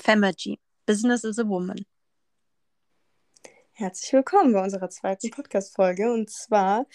Femagy. 0.00 0.58
Business 0.86 1.24
is 1.24 1.38
a 1.38 1.46
Woman. 1.46 1.84
Herzlich 3.72 4.12
willkommen 4.12 4.52
bei 4.52 4.62
unserer 4.62 4.88
zweiten 4.90 5.30
Podcast-Folge. 5.30 6.12
Und 6.12 6.30
zwar 6.30 6.86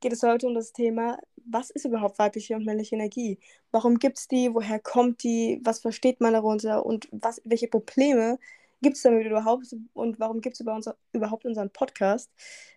geht 0.00 0.12
es 0.12 0.22
heute 0.22 0.46
um 0.46 0.54
das 0.54 0.72
Thema, 0.72 1.18
was 1.36 1.70
ist 1.70 1.84
überhaupt 1.84 2.18
weibliche 2.18 2.54
und 2.56 2.64
männliche 2.64 2.94
Energie? 2.94 3.38
Warum 3.70 3.98
gibt 3.98 4.18
es 4.18 4.28
die? 4.28 4.52
Woher 4.52 4.78
kommt 4.78 5.22
die? 5.22 5.60
Was 5.62 5.80
versteht 5.80 6.20
man 6.20 6.32
darunter? 6.32 6.84
Und 6.84 7.06
was, 7.12 7.40
welche 7.44 7.68
Probleme 7.68 8.38
gibt 8.82 8.96
es 8.96 9.02
damit 9.02 9.26
überhaupt? 9.26 9.74
Und 9.92 10.18
warum 10.18 10.40
gibt 10.40 10.58
es 10.58 10.66
unser, 10.66 10.96
überhaupt 11.12 11.44
unseren 11.44 11.70
Podcast? 11.70 12.30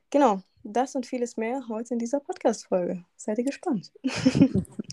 Genau, 0.10 0.42
das 0.64 0.96
und 0.96 1.06
vieles 1.06 1.38
mehr 1.38 1.66
heute 1.70 1.94
in 1.94 2.00
dieser 2.00 2.20
Podcast-Folge. 2.20 3.06
Seid 3.16 3.38
ihr 3.38 3.46
gespannt? 3.46 3.92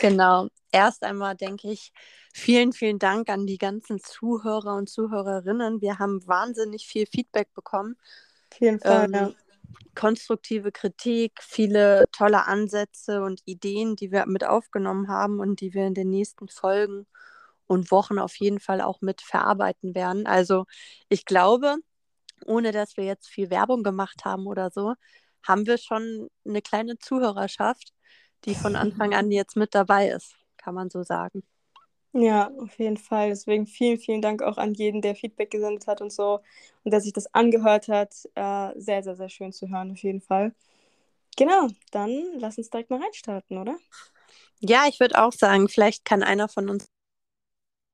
genau. 0.00 0.48
Erst 0.70 1.02
einmal 1.02 1.34
denke 1.36 1.70
ich, 1.70 1.92
vielen, 2.32 2.72
vielen 2.72 2.98
Dank 2.98 3.28
an 3.28 3.46
die 3.46 3.58
ganzen 3.58 4.00
Zuhörer 4.00 4.76
und 4.76 4.88
Zuhörerinnen. 4.88 5.80
Wir 5.80 5.98
haben 5.98 6.26
wahnsinnig 6.26 6.86
viel 6.86 7.06
Feedback 7.06 7.52
bekommen. 7.54 7.96
Auf 8.52 8.60
jeden 8.60 8.80
Fall, 8.80 9.04
ähm, 9.06 9.12
ja. 9.12 9.32
Konstruktive 9.94 10.72
Kritik, 10.72 11.32
viele 11.42 12.04
tolle 12.12 12.46
Ansätze 12.46 13.22
und 13.22 13.42
Ideen, 13.44 13.96
die 13.96 14.10
wir 14.10 14.26
mit 14.26 14.44
aufgenommen 14.44 15.08
haben 15.08 15.40
und 15.40 15.60
die 15.60 15.74
wir 15.74 15.86
in 15.86 15.94
den 15.94 16.08
nächsten 16.08 16.48
Folgen 16.48 17.06
und 17.66 17.90
Wochen 17.90 18.18
auf 18.18 18.36
jeden 18.36 18.60
Fall 18.60 18.80
auch 18.80 19.00
mit 19.00 19.20
verarbeiten 19.20 19.94
werden. 19.94 20.26
Also 20.26 20.64
ich 21.08 21.24
glaube, 21.24 21.76
ohne 22.46 22.72
dass 22.72 22.96
wir 22.96 23.04
jetzt 23.04 23.28
viel 23.28 23.50
Werbung 23.50 23.82
gemacht 23.82 24.24
haben 24.24 24.46
oder 24.46 24.70
so, 24.70 24.94
haben 25.46 25.66
wir 25.66 25.78
schon 25.78 26.28
eine 26.46 26.62
kleine 26.62 26.98
Zuhörerschaft, 26.98 27.92
die 28.44 28.54
von 28.54 28.76
Anfang 28.76 29.14
an 29.14 29.30
jetzt 29.30 29.56
mit 29.56 29.74
dabei 29.74 30.08
ist, 30.08 30.34
kann 30.56 30.74
man 30.74 30.90
so 30.90 31.02
sagen. 31.02 31.42
Ja, 32.12 32.50
auf 32.58 32.78
jeden 32.78 32.96
Fall. 32.96 33.28
Deswegen 33.28 33.66
vielen, 33.66 33.98
vielen 33.98 34.22
Dank 34.22 34.42
auch 34.42 34.56
an 34.56 34.74
jeden, 34.74 35.02
der 35.02 35.14
Feedback 35.14 35.50
gesendet 35.50 35.86
hat 35.86 36.00
und 36.00 36.10
so 36.10 36.40
und 36.84 36.90
der 36.90 37.00
sich 37.00 37.12
das 37.12 37.32
angehört 37.34 37.88
hat. 37.88 38.14
Äh, 38.34 38.72
sehr, 38.80 39.02
sehr, 39.02 39.16
sehr 39.16 39.28
schön 39.28 39.52
zu 39.52 39.68
hören, 39.68 39.92
auf 39.92 40.02
jeden 40.02 40.20
Fall. 40.20 40.54
Genau, 41.36 41.68
dann 41.92 42.24
lass 42.38 42.58
uns 42.58 42.70
direkt 42.70 42.90
mal 42.90 43.00
reinstarten, 43.00 43.58
oder? 43.58 43.78
Ja, 44.60 44.86
ich 44.88 44.98
würde 44.98 45.22
auch 45.22 45.32
sagen, 45.32 45.68
vielleicht 45.68 46.04
kann 46.04 46.22
einer 46.22 46.48
von 46.48 46.68
uns 46.68 46.86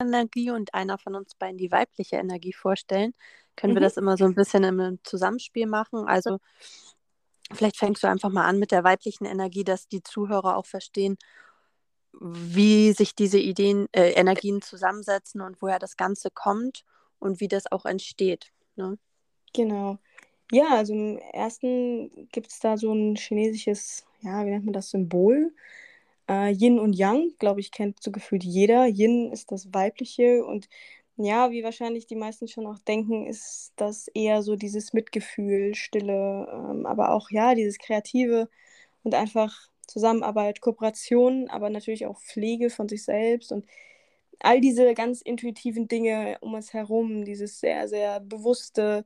Energie 0.00 0.50
und 0.50 0.74
einer 0.74 0.98
von 0.98 1.14
uns 1.14 1.34
beiden 1.34 1.58
die 1.58 1.70
weibliche 1.70 2.16
Energie 2.16 2.52
vorstellen. 2.52 3.12
Können 3.56 3.72
mhm. 3.72 3.76
wir 3.76 3.82
das 3.82 3.96
immer 3.96 4.16
so 4.16 4.24
ein 4.24 4.34
bisschen 4.34 4.64
im 4.64 4.98
Zusammenspiel 5.04 5.66
machen? 5.66 6.06
Also 6.06 6.38
vielleicht 7.52 7.76
fängst 7.76 8.02
du 8.02 8.08
einfach 8.08 8.30
mal 8.30 8.46
an 8.46 8.58
mit 8.58 8.72
der 8.72 8.84
weiblichen 8.84 9.24
Energie, 9.24 9.64
dass 9.64 9.88
die 9.88 10.02
Zuhörer 10.02 10.56
auch 10.56 10.66
verstehen, 10.66 11.16
wie 12.20 12.92
sich 12.92 13.14
diese 13.14 13.38
Ideen, 13.38 13.88
äh, 13.92 14.12
Energien 14.12 14.62
zusammensetzen 14.62 15.40
und 15.40 15.60
woher 15.60 15.78
das 15.78 15.96
Ganze 15.96 16.30
kommt 16.30 16.84
und 17.18 17.40
wie 17.40 17.48
das 17.48 17.70
auch 17.70 17.84
entsteht. 17.84 18.52
Ne? 18.76 18.98
Genau. 19.52 19.98
Ja, 20.52 20.76
also 20.76 20.92
im 20.92 21.18
ersten 21.32 22.28
gibt 22.30 22.48
es 22.48 22.60
da 22.60 22.76
so 22.76 22.92
ein 22.92 23.16
chinesisches, 23.16 24.04
ja, 24.20 24.44
wie 24.44 24.50
nennt 24.50 24.66
man 24.66 24.74
das, 24.74 24.90
Symbol. 24.90 25.52
Äh, 26.28 26.52
Yin 26.52 26.78
und 26.78 26.94
Yang, 26.94 27.32
glaube 27.38 27.60
ich, 27.60 27.70
kennt 27.70 28.02
so 28.02 28.10
gefühlt 28.10 28.44
jeder. 28.44 28.86
Yin 28.86 29.32
ist 29.32 29.52
das 29.52 29.72
Weibliche 29.72 30.44
und 30.44 30.68
ja, 31.16 31.50
wie 31.50 31.62
wahrscheinlich 31.62 32.06
die 32.06 32.16
meisten 32.16 32.48
schon 32.48 32.66
auch 32.66 32.78
denken, 32.80 33.26
ist 33.26 33.72
das 33.76 34.08
eher 34.08 34.42
so 34.42 34.56
dieses 34.56 34.92
Mitgefühl, 34.92 35.74
Stille, 35.74 36.48
ähm, 36.52 36.86
aber 36.86 37.12
auch 37.12 37.30
ja, 37.30 37.54
dieses 37.54 37.78
Kreative 37.78 38.48
und 39.04 39.14
einfach 39.14 39.68
Zusammenarbeit, 39.86 40.60
Kooperation, 40.60 41.48
aber 41.50 41.70
natürlich 41.70 42.06
auch 42.06 42.20
Pflege 42.20 42.70
von 42.70 42.88
sich 42.88 43.04
selbst 43.04 43.52
und 43.52 43.64
all 44.40 44.60
diese 44.60 44.92
ganz 44.94 45.20
intuitiven 45.20 45.86
Dinge 45.88 46.38
um 46.40 46.54
uns 46.54 46.72
herum, 46.72 47.24
dieses 47.24 47.60
sehr, 47.60 47.88
sehr 47.88 48.20
bewusste, 48.20 49.04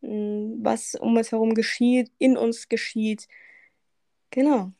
hm, 0.00 0.60
was 0.62 0.94
um 0.94 1.16
uns 1.16 1.30
herum 1.32 1.54
geschieht, 1.54 2.10
in 2.18 2.36
uns 2.36 2.68
geschieht. 2.68 3.28
Genau. 4.30 4.72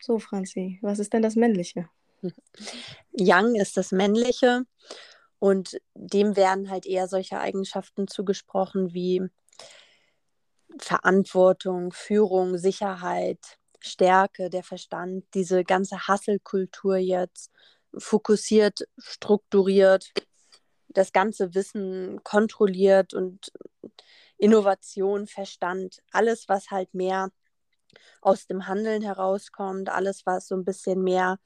So, 0.00 0.18
Franzi, 0.18 0.78
was 0.80 0.98
ist 0.98 1.12
denn 1.12 1.22
das 1.22 1.36
Männliche? 1.36 1.90
Yang 3.12 3.56
ist 3.56 3.76
das 3.76 3.92
Männliche 3.92 4.64
und 5.40 5.80
dem 5.94 6.36
werden 6.36 6.70
halt 6.70 6.86
eher 6.86 7.08
solche 7.08 7.40
Eigenschaften 7.40 8.06
zugesprochen 8.06 8.94
wie 8.94 9.22
Verantwortung, 10.78 11.92
Führung, 11.92 12.58
Sicherheit, 12.58 13.58
Stärke, 13.80 14.50
der 14.50 14.62
Verstand, 14.62 15.24
diese 15.34 15.64
ganze 15.64 16.06
Hasselkultur 16.06 16.98
jetzt, 16.98 17.50
fokussiert, 17.96 18.86
strukturiert, 18.98 20.12
das 20.88 21.12
ganze 21.12 21.54
Wissen 21.54 22.22
kontrolliert 22.22 23.14
und 23.14 23.50
Innovation, 24.36 25.26
Verstand, 25.26 26.00
alles, 26.12 26.48
was 26.48 26.70
halt 26.70 26.92
mehr 26.94 27.30
aus 28.20 28.46
dem 28.46 28.66
Handeln 28.66 29.02
herauskommt, 29.02 29.88
alles, 29.88 30.26
was 30.26 30.48
so 30.48 30.54
ein 30.54 30.64
bisschen 30.64 31.02
mehr 31.02 31.38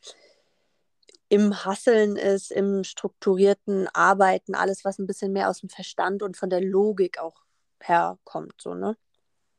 im 1.29 1.65
Hasseln 1.65 2.17
ist, 2.17 2.51
im 2.53 2.85
strukturierten 2.85 3.89
Arbeiten, 3.93 4.55
alles, 4.55 4.85
was 4.85 4.99
ein 4.99 5.07
bisschen 5.07 5.33
mehr 5.33 5.51
aus 5.51 5.61
dem 5.61 5.69
Verstand 5.69 6.23
und 6.23 6.37
von 6.37 6.51
der 6.51 6.61
Logik 6.61 7.19
auch 7.19 7.43
herkommt, 7.81 8.55
so, 8.61 8.75
ne? 8.75 8.97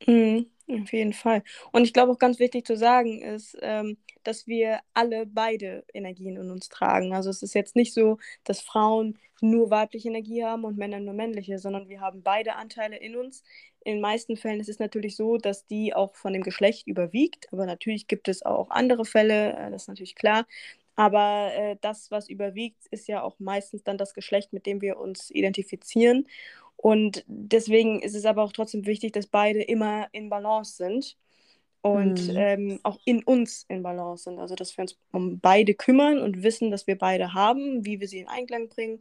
Mhm. 0.06 0.50
Auf 0.68 0.94
jeden 0.94 1.14
Fall. 1.14 1.44
Und 1.72 1.84
ich 1.84 1.94
glaube 1.94 2.12
auch 2.12 2.18
ganz 2.18 2.40
wichtig 2.40 2.66
zu 2.66 2.76
sagen 2.76 3.22
ist, 3.22 3.56
ähm, 3.62 3.98
dass 4.24 4.48
wir 4.48 4.80
alle 4.96 5.28
beide 5.28 5.86
Energien 5.94 6.38
in 6.38 6.50
uns 6.50 6.70
tragen. 6.70 7.14
Also 7.14 7.30
es 7.30 7.44
ist 7.44 7.53
jetzt 7.53 7.76
nicht 7.76 7.94
so, 7.94 8.18
dass 8.44 8.62
Frauen 8.62 9.20
nur 9.42 9.70
weibliche 9.70 10.09
Energie 10.09 10.44
haben 10.44 10.64
und 10.64 10.76
Männer 10.78 11.00
nur 11.00 11.14
männliche, 11.14 11.59
sondern 11.59 11.88
wir 11.88 12.02
haben 12.02 12.24
beide 12.24 12.56
Anteile 12.56 12.97
in 12.97 13.16
uns. 13.16 13.44
In 13.84 13.94
den 13.94 14.02
meisten 14.02 14.38
Fällen 14.38 14.59
ist 14.59 14.70
es 14.70 14.80
natürlich 14.80 15.16
so, 15.16 15.38
dass 15.38 15.68
die 15.68 15.94
auch 15.94 16.16
von 16.16 16.34
dem 16.34 16.42
Geschlecht 16.42 16.88
überwiegt. 16.88 17.47
Aber 17.53 17.68
natürlich 17.68 18.08
gibt 18.08 18.28
es 18.28 18.44
auch 18.44 18.72
andere 18.72 19.06
Fälle, 19.06 19.53
äh, 19.53 19.70
das 19.70 19.84
ist 19.84 19.88
natürlich 19.88 20.16
klar. 20.16 20.47
Aber 20.95 21.51
äh, 21.53 21.78
das, 21.81 22.09
was 22.11 22.29
überwiegt, 22.29 22.85
ist 22.88 23.07
ja 23.07 23.22
auch 23.22 23.39
meistens 23.39 23.83
dann 23.83 23.97
das 23.97 24.13
Geschlecht, 24.13 24.53
mit 24.53 24.66
dem 24.66 24.81
wir 24.81 24.97
uns 24.97 25.29
identifizieren. 25.29 26.28
Und 26.78 27.23
deswegen 27.28 28.01
ist 28.01 28.16
es 28.16 28.25
aber 28.25 28.44
auch 28.44 28.53
trotzdem 28.53 28.85
wichtig, 28.85 29.13
dass 29.13 29.28
beide 29.28 29.61
immer 29.61 30.07
in 30.11 30.29
Balance 30.29 30.75
sind 30.78 31.17
und 31.81 32.29
mhm. 32.29 32.38
ähm, 32.38 32.79
auch 32.84 33.00
in 33.05 33.23
uns 33.23 33.66
in 33.67 33.84
Balance 33.84 34.23
sind. 34.23 34.39
Also 34.39 34.55
dass 34.55 34.75
wir 34.78 34.84
uns 34.84 34.97
um 35.11 35.39
beide 35.39 35.73
kümmern 35.73 36.19
und 36.19 36.44
wissen, 36.44 36.72
dass 36.72 36.88
wir 36.88 36.97
beide 36.97 37.34
haben, 37.34 37.85
wie 37.85 38.00
wir 38.00 38.07
sie 38.07 38.19
in 38.19 38.28
Einklang 38.28 38.69
bringen, 38.69 39.00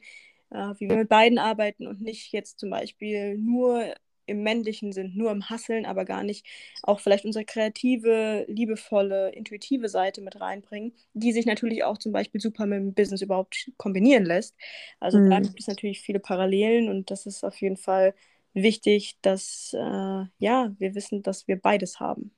äh, 0.51 0.75
wie 0.79 0.89
wir 0.89 0.97
mit 0.97 1.09
beiden 1.09 1.39
arbeiten 1.39 1.87
und 1.87 2.01
nicht 2.03 2.33
jetzt 2.33 2.59
zum 2.59 2.71
Beispiel 2.71 3.39
nur 3.39 3.95
im 4.27 4.43
Männlichen 4.43 4.93
sind, 4.93 5.17
nur 5.17 5.31
im 5.31 5.49
Hasseln, 5.51 5.87
aber 5.87 6.05
gar 6.05 6.23
nicht 6.23 6.47
auch 6.83 7.01
vielleicht 7.01 7.25
unsere 7.25 7.45
kreative, 7.45 8.45
liebevolle, 8.49 9.31
intuitive 9.31 9.89
Seite 9.89 10.21
mit 10.21 10.41
reinbringen, 10.41 10.93
die 11.13 11.33
sich 11.33 11.47
natürlich 11.47 11.85
auch 11.85 11.99
zum 11.99 12.13
Beispiel 12.13 12.41
super 12.41 12.67
mit 12.67 12.79
dem 12.79 12.95
Business 12.95 13.23
überhaupt 13.23 13.71
kombinieren 13.77 14.25
lässt. 14.25 14.55
Also 15.01 15.19
mhm. 15.19 15.31
da 15.31 15.41
gibt 15.41 15.61
es 15.61 15.67
natürlich 15.67 16.01
viele 16.01 16.21
Parallelen 16.21 16.89
und 16.89 17.11
das 17.11 17.27
ist 17.27 17.45
auf 17.45 17.61
jeden 17.61 17.77
Fall 17.77 18.15
wichtig, 18.55 19.19
dass 19.23 19.73
äh, 19.75 20.25
ja, 20.39 20.73
wir 20.79 20.95
wissen, 20.95 21.23
dass 21.23 21.47
wir 21.49 21.61
beides 21.61 22.01
haben. 22.01 22.35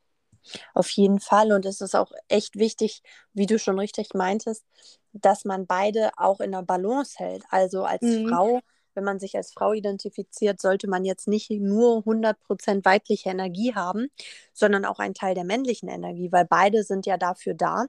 Auf 0.75 0.89
jeden 0.91 1.21
Fall. 1.21 1.53
Und 1.53 1.67
es 1.67 1.81
ist 1.81 1.95
auch 1.95 2.13
echt 2.29 2.57
wichtig, 2.57 3.03
wie 3.33 3.47
du 3.47 3.59
schon 3.59 3.79
richtig 3.79 4.15
meintest, 4.15 4.65
dass 5.13 5.45
man 5.45 5.67
beide 5.67 6.11
auch 6.17 6.41
in 6.41 6.53
der 6.53 6.63
Balance 6.63 7.17
hält. 7.19 7.45
Also 7.51 7.85
als 7.85 8.03
mhm. 8.03 8.29
Frau 8.29 8.61
wenn 8.97 9.05
man 9.05 9.19
sich 9.19 9.37
als 9.37 9.53
Frau 9.53 9.73
identifiziert, 9.73 10.61
sollte 10.61 10.89
man 10.89 11.05
jetzt 11.05 11.29
nicht 11.29 11.51
nur 11.51 11.99
100% 11.99 12.84
weibliche 12.84 13.31
Energie 13.31 13.75
haben, 13.75 14.09
sondern 14.53 14.84
auch 14.84 14.99
einen 14.99 15.15
Teil 15.15 15.34
der 15.34 15.45
männlichen 15.45 15.89
Energie, 15.89 16.33
weil 16.33 16.47
beide 16.47 16.83
sind 16.83 17.07
ja 17.07 17.17
dafür 17.17 17.55
da, 17.55 17.87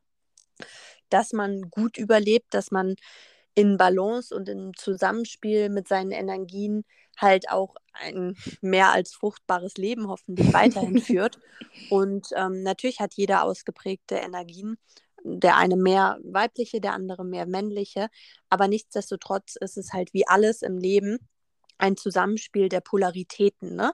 dass 1.10 1.34
man 1.34 1.70
gut 1.70 1.98
überlebt, 1.98 2.54
dass 2.54 2.72
man 2.72 2.96
in 3.56 3.78
Balance 3.78 4.36
und 4.36 4.50
im 4.50 4.76
Zusammenspiel 4.76 5.70
mit 5.70 5.88
seinen 5.88 6.12
Energien 6.12 6.84
halt 7.18 7.50
auch 7.50 7.76
ein 7.94 8.36
mehr 8.62 8.92
als 8.92 9.14
fruchtbares 9.14 9.78
Leben 9.78 10.08
hoffentlich 10.08 10.54
weiterhin 10.54 11.00
führt. 11.02 11.40
Und 11.90 12.28
ähm, 12.36 12.62
natürlich 12.62 13.00
hat 13.00 13.16
jeder 13.16 13.44
ausgeprägte 13.44 14.16
Energien 14.16 14.78
der 15.28 15.58
eine 15.58 15.76
mehr 15.76 16.18
weibliche, 16.24 16.80
der 16.80 16.94
andere 16.94 17.26
mehr 17.26 17.46
männliche. 17.46 18.08
Aber 18.50 18.68
nichtsdestotrotz 18.68 19.56
ist 19.60 19.78
es 19.78 19.94
halt 19.94 20.14
wie 20.14 20.28
alles 20.28 20.62
im 20.62 20.78
Leben 20.78 21.20
ein 21.78 21.98
Zusammenspiel 21.98 22.70
der 22.70 22.82
Polaritäten. 22.82 23.76
Ne? 23.76 23.92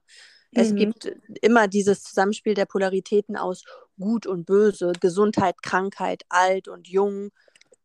Es 0.51 0.71
mhm. 0.71 0.75
gibt 0.77 1.11
immer 1.41 1.67
dieses 1.67 2.03
Zusammenspiel 2.03 2.53
der 2.53 2.65
Polaritäten 2.65 3.35
aus 3.35 3.63
Gut 3.99 4.27
und 4.27 4.45
Böse, 4.45 4.93
Gesundheit, 4.99 5.61
Krankheit, 5.61 6.23
alt 6.29 6.67
und 6.67 6.87
jung, 6.87 7.31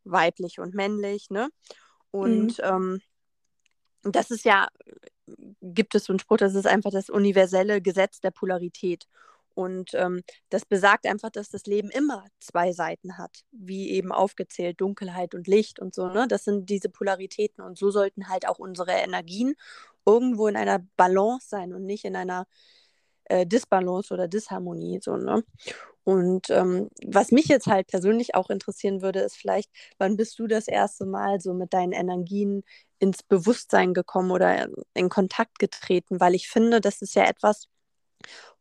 weiblich 0.04 0.58
und 0.58 0.74
männlich. 0.74 1.30
Ne? 1.30 1.48
Und 2.10 2.58
mhm. 2.58 2.64
ähm, 2.64 3.00
das 4.02 4.30
ist 4.30 4.44
ja, 4.44 4.68
gibt 5.60 5.94
es 5.94 6.04
so 6.04 6.12
einen 6.12 6.20
Spruch, 6.20 6.36
das 6.36 6.54
ist 6.54 6.66
einfach 6.66 6.90
das 6.90 7.10
universelle 7.10 7.80
Gesetz 7.80 8.20
der 8.20 8.30
Polarität. 8.30 9.06
Und 9.58 9.90
ähm, 9.94 10.22
das 10.50 10.64
besagt 10.64 11.04
einfach, 11.04 11.30
dass 11.30 11.48
das 11.48 11.64
Leben 11.66 11.90
immer 11.90 12.24
zwei 12.38 12.70
Seiten 12.70 13.18
hat, 13.18 13.40
wie 13.50 13.90
eben 13.90 14.12
aufgezählt, 14.12 14.80
Dunkelheit 14.80 15.34
und 15.34 15.48
Licht 15.48 15.80
und 15.80 15.96
so. 15.96 16.06
Ne? 16.06 16.28
Das 16.28 16.44
sind 16.44 16.70
diese 16.70 16.88
Polaritäten 16.88 17.64
und 17.64 17.76
so 17.76 17.90
sollten 17.90 18.28
halt 18.28 18.46
auch 18.46 18.60
unsere 18.60 18.92
Energien 18.92 19.56
irgendwo 20.06 20.46
in 20.46 20.56
einer 20.56 20.78
Balance 20.96 21.48
sein 21.48 21.74
und 21.74 21.86
nicht 21.86 22.04
in 22.04 22.14
einer 22.14 22.46
äh, 23.24 23.46
Disbalance 23.46 24.14
oder 24.14 24.28
Disharmonie. 24.28 25.00
So, 25.02 25.16
ne? 25.16 25.42
Und 26.04 26.50
ähm, 26.50 26.88
was 27.04 27.32
mich 27.32 27.46
jetzt 27.46 27.66
halt 27.66 27.88
persönlich 27.88 28.36
auch 28.36 28.50
interessieren 28.50 29.02
würde, 29.02 29.18
ist 29.22 29.36
vielleicht, 29.36 29.72
wann 29.98 30.16
bist 30.16 30.38
du 30.38 30.46
das 30.46 30.68
erste 30.68 31.04
Mal 31.04 31.40
so 31.40 31.52
mit 31.52 31.74
deinen 31.74 31.92
Energien 31.92 32.62
ins 33.00 33.24
Bewusstsein 33.24 33.92
gekommen 33.92 34.30
oder 34.30 34.68
in 34.94 35.08
Kontakt 35.08 35.58
getreten? 35.58 36.20
Weil 36.20 36.36
ich 36.36 36.48
finde, 36.48 36.80
das 36.80 37.02
ist 37.02 37.16
ja 37.16 37.24
etwas, 37.24 37.66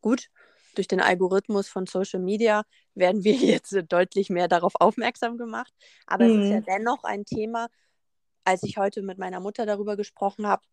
gut, 0.02 0.30
durch 0.78 0.88
den 0.88 1.02
Algorithmus 1.02 1.68
von 1.68 1.86
Social 1.86 2.20
Media 2.20 2.64
werden 2.96 3.24
wir 3.24 3.34
jetzt 3.34 3.76
deutlich 3.90 4.30
mehr 4.30 4.48
darauf 4.48 4.74
aufmerksam 4.80 5.38
gemacht. 5.38 5.74
Aber 6.06 6.26
mhm. 6.26 6.40
es 6.40 6.46
ist 6.46 6.52
ja 6.52 6.60
mhm. 6.60 6.66
dennoch 6.66 7.04
ein 7.04 7.26
Thema, 7.26 7.68
als 8.44 8.64
ich 8.64 8.78
heute 8.78 9.02
mit 9.02 9.18
meiner 9.18 9.40
Mutter 9.40 9.66
darüber 9.66 9.98
gesprochen 9.98 10.48
habe, 10.48 10.64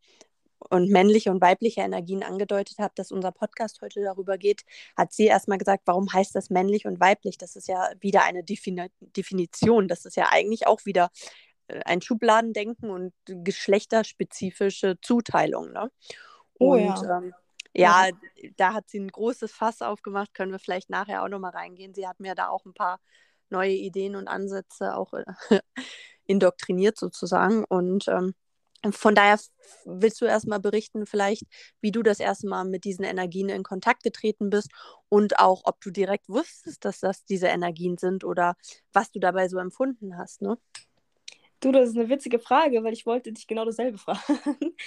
und 0.70 0.90
männliche 0.90 1.30
und 1.30 1.40
weibliche 1.40 1.82
Energien 1.82 2.22
angedeutet 2.22 2.78
habe, 2.78 2.92
dass 2.96 3.12
unser 3.12 3.32
Podcast 3.32 3.80
heute 3.82 4.02
darüber 4.02 4.38
geht, 4.38 4.62
hat 4.96 5.12
sie 5.12 5.26
erstmal 5.26 5.58
gesagt, 5.58 5.82
warum 5.86 6.12
heißt 6.12 6.34
das 6.34 6.50
männlich 6.50 6.86
und 6.86 7.00
weiblich? 7.00 7.38
Das 7.38 7.56
ist 7.56 7.68
ja 7.68 7.90
wieder 8.00 8.24
eine 8.24 8.44
Defini 8.44 8.88
Definition. 9.00 9.88
Das 9.88 10.04
ist 10.04 10.16
ja 10.16 10.28
eigentlich 10.30 10.66
auch 10.66 10.84
wieder 10.84 11.10
äh, 11.68 11.80
ein 11.84 12.00
Schubladendenken 12.00 12.90
und 12.90 13.12
geschlechterspezifische 13.26 14.98
Zuteilung. 15.00 15.72
Ne? 15.72 15.90
Oh, 16.58 16.72
und 16.72 16.80
ja. 16.80 17.18
Ähm, 17.18 17.34
ja, 17.74 18.06
ja, 18.06 18.10
da 18.56 18.74
hat 18.74 18.88
sie 18.88 19.00
ein 19.00 19.08
großes 19.08 19.52
Fass 19.52 19.82
aufgemacht, 19.82 20.34
können 20.34 20.52
wir 20.52 20.58
vielleicht 20.58 20.90
nachher 20.90 21.22
auch 21.22 21.28
nochmal 21.28 21.52
reingehen. 21.52 21.94
Sie 21.94 22.06
hat 22.06 22.20
mir 22.20 22.34
da 22.34 22.48
auch 22.48 22.64
ein 22.64 22.74
paar 22.74 23.00
neue 23.50 23.72
Ideen 23.72 24.16
und 24.16 24.28
Ansätze 24.28 24.96
auch 24.96 25.12
äh, 25.14 25.24
indoktriniert 26.26 26.98
sozusagen. 26.98 27.64
Und 27.64 28.08
ähm, 28.08 28.34
von 28.92 29.14
daher 29.14 29.38
willst 29.84 30.20
du 30.20 30.26
erstmal 30.26 30.60
berichten, 30.60 31.06
vielleicht, 31.06 31.44
wie 31.80 31.90
du 31.90 32.02
das 32.02 32.20
erste 32.20 32.48
Mal 32.48 32.64
mit 32.64 32.84
diesen 32.84 33.04
Energien 33.04 33.48
in 33.48 33.62
Kontakt 33.62 34.02
getreten 34.02 34.50
bist 34.50 34.70
und 35.08 35.38
auch, 35.38 35.62
ob 35.64 35.80
du 35.80 35.90
direkt 35.90 36.28
wusstest, 36.28 36.84
dass 36.84 37.00
das 37.00 37.24
diese 37.24 37.46
Energien 37.46 37.96
sind 37.96 38.24
oder 38.24 38.56
was 38.92 39.10
du 39.10 39.20
dabei 39.20 39.48
so 39.48 39.58
empfunden 39.58 40.18
hast, 40.18 40.42
ne? 40.42 40.58
Du, 41.64 41.72
das 41.72 41.88
ist 41.88 41.96
eine 41.96 42.10
witzige 42.10 42.38
Frage, 42.38 42.84
weil 42.84 42.92
ich 42.92 43.06
wollte 43.06 43.32
dich 43.32 43.46
genau 43.46 43.64
dasselbe 43.64 43.96
fragen. 43.96 44.20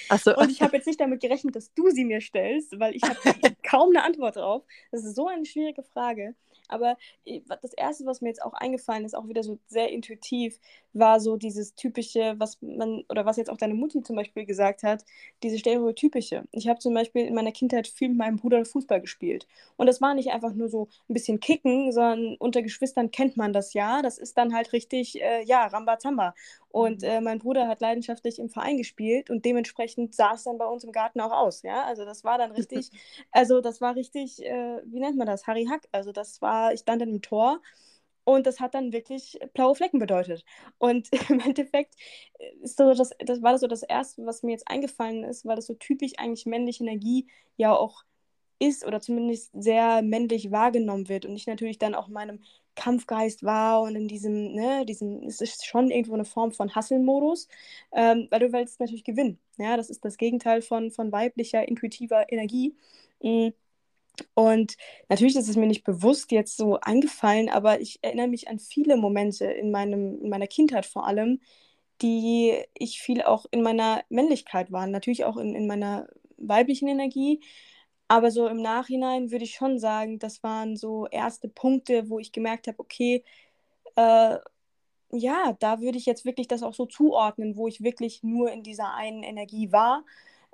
Ach 0.09 0.19
so. 0.19 0.35
Und 0.35 0.51
ich 0.51 0.62
habe 0.62 0.77
jetzt 0.77 0.85
nicht 0.85 1.00
damit 1.00 1.21
gerechnet, 1.21 1.56
dass 1.56 1.74
du 1.74 1.89
sie 1.89 2.06
mir 2.06 2.21
stellst, 2.21 2.79
weil 2.79 2.95
ich 2.95 3.01
habe 3.01 3.18
kaum 3.63 3.89
eine 3.89 4.03
Antwort 4.03 4.35
drauf. 4.35 4.63
Das 4.91 5.03
ist 5.03 5.15
so 5.15 5.27
eine 5.27 5.44
schwierige 5.45 5.81
Frage. 5.81 6.35
Aber 6.68 6.98
das 7.28 7.74
Erste, 7.74 8.06
was 8.06 8.22
mir 8.22 8.30
jetzt 8.30 8.42
auch 8.42 8.54
eingefallen 8.54 9.06
ist, 9.06 9.16
auch 9.16 9.28
wieder 9.28 9.44
so 9.44 9.60
sehr 9.68 9.92
intuitiv, 9.92 10.60
war 10.94 11.19
so 11.19 11.38
dieses 11.38 11.75
typische, 11.75 12.36
was 12.38 12.62
man, 12.62 13.04
oder 13.10 13.25
was 13.25 13.38
jetzt 13.38 13.50
auch 13.50 13.58
deine 13.58 13.74
Mutti 13.74 14.02
zum 14.02 14.16
Beispiel 14.16 14.46
gesagt 14.46 14.84
hat, 14.84 15.06
diese 15.44 15.60
stereotypische. 15.60 16.46
Ich 16.52 16.68
habe 16.68 16.80
zum 16.80 16.94
Beispiel 16.94 17.25
in 17.25 17.36
meiner 17.36 17.52
Kindheit 17.52 17.88
viel 17.88 18.10
mit 18.10 18.18
meinem 18.18 18.38
Bruder 18.38 18.66
Fußball 18.66 19.02
gespielt. 19.02 19.48
Und 19.75 19.88
das 19.88 20.02
war 20.02 20.14
nicht 20.14 20.31
einfach 20.31 20.54
nur 20.54 20.69
so 20.69 20.88
ein 21.10 21.14
bisschen 21.14 21.40
kicken, 21.40 21.92
sondern 21.92 22.36
unter 22.40 22.62
Geschwistern 22.62 23.12
kennt 23.12 23.38
man 23.38 23.54
das 23.54 23.74
ja. 23.74 24.02
Das 24.02 24.18
ist 24.18 24.38
dann 24.38 24.54
halt 24.54 24.74
richtig, 24.74 25.22
äh, 25.22 25.44
ja, 25.44 25.68
Rambazamba. 25.68 26.34
Und 26.69 27.02
mhm. 27.02 27.08
äh, 27.08 27.22
mein 27.22 27.40
Bruder 27.40 27.68
hat 27.68 27.81
leidenschaftlich 27.81 28.40
im 28.40 28.50
Verein 28.50 28.78
gespielt 28.78 29.30
und 29.30 29.46
dementsprechend 29.46 30.14
sah 30.14 30.34
es 30.34 30.44
dann 30.44 30.58
bei 30.58 30.66
uns 30.66 30.84
im 30.84 30.92
Garten 30.92 31.19
auch 31.22 31.31
aus. 31.31 31.64
Ja, 31.64 31.84
also 31.86 32.06
das 32.06 32.24
war 32.24 32.38
dann 32.38 32.52
richtig, 32.52 32.92
also 33.31 33.62
das 33.62 33.81
war 33.81 33.96
richtig, 33.96 34.44
äh, 34.44 34.81
wie 34.86 35.00
nennt 35.00 35.18
man 35.18 35.28
das? 35.28 35.48
Harry 35.48 35.66
Hack. 35.66 35.88
Also 35.92 36.12
das 36.12 36.42
war, 36.42 36.56
ich 36.74 36.81
stand 36.81 37.01
dann 37.01 37.09
im 37.09 37.21
Tor 37.21 37.62
und 38.24 38.45
das 38.45 38.59
hat 38.59 38.74
dann 38.74 38.92
wirklich 38.92 39.39
blaue 39.54 39.75
Flecken 39.75 40.00
bedeutet. 40.00 40.44
Und 40.77 41.09
im 41.30 41.39
Endeffekt 41.39 41.95
ist 42.62 42.77
so 42.77 42.94
das, 42.94 43.12
das 43.19 43.42
war 43.42 43.54
das 43.54 43.62
so 43.62 43.68
das 43.68 43.83
Erste, 43.83 44.25
was 44.25 44.44
mir 44.44 44.51
jetzt 44.51 44.68
eingefallen 44.68 45.24
ist, 45.24 45.45
weil 45.45 45.56
das 45.56 45.68
so 45.68 45.75
typisch 45.75 46.13
eigentlich 46.18 46.45
männliche 46.45 46.83
Energie 46.83 47.27
ja 47.57 47.74
auch 47.74 48.04
ist 48.59 48.86
oder 48.86 49.00
zumindest 49.01 49.51
sehr 49.54 50.01
männlich 50.01 50.51
wahrgenommen 50.51 51.09
wird 51.09 51.25
und 51.25 51.36
ich 51.36 51.48
natürlich 51.48 51.77
dann 51.77 51.95
auch 51.95 52.07
meinem 52.07 52.39
Kampfgeist 52.75 53.44
war 53.44 53.81
und 53.81 53.95
in 53.95 54.07
diesem, 54.07 54.54
ne, 54.54 54.86
diesem, 54.86 55.24
es 55.24 55.42
ist 55.42 55.65
schon 55.65 55.89
irgendwo 55.89 56.13
eine 56.13 56.25
Form 56.25 56.51
von 56.51 56.74
Hasselmodus, 56.75 57.48
ähm, 57.92 58.27
weil 58.30 58.39
du 58.39 58.54
willst 58.54 58.80
natürlich 58.80 59.04
gewinnen. 59.04 59.39
Ja, 59.57 59.77
das 59.77 59.89
ist 59.89 60.06
das 60.06 60.18
Gegenteil 60.18 60.62
von, 60.62 60.92
von 60.92 61.12
weiblicher, 61.12 61.68
intuitiver 61.68 62.31
Energie. 62.31 62.75
Mhm. 63.21 63.54
Und 64.34 64.78
natürlich 65.10 65.36
ist 65.36 65.50
es 65.50 65.56
mir 65.56 65.68
nicht 65.68 65.84
bewusst 65.84 66.31
jetzt 66.31 66.58
so 66.58 66.80
eingefallen, 66.80 67.50
aber 67.50 67.81
ich 67.81 68.00
erinnere 68.02 68.28
mich 68.28 68.48
an 68.48 68.60
viele 68.60 68.98
Momente 68.98 69.46
in, 69.46 69.72
meinem, 69.72 70.22
in 70.22 70.30
meiner 70.30 70.48
Kindheit 70.48 70.86
vor 70.86 71.08
allem, 71.08 71.40
die 72.02 72.56
ich 72.74 73.02
viel 73.02 73.22
auch 73.24 73.46
in 73.52 73.62
meiner 73.62 74.04
Männlichkeit 74.10 74.72
waren, 74.72 74.92
natürlich 74.92 75.25
auch 75.25 75.38
in, 75.38 75.56
in 75.56 75.68
meiner 75.68 76.08
weiblichen 76.38 76.88
Energie. 76.88 77.42
Aber 78.08 78.31
so 78.31 78.48
im 78.48 78.62
Nachhinein 78.62 79.31
würde 79.31 79.44
ich 79.46 79.56
schon 79.56 79.80
sagen, 79.80 80.19
das 80.19 80.44
waren 80.44 80.78
so 80.78 81.08
erste 81.08 81.50
Punkte, 81.50 82.10
wo 82.10 82.19
ich 82.19 82.31
gemerkt 82.31 82.68
habe, 82.68 82.80
okay, 82.80 83.24
äh, 83.96 84.38
ja, 85.12 85.54
da 85.60 85.81
würde 85.81 85.98
ich 85.98 86.06
jetzt 86.06 86.25
wirklich 86.25 86.48
das 86.48 86.64
auch 86.64 86.74
so 86.74 86.86
zuordnen, 86.86 87.56
wo 87.56 87.68
ich 87.68 87.81
wirklich 87.81 88.24
nur 88.24 88.52
in 88.52 88.64
dieser 88.64 88.94
einen 88.94 89.24
Energie 89.24 89.72
war. 89.72 90.06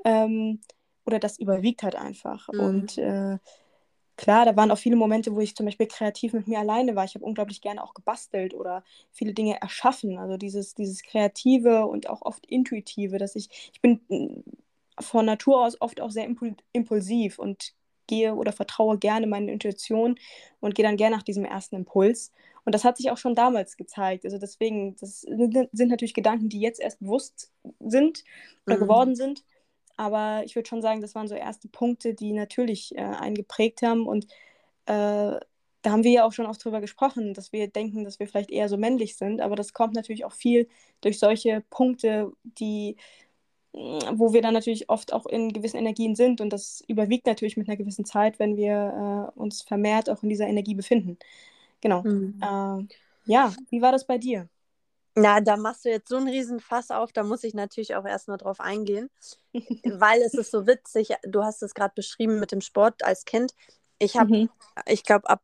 Ähm, 0.06 0.62
oder 1.06 1.20
das 1.20 1.40
überwiegt 1.40 1.84
halt 1.84 1.96
einfach. 1.96 2.48
Mhm. 2.52 2.60
Und 2.60 2.98
äh, 2.98 3.38
klar, 4.18 4.46
da 4.46 4.56
waren 4.56 4.72
auch 4.72 4.78
viele 4.78 4.96
Momente, 4.96 5.36
wo 5.36 5.40
ich 5.40 5.56
zum 5.56 5.66
Beispiel 5.66 5.88
kreativ 5.88 6.34
mit 6.34 6.48
mir 6.48 6.60
alleine 6.60 6.96
war. 6.96 7.06
Ich 7.06 7.16
habe 7.16 7.26
unglaublich 7.26 7.62
gerne 7.62 7.84
auch 7.84 7.94
gebastelt 7.94 8.54
oder 8.54 8.84
viele 9.12 9.34
Dinge 9.34 9.62
erschaffen. 9.62 10.18
Also 10.18 10.38
dieses, 10.38 10.76
dieses 10.76 11.04
Kreative 11.04 11.86
und 11.86 12.10
auch 12.10 12.22
oft 12.22 12.46
Intuitive, 12.46 13.18
dass 13.18 13.36
ich, 13.36 13.72
ich 13.74 13.82
bin 13.82 14.02
mm, 14.08 14.44
von 15.00 15.26
Natur 15.26 15.66
aus 15.66 15.82
oft 15.82 16.02
auch 16.02 16.12
sehr 16.12 16.26
impul 16.26 16.56
impulsiv 16.72 17.40
und 17.40 17.74
gehe 18.08 18.36
oder 18.36 18.52
vertraue 18.52 18.98
gerne 18.98 19.28
meiner 19.28 19.52
Intuition 19.52 20.20
und 20.60 20.76
gehe 20.76 20.86
dann 20.86 20.98
gerne 20.98 21.16
nach 21.16 21.24
diesem 21.24 21.46
ersten 21.46 21.78
Impuls. 21.78 22.32
Und 22.66 22.76
das 22.76 22.84
hat 22.84 22.98
sich 22.98 23.12
auch 23.12 23.18
schon 23.18 23.36
damals 23.36 23.78
gezeigt. 23.78 24.26
Also 24.26 24.38
deswegen, 24.38 24.96
das 24.98 25.22
sind 25.22 25.90
natürlich 25.90 26.14
Gedanken, 26.14 26.50
die 26.50 26.60
jetzt 26.60 26.80
erst 26.80 27.00
bewusst 27.00 27.52
sind 27.80 28.24
oder 28.66 28.78
mhm. 28.78 28.82
geworden 28.82 29.16
sind. 29.16 29.44
Aber 29.98 30.44
ich 30.46 30.56
würde 30.56 30.68
schon 30.68 30.82
sagen, 30.82 31.02
das 31.02 31.16
waren 31.16 31.28
so 31.28 31.36
erste 31.36 31.68
Punkte, 31.68 32.14
die 32.14 32.34
natürlich 32.34 32.96
äh, 32.96 33.02
einen 33.02 33.36
geprägt 33.36 33.82
haben. 33.82 34.08
Und 34.08 34.26
äh, 34.86 35.40
da 35.84 35.92
haben 35.92 36.04
wir 36.04 36.12
ja 36.12 36.26
auch 36.26 36.34
schon 36.34 36.46
oft 36.46 36.64
drüber 36.64 36.82
gesprochen, 36.82 37.34
dass 37.34 37.52
wir 37.52 37.68
denken, 37.68 38.04
dass 38.04 38.20
wir 38.20 38.28
vielleicht 38.28 38.52
eher 38.52 38.70
so 38.70 38.78
männlich 38.78 39.16
sind. 39.18 39.42
Aber 39.42 39.56
das 39.56 39.74
kommt 39.74 39.96
natürlich 39.96 40.26
auch 40.26 40.34
viel 40.34 40.68
durch 41.02 41.20
solche 41.20 41.64
Punkte, 41.70 42.32
die 42.44 42.98
mm, 43.74 44.00
wo 44.14 44.34
wir 44.34 44.42
dann 44.42 44.54
natürlich 44.54 44.90
oft 44.90 45.14
auch 45.14 45.26
in 45.26 45.54
gewissen 45.54 45.78
Energien 45.78 46.16
sind 46.16 46.42
und 46.42 46.52
das 46.52 46.84
überwiegt 46.88 47.28
natürlich 47.28 47.58
mit 47.58 47.68
einer 47.68 47.78
gewissen 47.78 48.06
Zeit, 48.06 48.40
wenn 48.40 48.58
wir 48.58 49.32
äh, 49.36 49.40
uns 49.40 49.62
vermehrt 49.62 50.10
auch 50.10 50.24
in 50.24 50.30
dieser 50.30 50.48
Energie 50.48 50.76
befinden. 50.76 51.18
Genau. 51.82 52.04
Mhm. 52.04 52.40
Äh, 52.42 52.88
ja, 53.26 53.54
wie 53.70 53.82
war 53.82 53.92
das 53.92 54.06
bei 54.08 54.18
dir? 54.18 54.50
Na, 55.16 55.42
da 55.42 55.58
machst 55.58 55.86
du 55.86 55.90
jetzt 55.90 56.10
so 56.10 56.18
einen 56.18 56.28
riesen 56.28 56.60
Fass 56.60 56.90
auf, 56.90 57.12
da 57.12 57.24
muss 57.24 57.44
ich 57.44 57.54
natürlich 57.54 57.96
auch 57.96 58.06
erstmal 58.06 58.38
drauf 58.38 58.60
eingehen, 58.60 59.10
weil 59.84 60.22
es 60.22 60.34
ist 60.34 60.52
so 60.52 60.66
witzig, 60.66 61.10
du 61.24 61.44
hast 61.44 61.62
es 61.62 61.76
gerade 61.76 61.94
beschrieben 61.96 62.40
mit 62.40 62.52
dem 62.52 62.62
Sport 62.62 63.04
als 63.04 63.26
Kind. 63.26 63.54
Ich 64.00 64.18
habe, 64.18 64.36
mhm. 64.36 64.50
ich 64.88 65.04
glaube, 65.04 65.30
ab, 65.30 65.44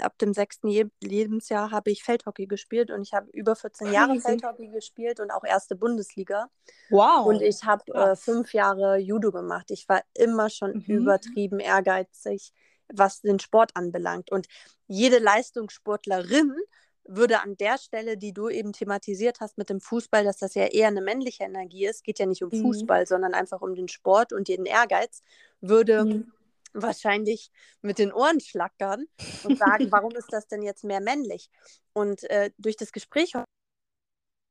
ab 0.00 0.18
dem 0.18 0.34
sechsten 0.34 0.68
Lebensjahr 1.00 1.70
habe 1.70 1.90
ich 1.90 2.02
Feldhockey 2.02 2.46
gespielt 2.46 2.90
und 2.90 3.02
ich 3.02 3.12
habe 3.12 3.30
über 3.32 3.54
14 3.54 3.92
Jahre 3.92 4.20
Feldhockey 4.20 4.68
gespielt 4.68 5.20
und 5.20 5.30
auch 5.30 5.44
erste 5.44 5.76
Bundesliga. 5.76 6.50
Wow. 6.90 7.26
Und 7.26 7.40
ich 7.40 7.64
habe 7.64 7.92
äh, 7.94 8.16
fünf 8.16 8.52
Jahre 8.52 8.98
Judo 8.98 9.30
gemacht. 9.30 9.70
Ich 9.70 9.88
war 9.88 10.02
immer 10.14 10.50
schon 10.50 10.72
mhm. 10.72 10.82
übertrieben 10.96 11.60
ehrgeizig, 11.60 12.52
was 12.92 13.20
den 13.20 13.38
Sport 13.38 13.72
anbelangt. 13.74 14.32
Und 14.32 14.48
jede 14.88 15.18
Leistungssportlerin 15.18 16.56
würde 17.08 17.40
an 17.40 17.56
der 17.56 17.78
Stelle, 17.78 18.16
die 18.16 18.32
du 18.32 18.48
eben 18.48 18.72
thematisiert 18.72 19.40
hast 19.40 19.56
mit 19.58 19.70
dem 19.70 19.80
Fußball, 19.80 20.24
dass 20.24 20.36
das 20.36 20.54
ja 20.54 20.66
eher 20.66 20.88
eine 20.88 21.00
männliche 21.00 21.44
Energie 21.44 21.86
ist, 21.86 22.04
geht 22.04 22.18
ja 22.18 22.26
nicht 22.26 22.44
um 22.44 22.50
mhm. 22.52 22.62
Fußball, 22.62 23.06
sondern 23.06 23.34
einfach 23.34 23.62
um 23.62 23.74
den 23.74 23.88
Sport 23.88 24.32
und 24.32 24.48
den 24.48 24.66
Ehrgeiz, 24.66 25.22
würde 25.60 26.04
mhm. 26.04 26.32
wahrscheinlich 26.74 27.50
mit 27.80 27.98
den 27.98 28.12
Ohren 28.12 28.40
schlackern 28.40 29.06
und 29.44 29.58
sagen, 29.58 29.88
warum 29.90 30.12
ist 30.12 30.32
das 30.32 30.46
denn 30.48 30.62
jetzt 30.62 30.84
mehr 30.84 31.00
männlich? 31.00 31.50
Und 31.94 32.24
äh, 32.24 32.50
durch 32.58 32.76
das 32.76 32.92
Gespräch 32.92 33.34
ist 33.34 33.44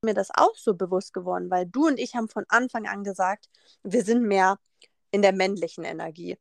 mir 0.04 0.16
das 0.16 0.30
auch 0.34 0.56
so 0.56 0.74
bewusst 0.74 1.14
geworden, 1.14 1.52
weil 1.52 1.68
du 1.68 1.88
und 1.88 2.00
ich 2.00 2.16
haben 2.16 2.28
von 2.28 2.46
Anfang 2.50 2.88
an 2.88 3.04
gesagt, 3.04 3.50
wir 3.84 4.04
sind 4.04 4.24
mehr 4.24 4.58
in 5.12 5.22
der 5.22 5.34
männlichen 5.34 5.84
Energie. 5.84 6.38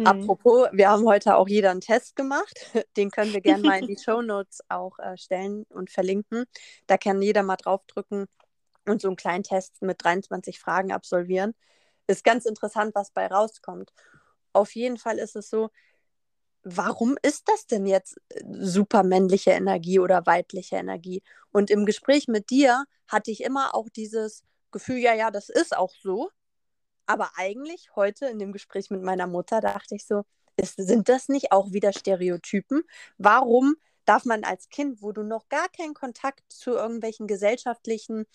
Mhm. 0.00 0.06
Apropos, 0.06 0.68
wir 0.72 0.88
haben 0.88 1.04
heute 1.04 1.36
auch 1.36 1.46
jeder 1.46 1.70
einen 1.70 1.82
Test 1.82 2.16
gemacht. 2.16 2.54
Den 2.96 3.10
können 3.10 3.34
wir 3.34 3.42
gerne 3.42 3.62
mal 3.62 3.78
in 3.80 3.86
die 3.86 3.98
Show 4.02 4.22
Notes 4.22 4.60
auch 4.68 4.98
äh, 4.98 5.16
stellen 5.18 5.64
und 5.68 5.90
verlinken. 5.90 6.44
Da 6.86 6.96
kann 6.96 7.20
jeder 7.20 7.42
mal 7.42 7.56
draufdrücken 7.56 8.26
und 8.86 9.02
so 9.02 9.08
einen 9.08 9.16
kleinen 9.16 9.44
Test 9.44 9.82
mit 9.82 10.02
23 10.02 10.58
Fragen 10.58 10.90
absolvieren. 10.90 11.54
Ist 12.06 12.24
ganz 12.24 12.46
interessant, 12.46 12.94
was 12.94 13.10
bei 13.10 13.26
rauskommt. 13.26 13.92
Auf 14.54 14.74
jeden 14.74 14.96
Fall 14.96 15.18
ist 15.18 15.36
es 15.36 15.50
so, 15.50 15.68
warum 16.62 17.16
ist 17.22 17.48
das 17.48 17.66
denn 17.66 17.84
jetzt 17.86 18.16
äh, 18.30 18.42
super 18.58 19.02
männliche 19.02 19.50
Energie 19.50 19.98
oder 19.98 20.24
weibliche 20.24 20.76
Energie? 20.76 21.22
Und 21.52 21.70
im 21.70 21.84
Gespräch 21.84 22.26
mit 22.26 22.48
dir 22.48 22.84
hatte 23.06 23.30
ich 23.30 23.42
immer 23.42 23.74
auch 23.74 23.90
dieses 23.90 24.44
Gefühl, 24.70 24.96
ja, 24.96 25.14
ja, 25.14 25.30
das 25.30 25.50
ist 25.50 25.76
auch 25.76 25.92
so. 26.02 26.30
Aber 27.10 27.32
eigentlich 27.34 27.90
heute 27.96 28.26
in 28.26 28.38
dem 28.38 28.52
Gespräch 28.52 28.88
mit 28.88 29.02
meiner 29.02 29.26
Mutter 29.26 29.60
dachte 29.60 29.96
ich 29.96 30.06
so, 30.06 30.22
ist, 30.56 30.76
sind 30.76 31.08
das 31.08 31.28
nicht 31.28 31.50
auch 31.50 31.72
wieder 31.72 31.92
Stereotypen? 31.92 32.84
Warum 33.18 33.74
darf 34.04 34.24
man 34.24 34.44
als 34.44 34.68
Kind, 34.68 35.02
wo 35.02 35.10
du 35.10 35.24
noch 35.24 35.48
gar 35.48 35.68
keinen 35.70 35.92
Kontakt 35.92 36.44
zu 36.52 36.70
irgendwelchen 36.70 37.26
gesellschaftlichen 37.26 38.26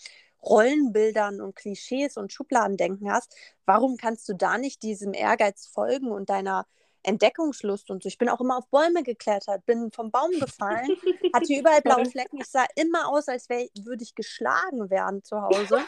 Rollenbildern 0.42 1.40
und 1.40 1.56
Klischees 1.56 2.18
und 2.18 2.34
Schubladendenken 2.34 3.10
hast, 3.10 3.34
warum 3.64 3.96
kannst 3.96 4.28
du 4.28 4.34
da 4.34 4.58
nicht 4.58 4.82
diesem 4.82 5.14
Ehrgeiz 5.14 5.66
folgen 5.66 6.12
und 6.12 6.28
deiner 6.28 6.66
Entdeckungslust 7.02 7.90
und 7.90 8.02
so. 8.02 8.10
Ich 8.10 8.18
bin 8.18 8.28
auch 8.28 8.42
immer 8.42 8.58
auf 8.58 8.68
Bäume 8.68 9.04
geklettert, 9.04 9.64
bin 9.64 9.90
vom 9.90 10.10
Baum 10.10 10.32
gefallen, 10.38 10.90
hatte 11.32 11.54
überall 11.54 11.80
blaue 11.80 12.04
Flecken. 12.10 12.40
Ich 12.42 12.48
sah 12.48 12.66
immer 12.74 13.08
aus, 13.08 13.28
als 13.28 13.48
würde 13.48 14.02
ich 14.02 14.14
geschlagen 14.14 14.90
werden 14.90 15.24
zu 15.24 15.40
Hause, 15.40 15.80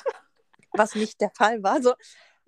was 0.72 0.94
nicht 0.94 1.20
der 1.20 1.30
Fall 1.30 1.62
war. 1.62 1.82
So. 1.82 1.92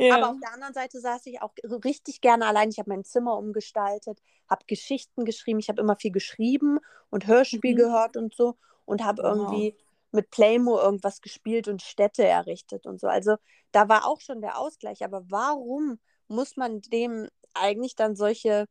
Ja. 0.01 0.17
Aber 0.17 0.31
auf 0.31 0.41
der 0.41 0.55
anderen 0.55 0.73
Seite 0.73 0.99
saß 0.99 1.27
ich 1.27 1.43
auch 1.43 1.53
richtig 1.85 2.23
gerne 2.23 2.47
allein. 2.47 2.71
Ich 2.71 2.79
habe 2.79 2.89
mein 2.89 3.05
Zimmer 3.05 3.37
umgestaltet, 3.37 4.19
habe 4.49 4.65
Geschichten 4.67 5.27
geschrieben. 5.27 5.59
Ich 5.59 5.69
habe 5.69 5.83
immer 5.83 5.97
viel 5.97 6.11
geschrieben 6.11 6.79
und 7.11 7.27
Hörspiel 7.27 7.75
mhm. 7.75 7.79
gehört 7.79 8.17
und 8.17 8.35
so 8.35 8.57
und 8.87 9.05
habe 9.05 9.23
wow. 9.23 9.33
irgendwie 9.33 9.77
mit 10.11 10.31
Playmo 10.31 10.79
irgendwas 10.79 11.21
gespielt 11.21 11.69
und 11.69 11.83
Städte 11.83 12.25
errichtet 12.25 12.87
und 12.87 12.99
so. 12.99 13.09
Also 13.09 13.37
da 13.73 13.91
war 13.91 14.07
auch 14.07 14.23
schon 14.23 14.41
der 14.41 14.59
Ausgleich. 14.59 15.05
Aber 15.05 15.23
warum 15.29 15.99
muss 16.29 16.57
man 16.57 16.81
dem 16.81 17.29
eigentlich 17.53 17.95
dann 17.95 18.17
solche, 18.17 18.65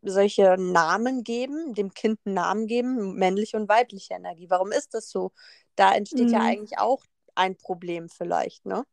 solche 0.00 0.56
Namen 0.58 1.22
geben, 1.22 1.74
dem 1.74 1.92
Kind 1.92 2.18
einen 2.24 2.34
Namen 2.34 2.66
geben, 2.66 3.14
männliche 3.16 3.58
und 3.58 3.68
weibliche 3.68 4.14
Energie. 4.14 4.48
Warum 4.48 4.72
ist 4.72 4.94
das 4.94 5.10
so? 5.10 5.32
Da 5.76 5.92
entsteht 5.92 6.28
mhm. 6.28 6.32
ja 6.32 6.40
eigentlich 6.40 6.78
auch 6.78 7.04
ein 7.34 7.56
Problem 7.56 8.08
vielleicht, 8.08 8.64
ne? 8.64 8.84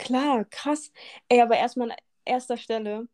Klar, 0.00 0.44
krass. 0.46 0.92
Ey, 1.28 1.40
aber 1.42 1.56
erstmal 1.58 1.90
an 1.90 1.96
erster 2.24 2.56
Stelle 2.56 3.06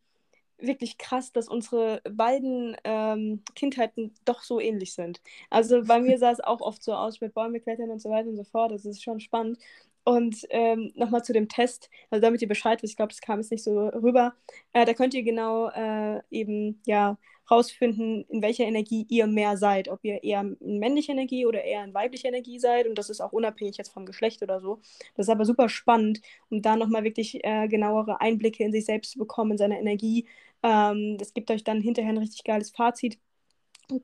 wirklich 0.58 0.98
krass, 0.98 1.32
dass 1.32 1.48
unsere 1.48 2.02
beiden 2.10 2.76
ähm, 2.84 3.42
Kindheiten 3.56 4.14
doch 4.24 4.42
so 4.42 4.60
ähnlich 4.60 4.94
sind. 4.94 5.20
Also 5.50 5.84
bei 5.84 6.00
mir 6.00 6.18
sah 6.18 6.30
es 6.32 6.40
auch 6.40 6.60
oft 6.62 6.82
so 6.82 6.94
aus 6.94 7.20
mit 7.20 7.34
Bäume 7.34 7.60
klettern 7.60 7.90
und 7.90 8.00
so 8.02 8.10
weiter 8.10 8.28
und 8.30 8.36
so 8.36 8.44
fort. 8.44 8.72
Das 8.72 8.86
ist 8.86 9.02
schon 9.02 9.20
spannend. 9.20 9.58
Und 10.06 10.46
ähm, 10.50 10.92
nochmal 10.94 11.24
zu 11.24 11.32
dem 11.32 11.48
Test, 11.48 11.90
also 12.10 12.22
damit 12.22 12.40
ihr 12.40 12.46
Bescheid 12.46 12.80
wisst, 12.80 12.92
ich 12.92 12.96
glaube, 12.96 13.12
das 13.12 13.20
kam 13.20 13.40
jetzt 13.40 13.50
nicht 13.50 13.64
so 13.64 13.88
rüber. 13.88 14.34
Äh, 14.72 14.84
da 14.84 14.94
könnt 14.94 15.14
ihr 15.14 15.24
genau 15.24 15.68
äh, 15.70 16.22
eben 16.30 16.80
ja 16.86 17.18
rausfinden, 17.50 18.24
in 18.28 18.40
welcher 18.40 18.64
Energie 18.66 19.04
ihr 19.08 19.26
mehr 19.26 19.56
seid. 19.56 19.88
Ob 19.88 20.04
ihr 20.04 20.22
eher 20.22 20.42
in 20.60 20.78
männlicher 20.78 21.12
Energie 21.12 21.44
oder 21.44 21.64
eher 21.64 21.82
in 21.82 21.92
weiblicher 21.92 22.28
Energie 22.28 22.60
seid. 22.60 22.86
Und 22.86 22.96
das 22.96 23.10
ist 23.10 23.20
auch 23.20 23.32
unabhängig 23.32 23.78
jetzt 23.78 23.92
vom 23.92 24.06
Geschlecht 24.06 24.44
oder 24.44 24.60
so. 24.60 24.80
Das 25.16 25.26
ist 25.26 25.30
aber 25.30 25.44
super 25.44 25.68
spannend, 25.68 26.20
um 26.50 26.62
da 26.62 26.76
nochmal 26.76 27.02
wirklich 27.02 27.44
äh, 27.44 27.66
genauere 27.66 28.20
Einblicke 28.20 28.62
in 28.62 28.70
sich 28.70 28.84
selbst 28.84 29.10
zu 29.10 29.18
bekommen, 29.18 29.52
in 29.52 29.58
seine 29.58 29.80
Energie. 29.80 30.28
Ähm, 30.62 31.18
das 31.18 31.34
gibt 31.34 31.50
euch 31.50 31.64
dann 31.64 31.80
hinterher 31.80 32.12
ein 32.12 32.18
richtig 32.18 32.44
geiles 32.44 32.70
Fazit 32.70 33.18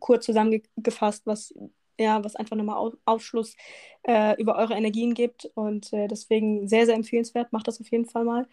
kurz 0.00 0.26
zusammengefasst, 0.26 1.26
was 1.26 1.54
ja, 2.02 2.24
was 2.24 2.36
einfach 2.36 2.56
nochmal 2.56 2.92
Aufschluss 3.04 3.56
äh, 4.02 4.40
über 4.40 4.56
eure 4.56 4.74
Energien 4.74 5.14
gibt. 5.14 5.50
Und 5.54 5.92
äh, 5.92 6.08
deswegen 6.08 6.68
sehr, 6.68 6.86
sehr 6.86 6.96
empfehlenswert. 6.96 7.52
Macht 7.52 7.68
das 7.68 7.80
auf 7.80 7.90
jeden 7.90 8.06
Fall 8.06 8.24
mal. 8.24 8.46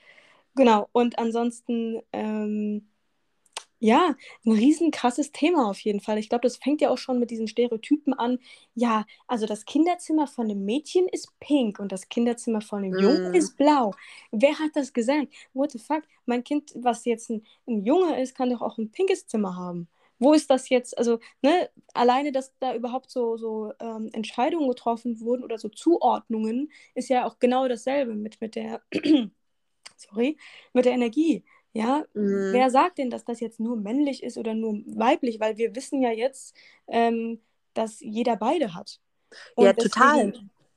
Genau. 0.56 0.88
Und 0.92 1.20
ansonsten, 1.20 2.02
ähm, 2.14 2.88
ja, 3.82 4.16
ein 4.46 4.52
riesen 4.52 4.92
krasses 4.92 5.32
Thema 5.32 5.70
auf 5.70 5.80
jeden 5.80 6.02
Fall. 6.02 6.18
Ich 6.18 6.28
glaube, 6.30 6.42
das 6.44 6.58
fängt 6.58 6.82
ja 6.82 6.90
auch 6.90 6.98
schon 6.98 7.18
mit 7.20 7.32
diesen 7.32 7.48
Stereotypen 7.48 8.14
an. 8.14 8.40
Ja, 8.76 9.06
also 9.28 9.46
das 9.46 9.66
Kinderzimmer 9.66 10.28
von 10.28 10.46
einem 10.46 10.66
Mädchen 10.66 11.08
ist 11.08 11.32
pink 11.40 11.80
und 11.80 11.92
das 11.92 12.10
Kinderzimmer 12.10 12.60
von 12.62 12.84
einem 12.84 12.92
mm. 12.92 13.00
Jungen 13.00 13.34
ist 13.36 13.56
blau. 13.56 13.94
Wer 14.32 14.60
hat 14.60 14.72
das 14.76 14.92
gesagt? 14.92 15.28
What 15.54 15.72
the 15.72 15.80
fuck? 15.80 16.04
Mein 16.26 16.44
Kind, 16.44 16.74
was 16.76 17.06
jetzt 17.06 17.30
ein, 17.30 17.46
ein 17.68 17.86
Junge 17.86 18.22
ist, 18.22 18.36
kann 18.36 18.50
doch 18.50 18.62
auch 18.62 18.78
ein 18.78 18.92
pinkes 18.92 19.28
Zimmer 19.28 19.56
haben 19.56 19.88
wo 20.20 20.34
ist 20.34 20.50
das 20.50 20.70
jetzt, 20.70 20.98
also 20.98 21.20
ne, 21.42 21.70
alleine, 21.94 22.32
dass 22.32 22.54
da 22.60 22.76
überhaupt 22.76 23.10
so, 23.10 23.38
so 23.38 23.74
ähm, 23.80 24.10
Entscheidungen 24.14 24.68
getroffen 24.70 25.20
wurden 25.22 25.44
oder 25.44 25.58
so 25.58 25.70
Zuordnungen, 25.70 26.72
ist 26.94 27.10
ja 27.10 27.26
auch 27.26 27.40
genau 27.40 27.68
dasselbe 27.68 28.16
mit, 28.16 28.40
mit 28.42 28.56
der, 28.56 28.82
sorry, 29.98 30.38
mit 30.74 30.86
der 30.86 30.94
Energie. 30.94 31.44
Ja, 31.72 32.04
mhm. 32.14 32.50
wer 32.52 32.70
sagt 32.70 32.98
denn, 32.98 33.10
dass 33.10 33.26
das 33.26 33.40
jetzt 33.40 33.60
nur 33.60 33.78
männlich 33.78 34.24
ist 34.24 34.38
oder 34.38 34.54
nur 34.56 34.82
weiblich? 34.88 35.40
Weil 35.40 35.58
wir 35.58 35.76
wissen 35.76 36.02
ja 36.02 36.12
jetzt, 36.12 36.56
ähm, 36.88 37.40
dass 37.74 38.00
jeder 38.00 38.36
beide 38.36 38.74
hat. 38.74 39.00
Und 39.56 39.66
ja, 39.66 39.74
deswegen, 39.74 39.92
total. 39.92 40.34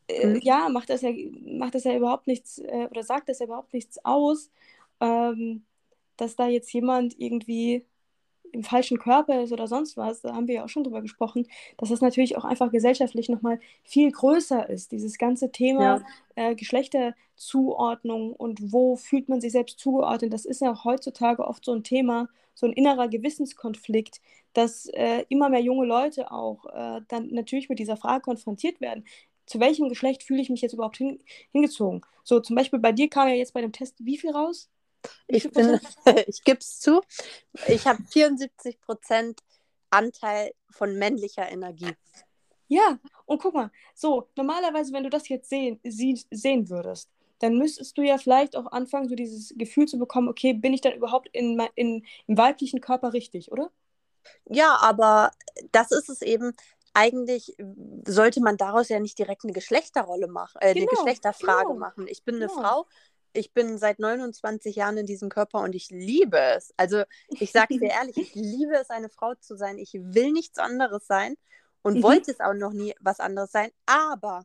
Äh, 0.09 0.27
mhm. 0.27 0.41
Ja, 0.43 0.69
macht 0.69 0.91
das 0.91 1.01
ja, 1.01 1.11
macht 1.47 1.75
das 1.75 1.85
ja 1.85 1.97
überhaupt 1.97 2.27
nichts 2.27 2.59
äh, 2.59 2.89
oder 2.91 3.03
sagt 3.03 3.29
das 3.29 3.39
ja 3.39 3.47
überhaupt 3.47 3.73
nichts 3.73 4.05
aus, 4.05 4.51
ähm, 5.01 5.65
dass 6.17 6.37
da 6.37 6.47
jetzt 6.47 6.73
jemand 6.73 7.19
irgendwie 7.19 7.87
im 8.53 8.63
falschen 8.63 8.99
Körper 8.99 9.43
ist 9.43 9.53
oder 9.53 9.67
sonst 9.67 9.97
was, 9.97 10.21
da 10.21 10.35
haben 10.35 10.47
wir 10.47 10.57
ja 10.57 10.65
auch 10.65 10.69
schon 10.69 10.85
drüber 10.85 11.03
gesprochen, 11.03 11.47
dass 11.79 11.89
das 11.89 12.01
natürlich 12.01 12.37
auch 12.37 12.45
einfach 12.45 12.71
gesellschaftlich 12.71 13.29
nochmal 13.29 13.59
viel 13.83 14.11
größer 14.11 14.69
ist. 14.69 14.93
Dieses 14.93 15.19
ganze 15.19 15.51
Thema 15.51 16.03
ja. 16.37 16.51
äh, 16.51 16.55
Geschlechterzuordnung 16.55 18.33
und 18.33 18.73
wo 18.73 18.97
fühlt 18.97 19.29
man 19.29 19.41
sich 19.41 19.53
selbst 19.53 19.81
zugeordnet, 19.81 20.33
das 20.33 20.45
ist 20.45 20.61
ja 20.61 20.73
auch 20.73 20.85
heutzutage 20.85 21.47
oft 21.47 21.65
so 21.65 21.73
ein 21.73 21.83
Thema, 21.83 22.29
so 22.55 22.67
ein 22.67 22.73
innerer 22.73 23.09
Gewissenskonflikt, 23.09 24.21
dass 24.53 24.87
äh, 24.87 25.25
immer 25.29 25.49
mehr 25.49 25.63
junge 25.63 25.87
Leute 25.87 26.31
auch 26.31 26.67
äh, 26.67 27.01
dann 27.09 27.29
natürlich 27.29 27.69
mit 27.69 27.79
dieser 27.79 27.97
Frage 27.97 28.23
konfrontiert 28.23 28.81
werden. 28.81 29.05
Zu 29.47 29.61
welchem 29.61 29.89
Geschlecht 29.89 30.23
fühle 30.23 30.43
ich 30.43 30.51
mich 30.51 30.61
jetzt 30.61 30.75
überhaupt 30.75 30.99
hin, 30.99 31.21
hingezogen? 31.51 32.03
So, 32.23 32.41
zum 32.41 32.57
Beispiel 32.57 32.79
bei 32.79 32.93
dir 32.93 33.09
kam 33.09 33.29
ja 33.29 33.35
jetzt 33.35 33.55
bei 33.55 33.61
dem 33.61 33.73
Test 33.73 33.97
wie 34.05 34.19
viel 34.19 34.31
raus? 34.31 34.71
Ich 35.27 35.51
bin, 35.51 35.81
ich 36.27 36.45
gebe 36.45 36.59
es 36.61 36.79
zu, 36.81 37.03
ich 37.69 37.87
habe 37.87 38.03
74 38.11 38.81
Prozent 38.81 39.41
Anteil 39.91 40.53
von 40.71 40.97
männlicher 40.97 41.51
Energie. 41.51 41.95
Ja, 42.69 42.99
und 43.27 43.43
guck 43.43 43.55
mal, 43.55 43.71
so, 43.95 44.31
normalerweise, 44.37 44.93
wenn 44.93 45.05
du 45.05 45.11
das 45.11 45.29
jetzt 45.29 45.51
sehen, 45.51 45.79
sie, 45.85 46.19
sehen 46.31 46.71
würdest, 46.71 47.11
dann 47.39 47.59
müsstest 47.59 47.99
du 47.99 48.03
ja 48.03 48.19
vielleicht 48.19 48.57
auch 48.57 48.71
anfangen, 48.73 49.09
so 49.09 49.15
dieses 49.15 49.53
Gefühl 49.57 49.87
zu 49.87 49.99
bekommen, 49.99 50.29
okay, 50.29 50.55
bin 50.55 50.73
ich 50.73 50.81
dann 50.81 50.95
überhaupt 50.95 51.29
in, 51.33 51.61
in, 51.75 52.07
im 52.27 52.39
weiblichen 52.39 52.81
Körper 52.81 53.13
richtig, 53.13 53.53
oder? 53.53 53.71
Ja, 54.49 54.79
aber 54.81 55.33
das 55.73 55.91
ist 55.91 56.09
es 56.09 56.23
eben. 56.23 56.53
Eigentlich 56.95 57.57
sollte 58.07 58.41
man 58.41 58.59
daraus 58.59 58.91
ja 58.91 59.01
nicht 59.01 59.19
direkt 59.19 59.45
eine 59.45 59.53
Geschlechterrolle 59.53 60.29
machen, 60.29 60.59
äh, 60.61 60.75
genau, 60.75 60.89
eine 60.89 60.97
Geschlechterfrage 60.97 61.69
genau, 61.69 61.79
machen. 61.79 62.07
Ich 62.07 62.23
bin 62.23 62.39
genau. 62.39 62.53
eine 62.53 62.63
Frau, 62.63 62.87
ich 63.33 63.53
bin 63.53 63.79
seit 63.79 63.99
29 63.99 64.77
Jahren 64.77 64.97
in 64.99 65.07
diesem 65.07 65.29
Körper 65.29 65.61
und 65.61 65.75
ich 65.75 65.91
liebe 65.91 66.39
es. 66.39 66.73
Also 66.77 67.03
ich 67.29 67.53
sage 67.53 67.79
dir 67.79 67.91
ehrlich, 67.91 68.17
ich 68.17 68.35
liebe 68.35 68.75
es, 68.75 68.91
eine 68.91 69.09
Frau 69.09 69.35
zu 69.35 69.57
sein. 69.57 69.79
Ich 69.79 69.93
will 69.95 70.33
nichts 70.33 70.59
anderes 70.59 71.07
sein 71.07 71.37
und 71.83 71.99
mhm. 71.99 72.03
wollte 72.03 72.31
es 72.31 72.41
auch 72.41 72.55
noch 72.55 72.73
nie 72.73 72.95
was 73.01 73.21
anderes 73.21 73.51
sein. 73.53 73.71
Aber 73.87 74.45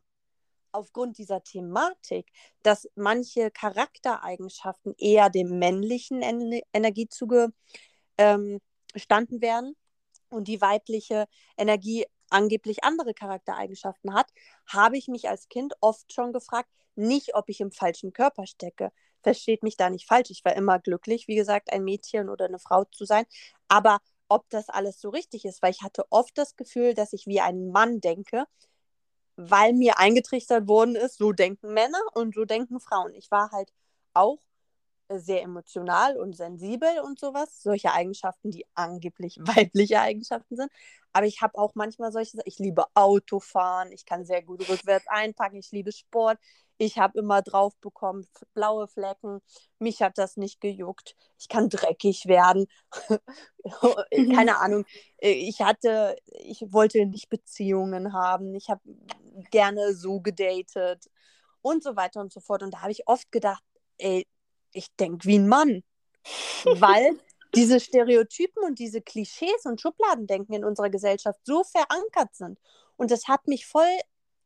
aufgrund 0.72 1.18
dieser 1.18 1.42
Thematik, 1.42 2.30
dass 2.62 2.88
manche 2.94 3.50
Charaktereigenschaften 3.50 4.94
eher 4.98 5.30
dem 5.30 5.58
männlichen 5.58 6.22
en 6.22 6.60
Energie 6.72 7.08
zugestanden 7.08 7.54
ähm, 8.18 9.40
werden 9.40 9.76
und 10.30 10.48
die 10.48 10.60
weibliche 10.60 11.26
Energie 11.56 12.06
angeblich 12.30 12.84
andere 12.84 13.14
Charaktereigenschaften 13.14 14.12
hat, 14.12 14.30
habe 14.66 14.98
ich 14.98 15.08
mich 15.08 15.28
als 15.28 15.48
Kind 15.48 15.74
oft 15.80 16.12
schon 16.12 16.32
gefragt, 16.32 16.68
nicht, 16.98 17.34
ob 17.34 17.48
ich 17.48 17.60
im 17.60 17.72
falschen 17.72 18.12
Körper 18.12 18.46
stecke. 18.46 18.92
Versteht 19.22 19.62
mich 19.62 19.76
da 19.76 19.90
nicht 19.90 20.06
falsch. 20.06 20.30
Ich 20.30 20.44
war 20.44 20.54
immer 20.56 20.78
glücklich, 20.78 21.28
wie 21.28 21.36
gesagt, 21.36 21.72
ein 21.72 21.84
Mädchen 21.84 22.28
oder 22.28 22.46
eine 22.46 22.58
Frau 22.58 22.84
zu 22.84 23.04
sein. 23.04 23.24
Aber 23.68 23.98
ob 24.28 24.48
das 24.50 24.68
alles 24.68 25.00
so 25.00 25.08
richtig 25.10 25.44
ist, 25.44 25.62
weil 25.62 25.72
ich 25.72 25.82
hatte 25.82 26.04
oft 26.10 26.36
das 26.36 26.56
Gefühl, 26.56 26.94
dass 26.94 27.12
ich 27.12 27.26
wie 27.26 27.40
ein 27.40 27.70
Mann 27.70 28.00
denke, 28.00 28.44
weil 29.36 29.72
mir 29.72 29.98
eingetrichtert 29.98 30.68
worden 30.68 30.96
ist, 30.96 31.18
so 31.18 31.32
denken 31.32 31.72
Männer 31.72 32.00
und 32.14 32.34
so 32.34 32.44
denken 32.44 32.80
Frauen. 32.80 33.14
Ich 33.14 33.30
war 33.30 33.50
halt 33.52 33.72
auch 34.14 34.40
sehr 35.08 35.42
emotional 35.42 36.16
und 36.18 36.36
sensibel 36.36 37.00
und 37.04 37.18
sowas. 37.18 37.62
Solche 37.62 37.92
Eigenschaften, 37.92 38.50
die 38.50 38.66
angeblich 38.74 39.38
weibliche 39.40 40.00
Eigenschaften 40.00 40.56
sind. 40.56 40.70
Aber 41.12 41.26
ich 41.26 41.40
habe 41.40 41.56
auch 41.58 41.74
manchmal 41.74 42.12
solche, 42.12 42.38
ich 42.44 42.58
liebe 42.58 42.84
Autofahren, 42.94 43.92
ich 43.92 44.04
kann 44.04 44.24
sehr 44.24 44.42
gut 44.42 44.68
rückwärts 44.68 45.06
einpacken, 45.08 45.56
ich 45.56 45.70
liebe 45.72 45.92
Sport. 45.92 46.38
Ich 46.78 46.96
habe 46.98 47.18
immer 47.18 47.42
drauf 47.42 47.76
bekommen, 47.80 48.26
blaue 48.54 48.86
Flecken. 48.86 49.40
Mich 49.80 50.00
hat 50.00 50.16
das 50.16 50.36
nicht 50.36 50.60
gejuckt. 50.60 51.16
Ich 51.36 51.48
kann 51.48 51.68
dreckig 51.68 52.26
werden. 52.26 52.66
Keine 54.34 54.58
Ahnung. 54.60 54.84
Ich 55.18 55.60
hatte, 55.60 56.16
ich 56.26 56.64
wollte 56.72 57.04
nicht 57.06 57.28
Beziehungen 57.28 58.12
haben. 58.12 58.54
Ich 58.54 58.70
habe 58.70 58.80
gerne 59.50 59.92
so 59.94 60.20
gedatet 60.20 61.10
und 61.62 61.82
so 61.82 61.96
weiter 61.96 62.20
und 62.20 62.32
so 62.32 62.40
fort. 62.40 62.62
Und 62.62 62.74
da 62.74 62.82
habe 62.82 62.92
ich 62.92 63.08
oft 63.08 63.30
gedacht, 63.32 63.64
ey, 63.98 64.26
ich 64.72 64.94
denke 64.96 65.26
wie 65.26 65.38
ein 65.38 65.48
Mann. 65.48 65.82
Weil 66.64 67.18
diese 67.54 67.80
Stereotypen 67.80 68.62
und 68.62 68.78
diese 68.78 69.00
Klischees 69.00 69.64
und 69.64 69.80
Schubladendenken 69.80 70.54
in 70.54 70.64
unserer 70.64 70.90
Gesellschaft 70.90 71.40
so 71.44 71.64
verankert 71.64 72.34
sind. 72.34 72.60
Und 72.96 73.10
das 73.10 73.26
hat 73.26 73.48
mich 73.48 73.66
voll 73.66 73.98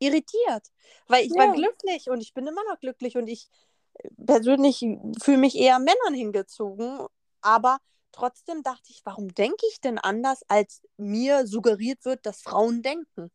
irritiert, 0.03 0.69
weil 1.09 1.25
ich 1.25 1.33
ja. 1.33 1.39
war 1.39 1.55
glücklich 1.55 2.11
und 2.11 2.21
ich 2.21 2.35
bin 2.35 2.47
immer 2.47 2.65
noch 2.69 2.81
glücklich 2.81 3.17
und 3.17 3.29
ich 3.29 3.49
äh, 3.95 4.09
persönlich 4.27 4.85
fühle 5.23 5.39
mich 5.39 5.57
eher 5.57 5.79
Männern 5.79 6.15
hingezogen, 6.15 7.07
aber 7.41 7.79
trotzdem 8.13 8.63
dachte 8.63 8.91
ich, 8.91 9.01
warum 9.05 9.35
denke 9.35 9.65
ich 9.71 9.81
denn 9.81 9.99
anders, 9.99 10.43
als 10.49 10.83
mir 10.97 11.47
suggeriert 11.47 12.05
wird, 12.05 12.27
dass 12.27 12.43
Frauen 12.43 12.83
denken? 12.83 13.31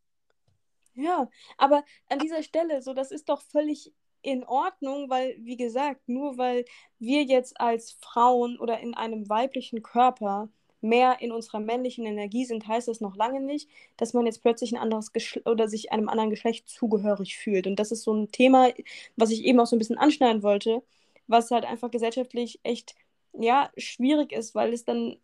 Ja, 0.93 1.29
aber 1.57 1.83
an 2.09 2.19
dieser 2.19 2.41
Stelle, 2.41 2.81
so 2.81 2.93
das 2.93 3.11
ist 3.11 3.29
doch 3.29 3.41
völlig 3.41 3.93
in 4.21 4.43
Ordnung, 4.43 5.09
weil, 5.09 5.37
wie 5.39 5.57
gesagt, 5.57 6.09
nur 6.09 6.37
weil 6.37 6.65
wir 6.97 7.23
jetzt 7.23 7.59
als 7.61 7.91
Frauen 8.01 8.59
oder 8.59 8.79
in 8.79 8.95
einem 8.95 9.29
weiblichen 9.29 9.83
Körper 9.83 10.49
mehr 10.81 11.17
in 11.21 11.31
unserer 11.31 11.59
männlichen 11.59 12.05
Energie 12.05 12.45
sind, 12.45 12.67
heißt 12.67 12.87
das 12.87 13.01
noch 13.01 13.15
lange 13.15 13.41
nicht, 13.41 13.69
dass 13.97 14.13
man 14.13 14.25
jetzt 14.25 14.41
plötzlich 14.41 14.73
ein 14.73 14.81
anderes 14.81 15.13
Geschle 15.13 15.41
oder 15.45 15.67
sich 15.67 15.91
einem 15.91 16.09
anderen 16.09 16.29
Geschlecht 16.29 16.69
zugehörig 16.69 17.37
fühlt. 17.37 17.67
Und 17.67 17.77
das 17.77 17.91
ist 17.91 18.03
so 18.03 18.13
ein 18.13 18.31
Thema, 18.31 18.69
was 19.15 19.31
ich 19.31 19.43
eben 19.45 19.59
auch 19.59 19.65
so 19.67 19.75
ein 19.75 19.79
bisschen 19.79 19.97
anschneiden 19.97 20.43
wollte, 20.43 20.83
was 21.27 21.51
halt 21.51 21.65
einfach 21.65 21.91
gesellschaftlich 21.91 22.59
echt 22.63 22.95
ja 23.33 23.71
schwierig 23.77 24.31
ist, 24.31 24.55
weil 24.55 24.73
es 24.73 24.85
dann 24.85 25.17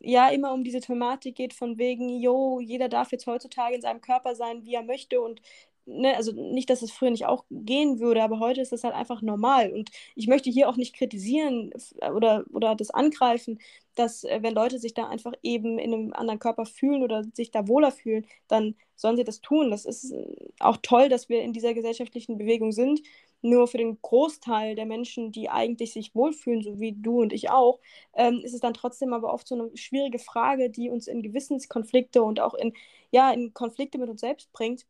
ja 0.00 0.28
immer 0.28 0.52
um 0.52 0.64
diese 0.64 0.80
Thematik 0.80 1.36
geht 1.36 1.54
von 1.54 1.78
wegen, 1.78 2.08
jo, 2.20 2.60
jeder 2.60 2.88
darf 2.88 3.12
jetzt 3.12 3.26
heutzutage 3.26 3.74
in 3.76 3.82
seinem 3.82 4.00
Körper 4.00 4.34
sein, 4.34 4.64
wie 4.64 4.74
er 4.74 4.82
möchte 4.82 5.20
und 5.20 5.40
ne, 5.86 6.16
also 6.16 6.32
nicht, 6.32 6.70
dass 6.70 6.82
es 6.82 6.92
früher 6.92 7.10
nicht 7.10 7.26
auch 7.26 7.44
gehen 7.50 8.00
würde, 8.00 8.22
aber 8.22 8.40
heute 8.40 8.60
ist 8.60 8.72
das 8.72 8.84
halt 8.84 8.94
einfach 8.94 9.22
normal. 9.22 9.72
Und 9.72 9.90
ich 10.14 10.26
möchte 10.26 10.50
hier 10.50 10.68
auch 10.68 10.76
nicht 10.76 10.94
kritisieren 10.96 11.72
oder, 12.14 12.44
oder 12.52 12.74
das 12.74 12.90
angreifen, 12.90 13.58
dass 13.96 14.24
äh, 14.24 14.38
wenn 14.42 14.54
Leute 14.54 14.78
sich 14.78 14.94
da 14.94 15.08
einfach 15.08 15.32
eben 15.42 15.78
in 15.78 15.92
einem 15.92 16.12
anderen 16.12 16.38
Körper 16.38 16.66
fühlen 16.66 17.02
oder 17.02 17.24
sich 17.34 17.50
da 17.50 17.66
wohler 17.66 17.90
fühlen, 17.90 18.26
dann 18.48 18.76
sollen 18.94 19.16
sie 19.16 19.24
das 19.24 19.40
tun. 19.40 19.70
Das 19.70 19.84
ist 19.84 20.12
äh, 20.12 20.26
auch 20.60 20.76
toll, 20.82 21.08
dass 21.08 21.28
wir 21.28 21.42
in 21.42 21.52
dieser 21.52 21.74
gesellschaftlichen 21.74 22.38
Bewegung 22.38 22.72
sind. 22.72 23.02
Nur 23.42 23.68
für 23.68 23.78
den 23.78 23.98
Großteil 24.00 24.74
der 24.76 24.86
Menschen, 24.86 25.32
die 25.32 25.48
eigentlich 25.48 25.92
sich 25.92 26.14
wohlfühlen, 26.14 26.62
so 26.62 26.80
wie 26.80 26.92
du 26.92 27.20
und 27.20 27.32
ich 27.32 27.50
auch, 27.50 27.80
ähm, 28.14 28.40
ist 28.44 28.54
es 28.54 28.60
dann 28.60 28.74
trotzdem 28.74 29.12
aber 29.12 29.32
oft 29.32 29.46
so 29.48 29.54
eine 29.54 29.76
schwierige 29.76 30.18
Frage, 30.18 30.70
die 30.70 30.90
uns 30.90 31.06
in 31.06 31.22
Gewissenskonflikte 31.22 32.22
und 32.22 32.40
auch 32.40 32.54
in, 32.54 32.72
ja, 33.10 33.32
in 33.32 33.52
Konflikte 33.54 33.98
mit 33.98 34.08
uns 34.08 34.20
selbst 34.20 34.52
bringt 34.52 34.86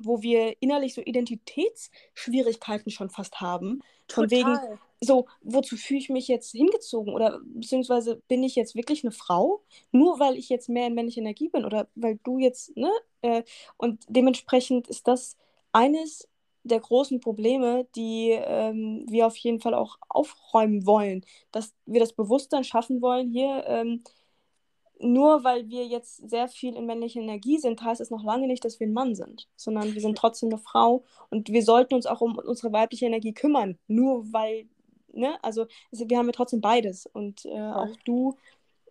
wo 0.00 0.22
wir 0.22 0.54
innerlich 0.60 0.94
so 0.94 1.00
Identitätsschwierigkeiten 1.00 2.92
schon 2.92 3.10
fast 3.10 3.40
haben. 3.40 3.82
Total. 4.06 4.30
wegen, 4.30 4.78
so, 5.00 5.26
wozu 5.42 5.76
fühle 5.76 6.00
ich 6.00 6.08
mich 6.08 6.28
jetzt 6.28 6.52
hingezogen? 6.52 7.12
Oder 7.12 7.40
beziehungsweise 7.44 8.22
bin 8.28 8.42
ich 8.42 8.56
jetzt 8.56 8.74
wirklich 8.74 9.04
eine 9.04 9.12
Frau? 9.12 9.62
Nur 9.92 10.18
weil 10.18 10.36
ich 10.36 10.48
jetzt 10.48 10.68
mehr 10.68 10.88
in 10.88 10.94
männlicher 10.94 11.20
Energie 11.20 11.48
bin 11.48 11.64
oder 11.64 11.88
weil 11.94 12.18
du 12.24 12.38
jetzt, 12.38 12.76
ne? 12.76 12.90
Äh, 13.22 13.42
und 13.76 14.04
dementsprechend 14.08 14.88
ist 14.88 15.08
das 15.08 15.36
eines 15.72 16.28
der 16.64 16.80
großen 16.80 17.20
Probleme, 17.20 17.86
die 17.96 18.30
ähm, 18.30 19.06
wir 19.08 19.26
auf 19.26 19.36
jeden 19.36 19.60
Fall 19.60 19.74
auch 19.74 19.98
aufräumen 20.08 20.86
wollen, 20.86 21.24
dass 21.52 21.74
wir 21.86 22.00
das 22.00 22.12
Bewusstsein 22.12 22.64
schaffen 22.64 23.00
wollen, 23.00 23.30
hier 23.30 23.64
ähm, 23.66 24.02
nur 25.00 25.44
weil 25.44 25.68
wir 25.68 25.86
jetzt 25.86 26.28
sehr 26.28 26.48
viel 26.48 26.74
in 26.74 26.86
männlicher 26.86 27.20
Energie 27.20 27.58
sind, 27.58 27.82
heißt 27.82 28.00
es 28.00 28.10
noch 28.10 28.24
lange 28.24 28.46
nicht, 28.46 28.64
dass 28.64 28.80
wir 28.80 28.86
ein 28.86 28.92
Mann 28.92 29.14
sind, 29.14 29.48
sondern 29.56 29.94
wir 29.94 30.00
sind 30.00 30.18
trotzdem 30.18 30.48
eine 30.48 30.58
Frau 30.58 31.04
und 31.30 31.50
wir 31.50 31.62
sollten 31.62 31.94
uns 31.94 32.06
auch 32.06 32.20
um 32.20 32.38
unsere 32.38 32.72
weibliche 32.72 33.06
Energie 33.06 33.32
kümmern. 33.32 33.78
Nur 33.86 34.32
weil, 34.32 34.66
ne, 35.12 35.38
also 35.42 35.66
wir 35.90 36.18
haben 36.18 36.26
ja 36.26 36.32
trotzdem 36.32 36.60
beides 36.60 37.06
und 37.06 37.44
äh, 37.44 37.60
auch 37.60 37.94
du 38.04 38.36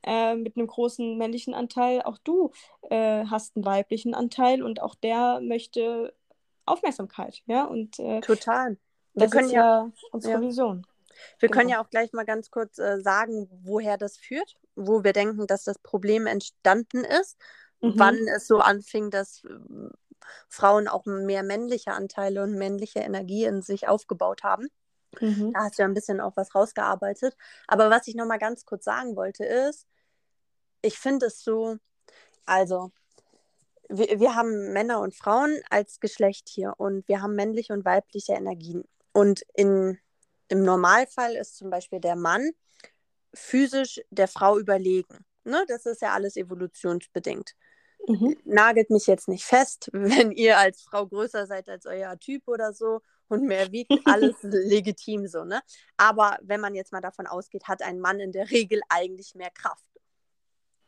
äh, 0.04 0.36
mit 0.36 0.58
einem 0.58 0.68
großen 0.68 1.18
männlichen 1.18 1.54
Anteil, 1.54 2.02
auch 2.02 2.18
du 2.20 2.52
äh, 2.90 3.26
hast 3.26 3.56
einen 3.56 3.66
weiblichen 3.66 4.14
Anteil 4.14 4.64
und 4.64 4.82
auch 4.82 4.96
der 4.96 5.40
möchte 5.42 6.14
Aufmerksamkeit, 6.66 7.42
ja 7.46 7.66
und 7.66 8.00
äh, 8.00 8.22
total. 8.22 8.78
Wir 9.14 9.24
das 9.24 9.32
können 9.32 9.48
ist 9.48 9.54
ja 9.54 9.92
unsere 10.12 10.34
ja. 10.34 10.42
Vision. 10.42 10.86
Wir 11.40 11.50
genau. 11.50 11.60
können 11.60 11.70
ja 11.70 11.82
auch 11.82 11.90
gleich 11.90 12.14
mal 12.14 12.26
ganz 12.26 12.52
kurz 12.52 12.78
äh, 12.78 13.00
sagen, 13.02 13.50
woher 13.64 13.98
das 13.98 14.18
führt, 14.18 14.58
wo 14.76 15.04
wir 15.04 15.14
denken, 15.14 15.48
dass 15.48 15.64
das 15.64 15.80
Problem 15.80 16.28
entstanden 16.28 17.04
ist, 17.04 17.38
mhm. 17.82 17.94
wann 17.96 18.16
es 18.36 18.48
so 18.48 18.60
anfing, 18.60 19.10
dass 19.10 19.44
äh, 19.44 19.90
Frauen 20.50 20.88
auch 20.88 21.06
mehr 21.06 21.44
männliche 21.44 21.94
Anteile 21.94 22.44
und 22.44 22.56
männliche 22.56 23.00
Energie 23.00 23.46
in 23.46 23.62
sich 23.62 23.88
aufgebaut 23.88 24.44
haben. 24.44 24.68
Mhm. 25.22 25.54
Da 25.54 25.62
hast 25.62 25.78
du 25.78 25.84
ja 25.84 25.88
ein 25.88 25.94
bisschen 25.94 26.22
auch 26.22 26.36
was 26.36 26.54
rausgearbeitet. 26.56 27.36
Aber 27.68 27.90
was 27.90 28.08
ich 28.08 28.16
noch 28.16 28.26
mal 28.28 28.40
ganz 28.40 28.66
kurz 28.66 28.86
sagen 28.86 29.16
wollte, 29.16 29.46
ist, 29.46 29.88
ich 30.82 30.98
finde 31.00 31.28
es 31.28 31.44
so, 31.44 31.78
also 32.46 32.92
wir, 33.90 34.20
wir 34.20 34.36
haben 34.36 34.74
Männer 34.74 35.00
und 35.00 35.16
Frauen 35.16 35.60
als 35.70 36.00
Geschlecht 36.00 36.50
hier 36.50 36.74
und 36.78 37.08
wir 37.08 37.22
haben 37.22 37.36
männliche 37.36 37.74
und 37.74 37.86
weibliche 37.86 38.34
Energien. 38.34 38.84
Und 39.14 39.44
in 39.54 40.00
im 40.50 40.64
Normalfall 40.64 41.36
ist 41.36 41.58
zum 41.58 41.70
Beispiel 41.70 42.00
der 42.00 42.16
Mann 42.16 42.52
physisch 43.34 44.02
der 44.10 44.28
Frau 44.28 44.58
überlegen. 44.58 45.26
Ne? 45.44 45.64
Das 45.68 45.86
ist 45.86 46.02
ja 46.02 46.14
alles 46.14 46.36
evolutionsbedingt. 46.36 47.54
Mhm. 48.08 48.38
Nagelt 48.46 48.90
mich 48.90 49.08
jetzt 49.08 49.28
nicht 49.28 49.44
fest, 49.44 49.90
wenn 49.94 50.32
ihr 50.32 50.58
als 50.58 50.82
Frau 50.82 51.06
größer 51.06 51.48
seid 51.48 51.70
als 51.70 51.86
euer 51.86 52.18
Typ 52.20 52.48
oder 52.48 52.74
so 52.74 53.02
und 53.28 53.44
mehr 53.44 53.72
wiegt, 53.72 53.92
alles 54.06 54.36
legitim 54.42 55.28
so, 55.28 55.44
ne? 55.44 55.62
Aber 55.98 56.38
wenn 56.42 56.62
man 56.62 56.76
jetzt 56.76 56.92
mal 56.92 57.02
davon 57.02 57.28
ausgeht, 57.28 57.68
hat 57.68 57.82
ein 57.82 58.00
Mann 58.00 58.20
in 58.20 58.32
der 58.32 58.50
Regel 58.50 58.82
eigentlich 58.90 59.36
mehr 59.36 59.52
Kraft. 59.52 59.84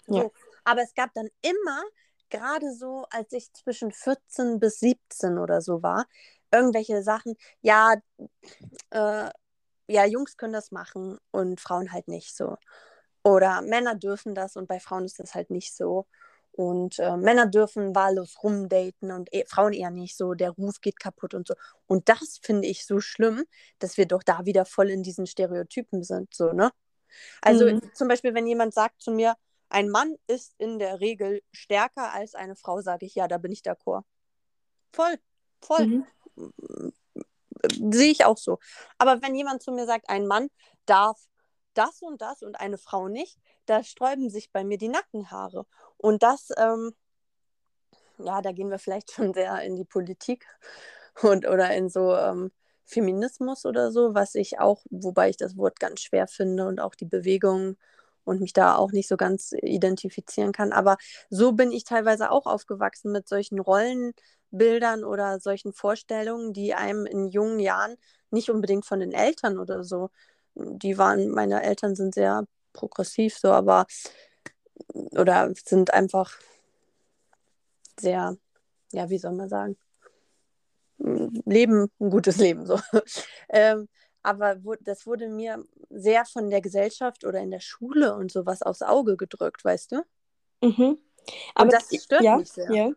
So. 0.07 0.17
Ja. 0.17 0.29
Aber 0.63 0.81
es 0.81 0.93
gab 0.93 1.13
dann 1.13 1.29
immer, 1.41 1.83
gerade 2.29 2.73
so, 2.73 3.05
als 3.09 3.31
ich 3.33 3.51
zwischen 3.53 3.91
14 3.91 4.59
bis 4.59 4.79
17 4.79 5.37
oder 5.37 5.61
so 5.61 5.81
war, 5.81 6.05
irgendwelche 6.51 7.03
Sachen, 7.03 7.35
ja, 7.61 7.95
äh, 8.91 9.29
ja, 9.87 10.05
Jungs 10.05 10.37
können 10.37 10.53
das 10.53 10.71
machen 10.71 11.17
und 11.31 11.59
Frauen 11.59 11.91
halt 11.91 12.07
nicht 12.07 12.35
so. 12.35 12.57
Oder 13.23 13.61
Männer 13.61 13.95
dürfen 13.95 14.35
das 14.35 14.55
und 14.55 14.67
bei 14.67 14.79
Frauen 14.79 15.05
ist 15.05 15.19
das 15.19 15.35
halt 15.35 15.49
nicht 15.49 15.75
so. 15.75 16.07
Und 16.51 16.99
äh, 16.99 17.15
Männer 17.15 17.45
dürfen 17.45 17.95
wahllos 17.95 18.35
rumdaten 18.43 19.11
und 19.11 19.33
e 19.33 19.45
Frauen 19.47 19.73
eher 19.73 19.91
nicht 19.91 20.17
so. 20.17 20.33
Der 20.33 20.51
Ruf 20.51 20.81
geht 20.81 20.99
kaputt 20.99 21.33
und 21.33 21.47
so. 21.47 21.53
Und 21.87 22.09
das 22.09 22.39
finde 22.41 22.67
ich 22.67 22.85
so 22.85 22.99
schlimm, 22.99 23.45
dass 23.79 23.97
wir 23.97 24.05
doch 24.05 24.23
da 24.23 24.45
wieder 24.45 24.65
voll 24.65 24.89
in 24.89 25.03
diesen 25.03 25.25
Stereotypen 25.25 26.03
sind. 26.03 26.33
So, 26.33 26.51
ne? 26.51 26.71
Also 27.41 27.65
mhm. 27.65 27.81
zum 27.93 28.07
Beispiel, 28.07 28.33
wenn 28.33 28.47
jemand 28.47 28.73
sagt 28.73 29.01
zu 29.01 29.11
mir, 29.11 29.35
ein 29.69 29.89
Mann 29.89 30.15
ist 30.27 30.53
in 30.57 30.79
der 30.79 30.99
Regel 30.99 31.41
stärker 31.51 32.11
als 32.11 32.35
eine 32.35 32.55
Frau, 32.55 32.81
sage 32.81 33.05
ich, 33.05 33.15
ja, 33.15 33.27
da 33.27 33.37
bin 33.37 33.51
ich 33.51 33.61
d'accord. 33.61 34.03
Voll, 34.91 35.15
voll. 35.61 35.85
Mhm 35.85 36.93
sehe 37.91 38.11
ich 38.11 38.25
auch 38.25 38.37
so. 38.37 38.59
Aber 38.97 39.21
wenn 39.21 39.35
jemand 39.35 39.61
zu 39.61 39.71
mir 39.71 39.85
sagt, 39.85 40.09
ein 40.09 40.27
Mann 40.27 40.49
darf 40.85 41.19
das 41.73 42.01
und 42.01 42.21
das 42.21 42.41
und 42.41 42.59
eine 42.59 42.77
Frau 42.77 43.07
nicht, 43.07 43.37
da 43.69 43.83
sträuben 43.83 44.29
sich 44.29 44.51
bei 44.51 44.63
mir 44.63 44.77
die 44.77 44.89
Nackenhaare. 44.89 45.65
Und 45.97 46.23
das, 46.23 46.49
ähm, 46.57 46.93
ja, 48.17 48.41
da 48.41 48.51
gehen 48.51 48.69
wir 48.69 48.79
vielleicht 48.79 49.11
schon 49.13 49.33
sehr 49.33 49.61
in 49.61 49.75
die 49.75 49.85
Politik 49.85 50.45
und 51.21 51.47
oder 51.47 51.75
in 51.75 51.89
so 51.89 52.15
ähm, 52.15 52.51
Feminismus 52.85 53.65
oder 53.65 53.91
so, 53.91 54.13
was 54.15 54.35
ich 54.35 54.59
auch, 54.59 54.83
wobei 54.89 55.29
ich 55.29 55.37
das 55.37 55.57
Wort 55.57 55.79
ganz 55.79 56.01
schwer 56.01 56.27
finde 56.27 56.67
und 56.67 56.79
auch 56.79 56.95
die 56.95 57.05
Bewegung 57.05 57.77
und 58.23 58.41
mich 58.41 58.53
da 58.53 58.75
auch 58.75 58.91
nicht 58.91 59.07
so 59.07 59.17
ganz 59.17 59.53
identifizieren 59.53 60.51
kann. 60.51 60.71
Aber 60.71 60.97
so 61.29 61.51
bin 61.53 61.71
ich 61.71 61.83
teilweise 61.83 62.31
auch 62.31 62.45
aufgewachsen 62.45 63.11
mit 63.11 63.27
solchen 63.27 63.59
Rollenbildern 63.59 65.03
oder 65.03 65.39
solchen 65.39 65.73
Vorstellungen, 65.73 66.53
die 66.53 66.73
einem 66.73 67.05
in 67.05 67.27
jungen 67.27 67.59
Jahren 67.59 67.95
nicht 68.31 68.49
unbedingt 68.49 68.85
von 68.85 68.99
den 68.99 69.13
Eltern 69.13 69.59
oder 69.59 69.83
so, 69.83 70.09
die 70.55 70.97
waren, 70.97 71.29
meine 71.29 71.63
Eltern 71.63 71.95
sind 71.95 72.13
sehr 72.13 72.45
progressiv 72.73 73.37
so, 73.37 73.51
aber 73.51 73.85
oder 75.11 75.51
sind 75.65 75.93
einfach 75.93 76.37
sehr, 77.99 78.37
ja, 78.91 79.09
wie 79.09 79.17
soll 79.17 79.33
man 79.33 79.49
sagen, 79.49 79.77
leben 80.97 81.89
ein 81.99 82.09
gutes 82.09 82.37
Leben 82.37 82.65
so. 82.65 82.79
ähm, 83.49 83.87
aber 84.21 84.57
das 84.81 85.05
wurde 85.05 85.29
mir 85.29 85.63
sehr 85.89 86.25
von 86.25 86.49
der 86.49 86.61
Gesellschaft 86.61 87.23
oder 87.23 87.39
in 87.39 87.51
der 87.51 87.61
Schule 87.61 88.15
und 88.15 88.31
sowas 88.31 88.61
aufs 88.61 88.81
Auge 88.81 89.15
gedrückt, 89.15 89.63
weißt 89.63 89.93
du? 89.93 90.03
Mhm. 90.61 90.97
Aber 91.55 91.65
und 91.65 91.73
das 91.73 91.87
stört 92.03 92.21
ja, 92.21 92.37
mich 92.37 92.51
sehr. 92.51 92.71
Ja. 92.71 92.91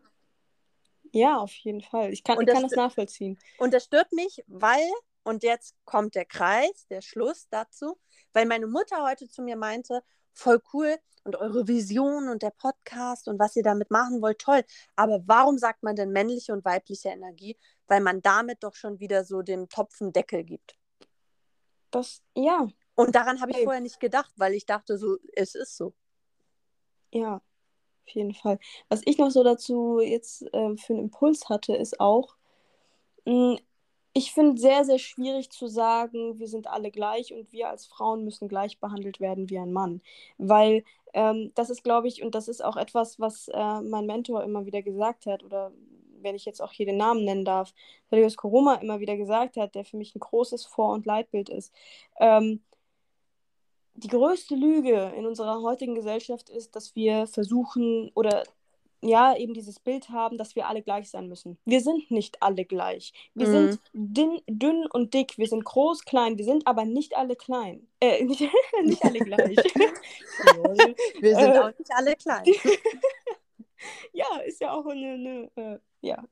ja, 1.11 1.37
auf 1.37 1.53
jeden 1.53 1.81
Fall. 1.81 2.11
Ich 2.11 2.23
kann, 2.23 2.39
ich 2.39 2.45
das, 2.45 2.53
kann 2.55 2.63
das 2.63 2.73
nachvollziehen. 2.73 3.37
Und 3.57 3.73
das 3.73 3.85
stört 3.85 4.11
mich, 4.11 4.43
weil, 4.47 4.89
und 5.23 5.43
jetzt 5.43 5.75
kommt 5.85 6.15
der 6.15 6.25
Kreis, 6.25 6.87
der 6.89 7.01
Schluss 7.01 7.47
dazu, 7.49 7.97
weil 8.33 8.45
meine 8.45 8.67
Mutter 8.67 9.03
heute 9.03 9.27
zu 9.27 9.41
mir 9.41 9.55
meinte, 9.55 10.03
voll 10.33 10.61
cool 10.73 10.97
und 11.23 11.35
eure 11.35 11.67
Vision 11.67 12.29
und 12.29 12.43
der 12.43 12.51
Podcast 12.51 13.27
und 13.27 13.39
was 13.39 13.55
ihr 13.55 13.63
damit 13.63 13.91
machen 13.91 14.21
wollt, 14.21 14.39
toll. 14.39 14.63
Aber 14.95 15.21
warum 15.25 15.57
sagt 15.57 15.83
man 15.83 15.95
denn 15.95 16.11
männliche 16.11 16.53
und 16.53 16.65
weibliche 16.65 17.09
Energie? 17.09 17.57
Weil 17.87 18.01
man 18.01 18.21
damit 18.21 18.63
doch 18.63 18.75
schon 18.75 18.99
wieder 18.99 19.23
so 19.23 19.41
dem 19.41 19.69
Topfen 19.69 20.11
Deckel 20.11 20.43
gibt. 20.43 20.77
Das, 21.91 22.21
ja, 22.35 22.67
Und 22.95 23.15
daran 23.15 23.39
habe 23.41 23.51
ich 23.51 23.57
hey. 23.57 23.63
vorher 23.65 23.81
nicht 23.81 23.99
gedacht, 23.99 24.31
weil 24.35 24.53
ich 24.53 24.65
dachte 24.65 24.97
so, 24.97 25.17
es 25.33 25.55
ist 25.55 25.77
so. 25.77 25.93
Ja, 27.11 27.35
auf 27.35 28.09
jeden 28.13 28.33
Fall. 28.33 28.59
Was 28.89 29.01
ich 29.05 29.17
noch 29.17 29.29
so 29.29 29.43
dazu 29.43 29.99
jetzt 29.99 30.41
äh, 30.53 30.75
für 30.77 30.93
einen 30.93 31.03
Impuls 31.03 31.49
hatte, 31.49 31.75
ist 31.75 31.99
auch, 31.99 32.35
mh, 33.25 33.57
hm, 33.57 33.59
ich 34.13 34.31
finde 34.31 34.61
sehr, 34.61 34.85
sehr 34.85 34.99
schwierig 34.99 35.49
zu 35.51 35.67
sagen, 35.67 36.39
wir 36.39 36.47
sind 36.47 36.67
alle 36.67 36.91
gleich 36.91 37.33
und 37.33 37.51
wir 37.51 37.69
als 37.69 37.87
Frauen 37.87 38.23
müssen 38.23 38.47
gleich 38.47 38.79
behandelt 38.79 39.19
werden 39.19 39.49
wie 39.49 39.57
ein 39.57 39.73
Mann. 39.73 40.01
Weil 40.37 40.83
ähm, 41.13 41.51
das 41.55 41.69
ist, 41.71 41.83
glaube 41.83 42.07
ich, 42.07 42.23
und 42.23 42.35
das 42.35 42.47
ist 42.47 42.63
auch 42.63 42.77
etwas, 42.77 43.19
was 43.19 43.47
äh, 43.47 43.81
mein 43.81 44.05
Mentor 44.05 44.43
immer 44.43 44.65
wieder 44.65 44.83
gesagt 44.83 45.25
hat, 45.25 45.43
oder 45.43 45.71
wenn 46.21 46.35
ich 46.35 46.45
jetzt 46.45 46.61
auch 46.61 46.71
hier 46.71 46.85
den 46.85 46.97
Namen 46.97 47.25
nennen 47.25 47.43
darf, 47.43 47.73
Thaddeus 48.09 48.37
Koroma 48.37 48.75
immer 48.75 48.99
wieder 48.99 49.17
gesagt 49.17 49.57
hat, 49.57 49.75
der 49.75 49.83
für 49.83 49.97
mich 49.97 50.15
ein 50.15 50.19
großes 50.19 50.65
Vor- 50.65 50.93
und 50.93 51.05
Leitbild 51.05 51.49
ist. 51.49 51.73
Ähm, 52.19 52.61
die 53.95 54.07
größte 54.07 54.55
Lüge 54.55 55.13
in 55.17 55.25
unserer 55.25 55.61
heutigen 55.61 55.95
Gesellschaft 55.95 56.49
ist, 56.49 56.75
dass 56.75 56.95
wir 56.95 57.27
versuchen 57.27 58.11
oder 58.15 58.43
ja, 59.07 59.35
eben 59.35 59.53
dieses 59.53 59.79
Bild 59.79 60.09
haben, 60.09 60.37
dass 60.37 60.55
wir 60.55 60.67
alle 60.67 60.81
gleich 60.81 61.09
sein 61.09 61.27
müssen. 61.27 61.57
Wir 61.65 61.81
sind 61.81 62.09
nicht 62.11 62.41
alle 62.41 62.65
gleich. 62.65 63.13
Wir 63.33 63.47
mhm. 63.47 63.51
sind 63.51 63.81
dünn, 63.93 64.41
dünn 64.47 64.85
und 64.87 65.13
dick, 65.13 65.37
wir 65.37 65.47
sind 65.47 65.65
groß, 65.65 66.05
klein, 66.05 66.37
wir 66.37 66.45
sind 66.45 66.65
aber 66.67 66.85
nicht 66.85 67.15
alle 67.15 67.35
klein. 67.35 67.87
Äh, 67.99 68.23
nicht, 68.25 68.41
nicht 68.83 69.03
alle 69.03 69.19
gleich. 69.19 69.57
wir 71.19 71.35
sind 71.35 71.51
äh, 71.51 71.59
auch 71.59 71.77
nicht 71.77 71.91
alle 71.91 72.15
klein. 72.15 72.43
ja, 74.13 74.37
ist 74.45 74.61
ja 74.61 74.73
auch 74.73 74.85
eine, 74.85 75.13
eine 75.13 75.51
äh, 75.55 75.79
ja, 76.01 76.23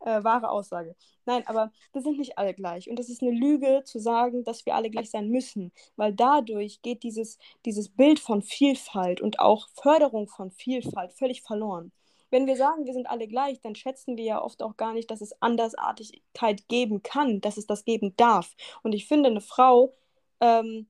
äh, 0.00 0.22
wahre 0.22 0.50
Aussage. 0.50 0.94
Nein, 1.24 1.46
aber 1.46 1.72
wir 1.92 2.02
sind 2.02 2.18
nicht 2.18 2.38
alle 2.38 2.54
gleich. 2.54 2.88
Und 2.88 2.98
das 2.98 3.08
ist 3.08 3.22
eine 3.22 3.32
Lüge 3.32 3.82
zu 3.84 3.98
sagen, 3.98 4.44
dass 4.44 4.64
wir 4.66 4.74
alle 4.74 4.90
gleich 4.90 5.10
sein 5.10 5.28
müssen, 5.28 5.72
weil 5.96 6.14
dadurch 6.14 6.82
geht 6.82 7.02
dieses, 7.02 7.38
dieses 7.64 7.88
Bild 7.90 8.18
von 8.18 8.42
Vielfalt 8.42 9.20
und 9.20 9.40
auch 9.40 9.68
Förderung 9.74 10.28
von 10.28 10.50
Vielfalt 10.50 11.12
völlig 11.12 11.42
verloren. 11.42 11.92
Wenn 12.30 12.46
wir 12.46 12.56
sagen, 12.56 12.86
wir 12.86 12.92
sind 12.92 13.08
alle 13.08 13.26
gleich, 13.28 13.60
dann 13.60 13.74
schätzen 13.74 14.16
wir 14.16 14.24
ja 14.24 14.42
oft 14.42 14.62
auch 14.62 14.76
gar 14.76 14.92
nicht, 14.92 15.10
dass 15.10 15.20
es 15.20 15.40
Andersartigkeit 15.40 16.68
geben 16.68 17.02
kann, 17.02 17.40
dass 17.40 17.56
es 17.56 17.66
das 17.66 17.84
geben 17.84 18.14
darf. 18.16 18.54
Und 18.82 18.92
ich 18.92 19.06
finde, 19.06 19.30
eine 19.30 19.40
Frau 19.40 19.94
ähm, 20.40 20.88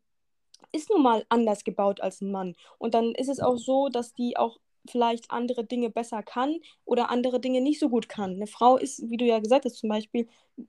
ist 0.72 0.90
nun 0.90 1.02
mal 1.02 1.24
anders 1.28 1.64
gebaut 1.64 2.00
als 2.00 2.20
ein 2.20 2.30
Mann. 2.30 2.54
Und 2.78 2.94
dann 2.94 3.14
ist 3.14 3.28
es 3.28 3.40
auch 3.40 3.56
so, 3.56 3.88
dass 3.88 4.14
die 4.14 4.36
auch 4.36 4.58
vielleicht 4.86 5.30
andere 5.30 5.64
Dinge 5.64 5.90
besser 5.90 6.22
kann 6.22 6.60
oder 6.84 7.10
andere 7.10 7.40
Dinge 7.40 7.60
nicht 7.60 7.80
so 7.80 7.88
gut 7.88 8.08
kann. 8.08 8.32
Eine 8.32 8.46
Frau 8.46 8.76
ist, 8.76 9.08
wie 9.10 9.16
du 9.16 9.24
ja 9.24 9.38
gesagt 9.38 9.64
hast, 9.64 9.76
zum 9.76 9.88
Beispiel 9.88 10.28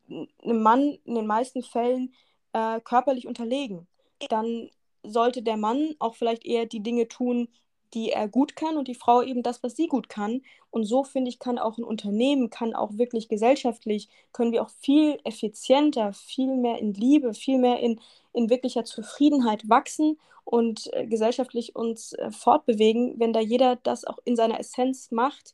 einem 0.10 0.62
Mann 0.62 0.98
in 1.06 1.16
den 1.16 1.28
meisten 1.28 1.64
Fällen 1.64 2.14
äh, 2.54 2.80
körperlich 2.82 3.28
unterlegen. 3.28 3.88
Dann 4.30 4.70
sollte 5.04 5.42
der 5.42 5.58
Mann 5.58 5.96
auch 6.00 6.16
vielleicht 6.16 6.46
eher 6.46 6.66
die 6.66 6.82
Dinge 6.82 7.08
tun, 7.08 7.48
die 7.94 8.12
er 8.12 8.28
gut 8.28 8.56
kann 8.56 8.78
und 8.78 8.88
die 8.88 8.96
Frau 8.96 9.22
eben 9.22 9.44
das, 9.44 9.64
was 9.64 9.76
sie 9.76 9.88
gut 9.88 10.10
kann. 10.10 10.42
Und 10.70 10.84
so 10.84 11.04
finde 11.04 11.30
ich, 11.30 11.40
kann 11.40 11.58
auch 11.58 11.78
ein 11.78 11.84
Unternehmen, 11.84 12.50
kann 12.50 12.76
auch 12.76 12.98
wirklich 12.98 13.28
gesellschaftlich, 13.28 14.10
können 14.32 14.52
wir 14.52 14.62
auch 14.62 14.70
viel 14.82 15.18
effizienter, 15.24 16.14
viel 16.14 16.56
mehr 16.56 16.78
in 16.80 16.94
Liebe, 16.94 17.34
viel 17.34 17.58
mehr 17.58 17.80
in, 17.80 18.00
in 18.34 18.50
wirklicher 18.50 18.86
Zufriedenheit 18.86 19.68
wachsen 19.70 20.20
und 20.44 20.92
äh, 20.94 21.08
gesellschaftlich 21.08 21.76
uns 21.76 22.14
äh, 22.14 22.32
fortbewegen, 22.32 23.20
wenn 23.20 23.34
da 23.34 23.40
jeder 23.40 23.76
das 23.78 24.06
auch 24.06 24.20
in 24.26 24.36
seiner 24.36 24.60
Essenz 24.60 25.12
macht, 25.12 25.54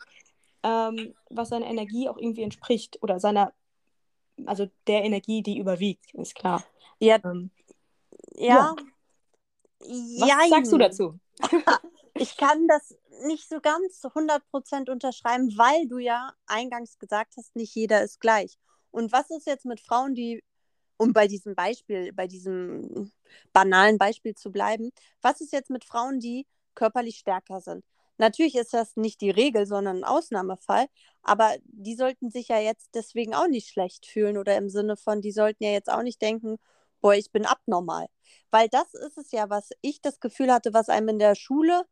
ähm, 0.64 1.14
was 1.30 1.50
seiner 1.50 1.68
Energie 1.68 2.10
auch 2.10 2.18
irgendwie 2.18 2.44
entspricht 2.44 3.02
oder 3.02 3.20
seiner, 3.20 3.54
also 4.46 4.68
der 4.88 5.04
Energie, 5.04 5.42
die 5.42 5.58
überwiegt, 5.58 6.14
ist 6.14 6.36
klar. 6.36 6.64
Ja. 7.00 7.20
Ähm, 7.24 7.52
ja. 8.36 8.76
ja. 9.82 10.38
Was 10.38 10.50
sagst 10.50 10.72
du 10.72 10.78
dazu? 10.78 11.20
Ich 12.18 12.38
kann 12.38 12.68
das 12.68 12.96
nicht 13.26 13.50
so 13.50 13.60
ganz 13.60 14.02
100% 14.06 14.90
unterschreiben, 14.90 15.58
weil 15.58 15.88
du 15.88 15.98
ja 15.98 16.32
eingangs 16.48 16.98
gesagt 16.98 17.34
hast, 17.38 17.56
nicht 17.56 17.76
jeder 17.76 18.04
ist 18.04 18.22
gleich. 18.22 18.58
Und 18.92 19.12
was 19.12 19.30
ist 19.32 19.46
jetzt 19.48 19.66
mit 19.66 19.82
Frauen, 19.82 20.16
die, 20.16 20.42
um 20.98 21.12
bei 21.12 21.28
diesem 21.28 21.56
Beispiel, 21.56 22.14
bei 22.14 22.28
diesem 22.28 23.12
banalen 23.52 23.98
Beispiel 23.98 24.34
zu 24.34 24.50
bleiben, 24.50 24.92
was 25.22 25.42
ist 25.42 25.52
jetzt 25.52 25.70
mit 25.70 25.84
Frauen, 25.84 26.20
die 26.22 26.48
körperlich 26.74 27.18
stärker 27.18 27.60
sind? 27.60 27.84
Natürlich 28.18 28.56
ist 28.56 28.74
das 28.74 28.96
nicht 28.96 29.20
die 29.20 29.30
Regel, 29.32 29.66
sondern 29.66 29.98
ein 29.98 30.04
Ausnahmefall, 30.06 30.88
aber 31.22 31.54
die 31.66 31.96
sollten 31.96 32.32
sich 32.32 32.48
ja 32.48 32.60
jetzt 32.60 32.92
deswegen 32.96 33.36
auch 33.36 33.48
nicht 33.48 33.68
schlecht 33.70 34.06
fühlen 34.06 34.38
oder 34.38 34.56
im 34.56 34.70
Sinne 34.70 34.96
von, 34.96 35.22
die 35.22 35.34
sollten 35.34 35.66
ja 35.66 35.72
jetzt 35.72 35.92
auch 35.92 36.02
nicht 36.02 36.22
denken, 36.22 36.58
boah, 37.02 37.14
ich 37.14 37.32
bin 37.32 37.46
abnormal. 37.46 38.08
Weil 38.52 38.70
das 38.70 38.94
ist 38.94 39.18
es 39.18 39.32
ja, 39.32 39.50
was 39.50 39.72
ich 39.82 40.02
das 40.02 40.22
Gefühl 40.22 40.54
hatte, 40.54 40.74
was 40.74 40.88
einem 40.88 41.10
in 41.10 41.20
der 41.20 41.36
Schule 41.36 41.86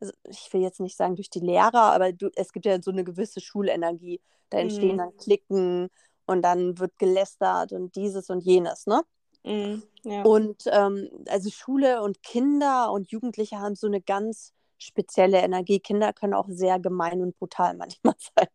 also 0.00 0.12
ich 0.28 0.52
will 0.52 0.62
jetzt 0.62 0.80
nicht 0.80 0.96
sagen 0.96 1.16
durch 1.16 1.30
die 1.30 1.40
Lehrer, 1.40 1.92
aber 1.92 2.12
du, 2.12 2.30
es 2.34 2.52
gibt 2.52 2.66
ja 2.66 2.80
so 2.82 2.90
eine 2.90 3.04
gewisse 3.04 3.40
Schulenergie. 3.40 4.20
Da 4.48 4.58
entstehen 4.58 4.96
mm. 4.96 4.98
dann 4.98 5.16
Klicken 5.16 5.90
und 6.26 6.42
dann 6.42 6.78
wird 6.78 6.98
gelästert 6.98 7.72
und 7.72 7.94
dieses 7.96 8.30
und 8.30 8.40
jenes, 8.40 8.86
ne? 8.86 9.02
Mm, 9.44 9.82
ja. 10.04 10.22
Und 10.22 10.64
ähm, 10.66 11.08
also 11.28 11.50
Schule 11.50 12.02
und 12.02 12.22
Kinder 12.22 12.92
und 12.92 13.10
Jugendliche 13.10 13.58
haben 13.58 13.74
so 13.74 13.86
eine 13.86 14.00
ganz 14.00 14.52
spezielle 14.78 15.38
Energie. 15.38 15.80
Kinder 15.80 16.12
können 16.12 16.34
auch 16.34 16.48
sehr 16.48 16.80
gemein 16.80 17.20
und 17.20 17.38
brutal 17.38 17.74
manchmal 17.76 18.14
sein. 18.18 18.48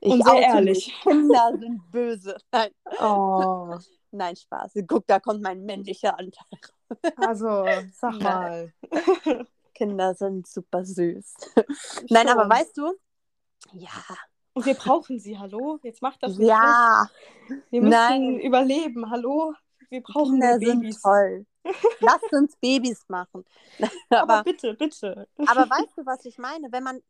Ich 0.00 0.12
und 0.12 0.24
sehr 0.24 0.40
ehrlich. 0.40 0.86
Mich. 0.86 1.00
Kinder 1.02 1.52
sind 1.58 1.90
böse. 1.90 2.36
Nein. 2.52 2.70
Oh. 3.00 3.76
Nein, 4.10 4.36
Spaß. 4.36 4.74
Guck, 4.86 5.08
da 5.08 5.18
kommt 5.18 5.42
mein 5.42 5.64
männlicher 5.64 6.16
Anteil. 6.16 6.60
Also, 7.16 7.66
sag 7.92 8.20
mal. 8.22 8.72
Kinder 9.74 10.14
sind 10.14 10.46
super 10.46 10.84
süß. 10.84 11.34
Nein, 12.10 12.28
aber 12.28 12.48
weißt 12.48 12.76
du, 12.76 12.92
ja. 13.72 13.90
Und 14.52 14.66
wir 14.66 14.74
brauchen 14.74 15.18
sie, 15.18 15.36
hallo? 15.38 15.78
Jetzt 15.82 16.00
macht 16.00 16.22
das 16.22 16.38
nicht 16.38 16.48
Ja. 16.48 17.08
Schlecht. 17.46 17.62
Wir 17.70 17.80
müssen 17.80 17.90
Nein. 17.90 18.40
überleben, 18.40 19.10
hallo? 19.10 19.52
Wir 19.90 20.00
brauchen 20.02 20.40
Kinder 20.40 20.58
Babys. 20.58 20.94
sind 20.94 21.02
toll. 21.02 21.46
Lasst 22.00 22.32
uns 22.32 22.56
Babys 22.56 23.04
machen. 23.08 23.44
aber, 24.10 24.22
aber 24.34 24.42
bitte, 24.44 24.74
bitte. 24.74 25.26
Aber 25.46 25.68
weißt 25.68 25.96
du, 25.96 26.06
was 26.06 26.24
ich 26.24 26.38
meine? 26.38 26.70
Wenn 26.70 26.84
man 26.84 27.00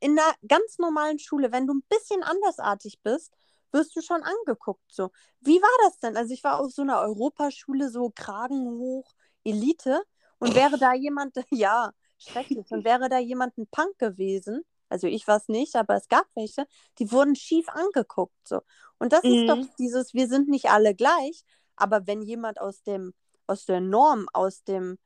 in 0.00 0.18
einer 0.18 0.34
ganz 0.46 0.78
normalen 0.78 1.18
Schule, 1.18 1.50
wenn 1.52 1.66
du 1.66 1.74
ein 1.74 1.82
bisschen 1.88 2.22
andersartig 2.22 3.00
bist, 3.02 3.34
wirst 3.72 3.96
du 3.96 4.02
schon 4.02 4.22
angeguckt. 4.22 4.92
So, 4.92 5.10
wie 5.40 5.60
war 5.60 5.88
das 5.88 5.98
denn? 5.98 6.16
Also 6.16 6.32
ich 6.32 6.44
war 6.44 6.60
auf 6.60 6.70
so 6.70 6.82
einer 6.82 7.00
Europaschule, 7.00 7.90
so 7.90 8.12
Kragen 8.14 8.78
hoch, 8.78 9.10
Elite. 9.44 10.02
Und 10.42 10.56
wäre 10.56 10.76
da 10.76 10.92
jemand, 10.92 11.36
ja, 11.50 11.92
schrecklich, 12.18 12.68
und 12.70 12.84
wäre 12.84 13.08
da 13.08 13.18
jemand 13.20 13.56
ein 13.58 13.68
Punk 13.68 13.96
gewesen, 13.98 14.64
also 14.88 15.06
ich 15.06 15.28
war 15.28 15.36
es 15.36 15.46
nicht, 15.46 15.76
aber 15.76 15.94
es 15.94 16.08
gab 16.08 16.26
welche, 16.34 16.66
die 16.98 17.12
wurden 17.12 17.36
schief 17.36 17.68
angeguckt. 17.68 18.36
So. 18.46 18.60
Und 18.98 19.12
das 19.12 19.22
mhm. 19.22 19.30
ist 19.30 19.48
doch 19.48 19.56
mhm. 19.56 19.70
dieses, 19.78 20.14
wir 20.14 20.26
sind 20.26 20.48
nicht 20.48 20.68
alle 20.68 20.96
gleich, 20.96 21.44
aber 21.76 22.08
wenn 22.08 22.22
jemand 22.22 22.60
aus 22.60 22.82
dem, 22.82 23.14
aus 23.46 23.66
der 23.66 23.80
Norm, 23.80 24.28
aus 24.32 24.64
dem, 24.64 24.98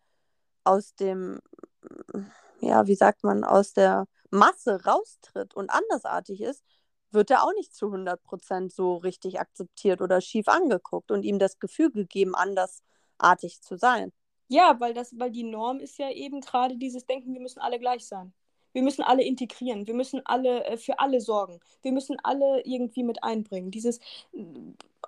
aus 0.64 0.94
dem, 0.94 1.38
ja, 2.60 2.86
wie 2.86 2.96
sagt 2.96 3.22
man, 3.22 3.44
aus 3.44 3.74
der 3.74 4.06
Masse 4.30 4.84
raustritt 4.86 5.54
und 5.54 5.68
andersartig 5.68 6.40
ist, 6.40 6.64
wird 7.10 7.30
er 7.30 7.44
auch 7.44 7.52
nicht 7.52 7.74
zu 7.74 7.88
100% 7.88 8.74
so 8.74 8.96
richtig 8.96 9.38
akzeptiert 9.38 10.00
oder 10.00 10.22
schief 10.22 10.48
angeguckt 10.48 11.10
und 11.10 11.24
ihm 11.24 11.38
das 11.38 11.58
Gefühl 11.58 11.92
gegeben, 11.92 12.34
andersartig 12.34 13.60
zu 13.60 13.76
sein. 13.76 14.12
Ja, 14.48 14.78
weil 14.80 14.94
das, 14.94 15.18
weil 15.18 15.30
die 15.30 15.42
Norm 15.42 15.80
ist 15.80 15.98
ja 15.98 16.10
eben 16.10 16.40
gerade 16.40 16.76
dieses 16.76 17.06
Denken, 17.06 17.34
wir 17.34 17.40
müssen 17.40 17.60
alle 17.60 17.78
gleich 17.78 18.06
sein. 18.06 18.32
Wir 18.72 18.82
müssen 18.82 19.02
alle 19.02 19.22
integrieren, 19.24 19.86
wir 19.86 19.94
müssen 19.94 20.20
alle 20.26 20.64
äh, 20.66 20.76
für 20.76 20.98
alle 20.98 21.20
sorgen, 21.22 21.60
wir 21.82 21.92
müssen 21.92 22.18
alle 22.22 22.60
irgendwie 22.66 23.04
mit 23.04 23.24
einbringen. 23.24 23.70
Dieses 23.70 24.00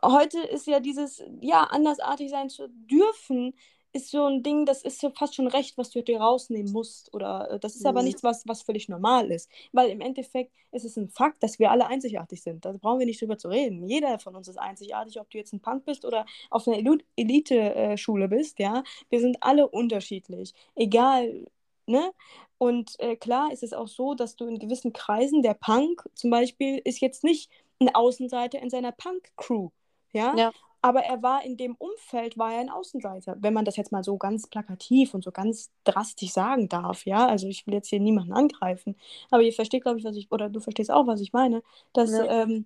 heute 0.03 0.41
ist 0.41 0.67
ja 0.67 0.81
dieses, 0.81 1.23
ja, 1.41 1.65
andersartig 1.65 2.31
sein 2.31 2.49
zu 2.49 2.69
dürfen, 2.69 3.55
ist 3.93 4.11
so 4.11 4.27
ein 4.27 4.43
Ding, 4.43 4.67
das 4.67 4.83
ist 4.83 5.01
so 5.01 5.11
fast 5.11 5.35
schon 5.35 5.47
recht, 5.47 5.79
was 5.79 5.91
du 5.91 6.03
dir 6.03 6.21
rausnehmen 6.21 6.73
musst. 6.73 7.13
Oder 7.15 7.51
äh, 7.53 7.59
das 7.59 7.75
ist 7.75 7.83
mhm. 7.83 7.89
aber 7.89 8.03
nichts, 8.03 8.23
was, 8.23 8.47
was 8.47 8.63
völlig 8.63 8.89
normal 8.89 9.31
ist. 9.31 9.51
Weil 9.73 9.91
im 9.91 10.01
Endeffekt 10.01 10.53
ist 10.73 10.85
es 10.85 10.97
ein 10.97 11.09
Fakt, 11.09 11.43
dass 11.43 11.59
wir 11.59 11.71
alle 11.71 11.87
einzigartig 11.87 12.43
sind. 12.43 12.65
Da 12.65 12.73
brauchen 12.73 12.99
wir 12.99 13.07
nicht 13.07 13.21
drüber 13.21 13.39
zu 13.39 13.49
reden. 13.49 13.83
Jeder 13.85 14.19
von 14.19 14.37
uns 14.37 14.49
ist 14.49 14.59
einzigartig, 14.59 15.19
ob 15.21 15.31
du 15.31 15.39
jetzt 15.39 15.53
ein 15.53 15.61
Punk 15.61 15.85
bist 15.85 16.05
oder 16.05 16.27
auf 16.51 16.69
einer 16.69 16.79
Elite-Schule 17.17 18.29
bist, 18.29 18.59
ja. 18.59 18.83
Wir 19.09 19.21
sind 19.21 19.39
alle 19.43 19.69
unterschiedlich. 19.69 20.55
Egal, 20.75 21.47
ne? 21.87 22.13
Und 22.59 22.99
äh, 22.99 23.17
klar 23.17 23.53
ist 23.53 23.63
es 23.63 23.73
auch 23.73 23.89
so, 23.89 24.15
dass 24.15 24.37
du 24.37 24.47
in 24.47 24.59
gewissen 24.59 24.93
Kreisen, 24.93 25.43
der 25.43 25.55
Punk 25.55 26.09
zum 26.15 26.31
Beispiel, 26.31 26.81
ist 26.85 27.01
jetzt 27.01 27.25
nicht 27.25 27.51
ein 27.81 27.95
Außenseiter 27.95 28.61
in 28.61 28.71
seiner 28.71 28.93
Punk-Crew. 28.93 29.71
Ja? 30.13 30.35
ja? 30.37 30.53
Aber 30.89 31.01
er 31.01 31.23
war 31.23 31.45
in 31.45 31.59
dem 31.59 31.75
Umfeld, 31.75 32.39
war 32.39 32.55
er 32.55 32.61
ein 32.61 32.71
Außenseiter, 32.71 33.37
wenn 33.41 33.53
man 33.53 33.67
das 33.67 33.77
jetzt 33.77 33.93
mal 33.93 34.03
so 34.03 34.17
ganz 34.17 34.47
plakativ 34.47 35.13
und 35.13 35.23
so 35.23 35.31
ganz 35.31 35.71
drastisch 35.85 36.31
sagen 36.31 36.71
darf, 36.71 37.05
ja, 37.05 37.27
also 37.27 37.47
ich 37.47 37.67
will 37.67 37.75
jetzt 37.75 37.89
hier 37.89 38.01
niemanden 38.01 38.33
angreifen, 38.33 38.97
aber 39.31 39.43
ihr 39.43 39.53
versteht, 39.53 39.83
glaube 39.83 39.99
ich, 39.99 40.05
was 40.05 40.17
ich, 40.17 40.33
oder 40.33 40.49
du 40.49 40.61
verstehst 40.61 40.91
auch, 40.91 41.07
was 41.07 41.21
ich 41.21 41.35
meine, 41.35 41.63
dass, 41.93 42.11
ja. 42.13 42.25
ähm, 42.25 42.65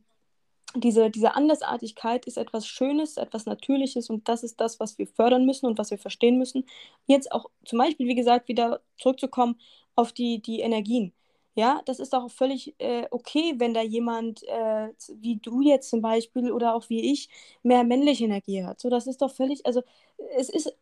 diese, 0.77 1.11
diese 1.11 1.35
Andersartigkeit 1.35 2.27
ist 2.27 2.39
etwas 2.39 2.65
Schönes, 2.67 3.17
etwas 3.17 3.45
Natürliches 3.45 4.09
und 4.09 4.29
das 4.29 4.45
ist 4.45 4.61
das, 4.61 4.79
was 4.79 4.99
wir 4.99 5.09
fördern 5.09 5.45
müssen 5.45 5.67
und 5.67 5.79
was 5.79 5.91
wir 5.91 5.99
verstehen 5.99 6.39
müssen. 6.39 6.65
Jetzt 7.07 7.33
auch 7.33 7.51
zum 7.65 7.81
Beispiel, 7.81 8.07
wie 8.07 8.15
gesagt, 8.15 8.47
wieder 8.47 8.81
zurückzukommen 8.99 9.59
auf 9.97 10.13
die, 10.13 10.41
die 10.41 10.61
Energien. 10.61 11.13
Ja, 11.55 11.83
das 11.85 12.01
ist 12.01 12.15
auch 12.15 12.31
völlig 12.31 12.75
äh, 12.79 13.07
okay, 13.11 13.55
wenn 13.59 13.75
da 13.75 13.83
jemand 13.83 14.43
äh, 14.45 14.89
wie 15.21 15.37
du 15.37 15.61
jetzt 15.61 15.91
zum 15.91 16.01
Beispiel 16.01 16.51
oder 16.51 16.75
auch 16.75 16.89
wie 16.89 17.13
ich 17.13 17.29
mehr 17.63 17.85
männliche 17.85 18.25
Energie 18.25 18.65
hat. 18.65 18.81
So, 18.81 18.89
das 18.89 19.07
ist 19.07 19.21
doch 19.21 19.31
völlig, 19.35 19.65
also 19.67 19.83
es 20.37 20.49
ist 20.49 20.75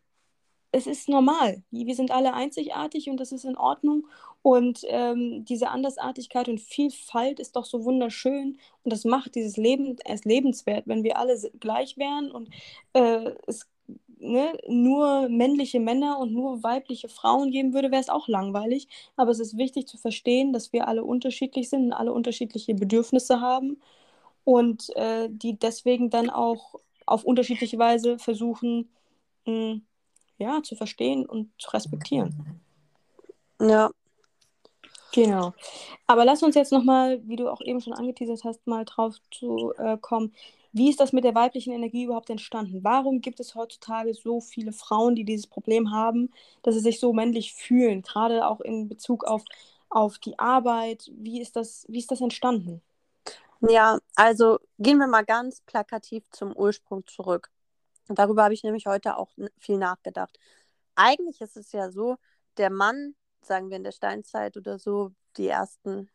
es 0.73 0.87
ist 0.87 1.09
normal. 1.09 1.63
Wir 1.71 1.95
sind 1.95 2.11
alle 2.11 2.33
einzigartig 2.33 3.09
und 3.09 3.17
das 3.19 3.31
ist 3.33 3.45
in 3.45 3.57
Ordnung. 3.57 4.07
Und 4.43 4.81
ähm, 4.87 5.45
diese 5.45 5.69
Andersartigkeit 5.69 6.49
und 6.49 6.61
Vielfalt 6.61 7.39
ist 7.39 7.55
doch 7.57 7.65
so 7.65 7.85
wunderschön 7.85 8.59
und 8.83 8.93
das 8.93 9.05
macht 9.05 9.35
dieses 9.35 9.57
Leben 9.57 9.97
erst 10.05 10.25
lebenswert, 10.25 10.87
wenn 10.87 11.03
wir 11.03 11.17
alle 11.17 11.37
gleich 11.59 11.97
wären 11.97 12.31
und 12.31 12.49
äh, 12.93 13.33
es 13.47 13.67
ne, 14.21 14.57
nur 14.67 15.27
männliche 15.29 15.79
Männer 15.79 16.19
und 16.19 16.33
nur 16.33 16.63
weibliche 16.63 17.09
Frauen 17.09 17.51
geben 17.51 17.73
würde, 17.73 17.91
wäre 17.91 18.01
es 18.01 18.09
auch 18.09 18.27
langweilig. 18.27 18.87
Aber 19.15 19.31
es 19.31 19.39
ist 19.39 19.57
wichtig 19.57 19.87
zu 19.87 19.97
verstehen, 19.97 20.53
dass 20.53 20.71
wir 20.71 20.87
alle 20.87 21.03
unterschiedlich 21.03 21.69
sind 21.69 21.85
und 21.85 21.93
alle 21.93 22.13
unterschiedliche 22.13 22.73
Bedürfnisse 22.75 23.41
haben 23.41 23.81
und 24.43 24.95
äh, 24.95 25.29
die 25.29 25.57
deswegen 25.57 26.09
dann 26.09 26.29
auch 26.29 26.75
auf 27.05 27.23
unterschiedliche 27.23 27.77
Weise 27.77 28.19
versuchen, 28.19 28.89
mh, 29.45 29.53
hm, 29.53 29.81
ja, 30.37 30.63
zu 30.63 30.75
verstehen 30.75 31.25
und 31.25 31.51
zu 31.59 31.69
respektieren. 31.71 32.61
Ja. 33.59 33.91
Genau. 35.13 35.53
Aber 36.07 36.25
lass 36.25 36.43
uns 36.43 36.55
jetzt 36.55 36.71
nochmal, 36.71 37.21
wie 37.27 37.35
du 37.35 37.49
auch 37.49 37.61
eben 37.61 37.81
schon 37.81 37.93
angeteasert 37.93 38.43
hast, 38.43 38.65
mal 38.67 38.85
drauf 38.85 39.15
zu 39.31 39.73
äh, 39.77 39.97
kommen. 39.97 40.33
Wie 40.73 40.89
ist 40.89 41.01
das 41.01 41.11
mit 41.11 41.25
der 41.25 41.35
weiblichen 41.35 41.73
Energie 41.73 42.03
überhaupt 42.05 42.29
entstanden? 42.29 42.83
Warum 42.83 43.19
gibt 43.19 43.41
es 43.41 43.55
heutzutage 43.55 44.13
so 44.13 44.39
viele 44.39 44.71
Frauen, 44.71 45.15
die 45.15 45.25
dieses 45.25 45.47
Problem 45.47 45.91
haben, 45.91 46.31
dass 46.63 46.75
sie 46.75 46.81
sich 46.81 46.99
so 46.99 47.11
männlich 47.11 47.53
fühlen, 47.53 48.01
gerade 48.03 48.47
auch 48.47 48.61
in 48.61 48.87
Bezug 48.87 49.25
auf, 49.25 49.43
auf 49.89 50.17
die 50.17 50.39
Arbeit? 50.39 51.11
Wie 51.13 51.41
ist, 51.41 51.57
das, 51.57 51.85
wie 51.89 51.99
ist 51.99 52.11
das 52.11 52.21
entstanden? 52.21 52.81
Ja, 53.61 53.99
also 54.15 54.59
gehen 54.79 54.97
wir 54.97 55.07
mal 55.07 55.25
ganz 55.25 55.61
plakativ 55.61 56.23
zum 56.31 56.55
Ursprung 56.55 57.05
zurück. 57.05 57.51
Darüber 58.07 58.43
habe 58.43 58.53
ich 58.53 58.63
nämlich 58.63 58.87
heute 58.87 59.17
auch 59.17 59.29
viel 59.59 59.77
nachgedacht. 59.77 60.39
Eigentlich 60.95 61.41
ist 61.41 61.57
es 61.57 61.71
ja 61.71 61.91
so, 61.91 62.17
der 62.57 62.69
Mann, 62.69 63.15
sagen 63.41 63.69
wir 63.69 63.77
in 63.77 63.83
der 63.83 63.91
Steinzeit 63.91 64.57
oder 64.57 64.79
so, 64.79 65.11
die 65.37 65.47
ersten 65.47 66.09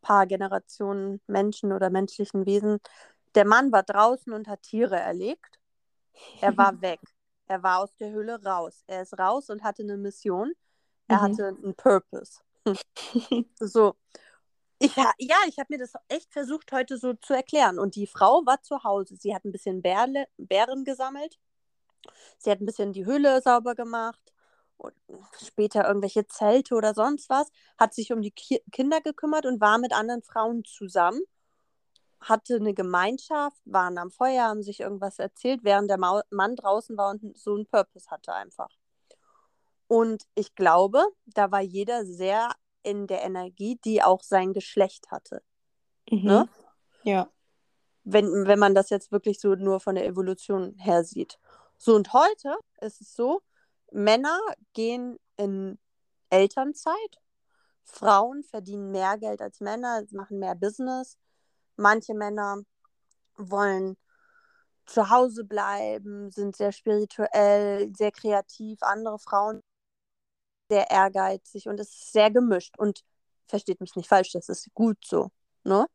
paar 0.00 0.26
Generationen 0.26 1.20
Menschen 1.26 1.72
oder 1.72 1.90
menschlichen 1.90 2.46
Wesen, 2.46 2.78
der 3.34 3.44
Mann 3.44 3.72
war 3.72 3.82
draußen 3.82 4.32
und 4.32 4.48
hat 4.48 4.62
Tiere 4.62 4.98
erlegt. 4.98 5.58
Er 6.40 6.56
war 6.56 6.80
weg. 6.80 7.00
Er 7.48 7.62
war 7.62 7.80
aus 7.80 7.94
der 7.96 8.10
Höhle 8.10 8.42
raus. 8.42 8.82
Er 8.86 9.02
ist 9.02 9.18
raus 9.18 9.50
und 9.50 9.62
hatte 9.62 9.82
eine 9.82 9.96
Mission. 9.96 10.52
Er 11.08 11.18
mhm. 11.18 11.22
hatte 11.22 11.46
einen 11.48 11.74
Purpose. 11.74 12.40
so 13.60 13.94
ich, 14.78 14.94
ja, 14.94 15.36
ich 15.48 15.58
habe 15.58 15.66
mir 15.70 15.78
das 15.78 15.92
echt 16.08 16.32
versucht 16.32 16.70
heute 16.72 16.98
so 16.98 17.14
zu 17.14 17.32
erklären. 17.32 17.78
Und 17.78 17.94
die 17.96 18.06
Frau 18.06 18.44
war 18.44 18.62
zu 18.62 18.84
Hause. 18.84 19.16
Sie 19.16 19.34
hat 19.34 19.44
ein 19.44 19.52
bisschen 19.52 19.80
Bärle, 19.80 20.26
Bären 20.36 20.84
gesammelt. 20.84 21.38
Sie 22.38 22.50
hat 22.50 22.60
ein 22.60 22.66
bisschen 22.66 22.92
die 22.92 23.06
Höhle 23.06 23.40
sauber 23.40 23.74
gemacht. 23.74 24.20
Später 25.42 25.86
irgendwelche 25.86 26.26
Zelte 26.26 26.74
oder 26.74 26.94
sonst 26.94 27.28
was. 27.28 27.48
Hat 27.78 27.94
sich 27.94 28.12
um 28.12 28.22
die 28.22 28.30
Ki 28.30 28.62
Kinder 28.72 29.00
gekümmert 29.00 29.46
und 29.46 29.60
war 29.60 29.78
mit 29.78 29.92
anderen 29.92 30.22
Frauen 30.22 30.64
zusammen. 30.64 31.20
Hatte 32.20 32.56
eine 32.56 32.74
Gemeinschaft, 32.74 33.60
waren 33.64 33.98
am 33.98 34.10
Feuer, 34.10 34.44
haben 34.44 34.62
sich 34.62 34.80
irgendwas 34.80 35.18
erzählt, 35.18 35.60
während 35.62 35.90
der 35.90 35.98
Ma 35.98 36.22
Mann 36.30 36.56
draußen 36.56 36.96
war 36.96 37.10
und 37.10 37.36
so 37.36 37.54
einen 37.54 37.66
Purpose 37.66 38.10
hatte 38.10 38.32
einfach. 38.32 38.70
Und 39.88 40.24
ich 40.34 40.54
glaube, 40.54 41.04
da 41.26 41.50
war 41.50 41.60
jeder 41.60 42.04
sehr 42.04 42.50
in 42.82 43.06
der 43.06 43.22
Energie, 43.22 43.78
die 43.84 44.02
auch 44.02 44.22
sein 44.22 44.52
Geschlecht 44.52 45.10
hatte. 45.10 45.42
Mhm. 46.10 46.24
Ne? 46.24 46.48
Ja. 47.02 47.30
Wenn, 48.04 48.46
wenn 48.46 48.58
man 48.58 48.74
das 48.74 48.90
jetzt 48.90 49.10
wirklich 49.10 49.40
so 49.40 49.54
nur 49.54 49.80
von 49.80 49.96
der 49.96 50.06
Evolution 50.06 50.74
her 50.78 51.04
sieht. 51.04 51.38
So, 51.78 51.94
und 51.94 52.12
heute 52.12 52.56
ist 52.80 53.00
es 53.00 53.14
so, 53.14 53.42
Männer 53.96 54.38
gehen 54.74 55.18
in 55.38 55.78
Elternzeit, 56.28 57.18
Frauen 57.82 58.44
verdienen 58.44 58.90
mehr 58.90 59.16
Geld 59.16 59.40
als 59.40 59.60
Männer, 59.60 60.04
machen 60.10 60.38
mehr 60.38 60.54
Business. 60.54 61.16
Manche 61.76 62.12
Männer 62.12 62.58
wollen 63.36 63.96
zu 64.84 65.08
Hause 65.08 65.44
bleiben, 65.44 66.30
sind 66.30 66.56
sehr 66.56 66.72
spirituell, 66.72 67.90
sehr 67.96 68.12
kreativ. 68.12 68.82
Andere 68.82 69.18
Frauen 69.18 69.62
sehr 70.68 70.90
ehrgeizig 70.90 71.66
und 71.66 71.80
es 71.80 71.88
ist 71.88 72.12
sehr 72.12 72.30
gemischt. 72.30 72.78
Und 72.78 73.02
versteht 73.48 73.80
mich 73.80 73.96
nicht 73.96 74.08
falsch, 74.08 74.32
das 74.32 74.50
ist 74.50 74.68
gut 74.74 74.98
so. 75.06 75.30
Ne? 75.64 75.86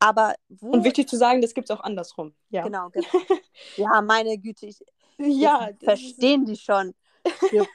Aber. 0.00 0.34
Und 0.60 0.82
wichtig 0.82 1.08
zu 1.08 1.16
sagen, 1.16 1.40
das 1.40 1.54
gibt 1.54 1.70
es 1.70 1.76
auch 1.76 1.84
andersrum. 1.84 2.34
Ja. 2.48 2.64
Genau. 2.64 2.90
ja, 3.76 4.02
meine 4.02 4.38
Güte, 4.38 4.66
ich, 4.66 4.80
ja, 5.18 5.70
verstehen 5.80 6.46
die 6.46 6.56
schon. 6.56 6.94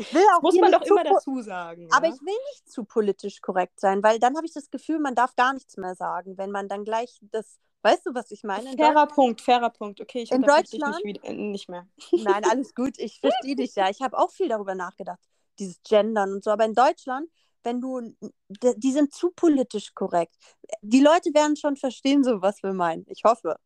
Ich 0.00 0.14
will 0.14 0.22
auch 0.36 0.42
muss 0.42 0.54
man 0.54 0.70
doch 0.70 0.82
immer 0.82 1.02
dazu 1.02 1.40
sagen. 1.40 1.88
Aber 1.90 2.06
ja? 2.06 2.14
ich 2.14 2.20
will 2.20 2.36
nicht 2.52 2.70
zu 2.70 2.84
politisch 2.84 3.40
korrekt 3.40 3.80
sein, 3.80 4.00
weil 4.00 4.20
dann 4.20 4.36
habe 4.36 4.46
ich 4.46 4.52
das 4.52 4.70
Gefühl, 4.70 5.00
man 5.00 5.16
darf 5.16 5.34
gar 5.34 5.52
nichts 5.52 5.76
mehr 5.76 5.96
sagen, 5.96 6.38
wenn 6.38 6.52
man 6.52 6.68
dann 6.68 6.84
gleich 6.84 7.18
das 7.20 7.58
Weißt 7.82 8.06
du, 8.06 8.14
was 8.14 8.30
ich 8.32 8.42
meine? 8.42 8.72
In 8.72 8.78
fairer 8.78 9.06
Punkt, 9.06 9.40
fairer 9.40 9.70
Punkt. 9.70 10.00
Okay, 10.00 10.22
ich 10.22 10.32
in 10.32 10.42
Deutschland 10.42 10.96
dich 10.96 11.22
nicht, 11.22 11.38
nicht, 11.38 11.68
mehr. 11.68 11.86
Nein, 12.12 12.44
alles 12.50 12.74
gut. 12.74 12.98
Ich 12.98 13.20
verstehe 13.20 13.54
dich 13.54 13.74
ja. 13.76 13.88
Ich 13.88 14.00
habe 14.00 14.18
auch 14.18 14.32
viel 14.32 14.48
darüber 14.48 14.74
nachgedacht 14.74 15.20
dieses 15.58 15.80
Gendern 15.82 16.32
und 16.32 16.44
so. 16.44 16.50
Aber 16.50 16.64
in 16.64 16.74
Deutschland, 16.74 17.28
wenn 17.62 17.80
du, 17.80 18.14
die 18.48 18.92
sind 18.92 19.12
zu 19.12 19.30
politisch 19.30 19.94
korrekt. 19.94 20.34
Die 20.80 21.00
Leute 21.00 21.32
werden 21.34 21.56
schon 21.56 21.76
verstehen, 21.76 22.24
so 22.24 22.42
was 22.42 22.62
wir 22.62 22.72
meinen. 22.72 23.04
Ich 23.08 23.22
hoffe. 23.24 23.56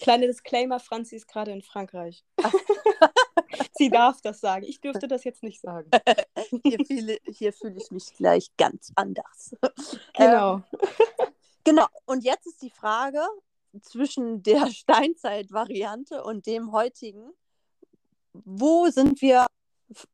Kleine 0.00 0.26
Disclaimer, 0.26 0.80
Franzi 0.80 1.16
ist 1.16 1.28
gerade 1.28 1.50
in 1.50 1.62
Frankreich. 1.62 2.24
Sie 3.76 3.90
darf 3.90 4.20
das 4.22 4.40
sagen. 4.40 4.64
Ich 4.64 4.80
dürfte 4.80 5.08
das 5.08 5.24
jetzt 5.24 5.42
nicht 5.42 5.60
sagen. 5.60 5.90
hier, 6.64 6.84
fühle, 6.84 7.18
hier 7.26 7.52
fühle 7.52 7.76
ich 7.76 7.90
mich 7.90 8.14
gleich 8.16 8.48
ganz 8.56 8.92
anders. 8.94 9.54
Genau. 10.14 10.56
Ähm, 10.56 10.64
genau. 11.64 11.86
Und 12.06 12.24
jetzt 12.24 12.46
ist 12.46 12.62
die 12.62 12.70
Frage 12.70 13.20
zwischen 13.82 14.42
der 14.42 14.66
Steinzeit-Variante 14.70 16.24
und 16.24 16.46
dem 16.46 16.72
heutigen. 16.72 17.32
Wo 18.32 18.88
sind 18.88 19.20
wir 19.22 19.46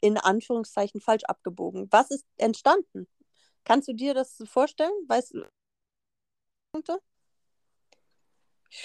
in 0.00 0.18
Anführungszeichen 0.18 1.00
falsch 1.00 1.24
abgebogen. 1.24 1.88
Was 1.90 2.10
ist 2.10 2.26
entstanden? 2.36 3.06
Kannst 3.64 3.88
du 3.88 3.92
dir 3.92 4.14
das 4.14 4.42
vorstellen? 4.46 4.92
Weißt 5.06 5.34
du? 5.34 6.98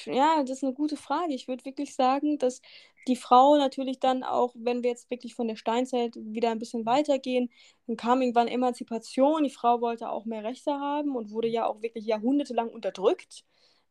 Ja, 0.05 0.41
das 0.41 0.57
ist 0.57 0.63
eine 0.63 0.73
gute 0.73 0.97
Frage. 0.97 1.33
Ich 1.33 1.47
würde 1.47 1.65
wirklich 1.65 1.93
sagen, 1.95 2.37
dass 2.39 2.61
die 3.07 3.15
Frau 3.15 3.55
natürlich 3.57 3.99
dann 3.99 4.23
auch, 4.23 4.51
wenn 4.55 4.81
wir 4.83 4.89
jetzt 4.89 5.11
wirklich 5.11 5.35
von 5.35 5.47
der 5.47 5.55
Steinzeit 5.55 6.15
wieder 6.15 6.49
ein 6.51 6.59
bisschen 6.59 6.85
weitergehen, 6.85 7.51
dann 7.87 7.95
kam 7.97 8.21
irgendwann 8.21 8.47
Emanzipation. 8.47 9.43
Die 9.43 9.49
Frau 9.51 9.81
wollte 9.81 10.09
auch 10.09 10.25
mehr 10.25 10.43
Rechte 10.43 10.71
haben 10.73 11.15
und 11.15 11.29
wurde 11.31 11.47
ja 11.47 11.65
auch 11.67 11.81
wirklich 11.81 12.05
jahrhundertelang 12.05 12.69
unterdrückt. 12.69 13.43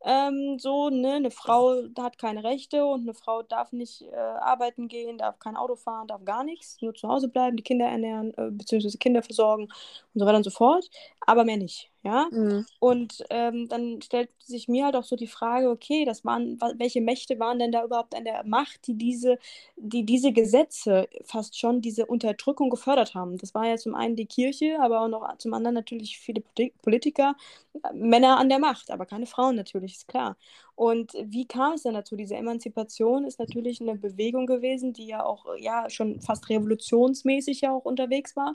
Ähm, 0.03 0.59
so, 0.59 0.89
ne, 0.89 1.13
eine 1.13 1.31
Frau 1.31 1.81
hat 1.97 2.17
keine 2.19 2.43
Rechte 2.43 2.85
und 2.85 3.01
eine 3.01 3.13
Frau 3.13 3.41
darf 3.41 3.71
nicht 3.71 4.01
äh, 4.03 4.15
arbeiten 4.15 4.87
gehen, 4.87 5.17
darf 5.17 5.39
kein 5.39 5.55
Auto 5.55 5.75
fahren, 5.77 6.07
darf 6.07 6.23
gar 6.25 6.43
nichts, 6.43 6.77
nur 6.81 6.93
zu 6.93 7.07
Hause 7.07 7.27
bleiben, 7.29 7.57
die 7.57 7.63
Kinder 7.63 7.87
ernähren, 7.87 8.33
äh, 8.37 8.51
beziehungsweise 8.51 8.97
Kinder 8.99 9.23
versorgen 9.23 9.63
und 9.63 10.19
so 10.19 10.25
weiter 10.25 10.37
und 10.37 10.43
so 10.43 10.51
fort, 10.51 10.89
aber 11.25 11.43
mehr 11.45 11.57
nicht. 11.57 11.89
Ja? 12.05 12.27
Mhm. 12.31 12.65
Und 12.79 13.25
ähm, 13.31 13.67
dann 13.67 13.99
stellt 14.03 14.29
sich 14.43 14.67
mir 14.67 14.85
halt 14.85 14.95
auch 14.95 15.03
so 15.03 15.15
die 15.15 15.25
Frage, 15.27 15.71
okay, 15.71 16.05
das 16.05 16.23
waren, 16.23 16.59
welche 16.77 17.01
Mächte 17.01 17.39
waren 17.39 17.57
denn 17.57 17.71
da 17.71 17.83
überhaupt 17.83 18.13
an 18.15 18.25
der 18.25 18.45
Macht, 18.45 18.85
die 18.85 18.93
diese, 18.93 19.39
die 19.75 20.05
diese 20.05 20.31
Gesetze 20.31 21.07
fast 21.23 21.57
schon, 21.59 21.81
diese 21.81 22.05
Unterdrückung 22.05 22.69
gefördert 22.69 23.15
haben? 23.15 23.37
Das 23.39 23.55
war 23.55 23.65
ja 23.67 23.77
zum 23.77 23.95
einen 23.95 24.15
die 24.15 24.27
Kirche, 24.27 24.77
aber 24.81 25.01
auch 25.01 25.07
noch 25.07 25.37
zum 25.39 25.53
anderen 25.55 25.73
natürlich 25.73 26.19
viele 26.19 26.43
Politiker, 26.83 27.35
äh, 27.83 27.93
Männer 27.93 28.37
an 28.37 28.49
der 28.49 28.59
Macht, 28.59 28.91
aber 28.91 29.07
keine 29.07 29.25
Frauen 29.25 29.55
natürlich, 29.55 29.95
ist 29.95 30.07
klar. 30.07 30.37
Und 30.75 31.13
wie 31.23 31.45
kam 31.45 31.73
es 31.73 31.83
denn 31.83 31.93
dazu? 31.93 32.15
Diese 32.15 32.35
Emanzipation 32.35 33.25
ist 33.25 33.39
natürlich 33.39 33.79
eine 33.79 33.95
Bewegung 33.95 34.45
gewesen, 34.45 34.91
die 34.91 35.07
ja 35.07 35.23
auch 35.23 35.45
ja 35.57 35.89
schon 35.89 36.19
fast 36.21 36.49
revolutionsmäßig 36.49 37.61
ja 37.61 37.71
auch 37.71 37.85
unterwegs 37.85 38.35
war. 38.35 38.53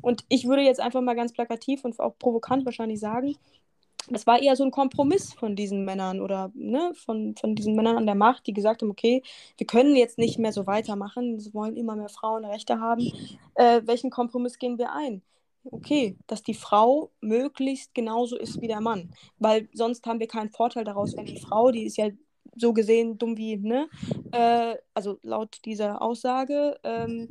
Und 0.00 0.24
ich 0.28 0.46
würde 0.46 0.62
jetzt 0.62 0.80
einfach 0.80 1.00
mal 1.00 1.16
ganz 1.16 1.32
plakativ 1.32 1.84
und 1.84 1.98
auch 1.98 2.16
provokant 2.18 2.64
wahrscheinlich 2.64 3.00
sagen, 3.00 3.36
das 4.08 4.26
war 4.26 4.40
eher 4.40 4.54
so 4.54 4.64
ein 4.64 4.70
Kompromiss 4.70 5.32
von 5.32 5.56
diesen 5.56 5.84
Männern 5.84 6.20
oder 6.20 6.52
ne, 6.54 6.92
von, 6.94 7.34
von 7.34 7.56
diesen 7.56 7.74
Männern 7.74 7.96
an 7.96 8.06
der 8.06 8.14
Macht, 8.14 8.46
die 8.46 8.52
gesagt 8.52 8.82
haben, 8.82 8.90
okay, 8.90 9.22
wir 9.58 9.66
können 9.66 9.96
jetzt 9.96 10.18
nicht 10.18 10.38
mehr 10.38 10.52
so 10.52 10.66
weitermachen, 10.66 11.44
wir 11.44 11.54
wollen 11.54 11.76
immer 11.76 11.96
mehr 11.96 12.08
Frauenrechte 12.08 12.80
haben. 12.80 13.12
Äh, 13.54 13.82
welchen 13.84 14.10
Kompromiss 14.10 14.58
gehen 14.58 14.78
wir 14.78 14.92
ein? 14.92 15.22
Okay, 15.70 16.16
dass 16.26 16.42
die 16.42 16.54
Frau 16.54 17.10
möglichst 17.20 17.94
genauso 17.94 18.36
ist 18.36 18.60
wie 18.60 18.68
der 18.68 18.80
Mann. 18.80 19.10
Weil 19.38 19.68
sonst 19.72 20.06
haben 20.06 20.20
wir 20.20 20.28
keinen 20.28 20.50
Vorteil 20.50 20.84
daraus, 20.84 21.16
wenn 21.16 21.26
die 21.26 21.40
Frau, 21.40 21.70
die 21.70 21.84
ist 21.84 21.96
ja 21.96 22.08
so 22.56 22.72
gesehen 22.72 23.18
dumm 23.18 23.36
wie, 23.36 23.56
ne? 23.56 23.88
Äh, 24.32 24.76
also 24.94 25.18
laut 25.22 25.58
dieser 25.64 26.00
Aussage, 26.00 26.78
ähm, 26.84 27.28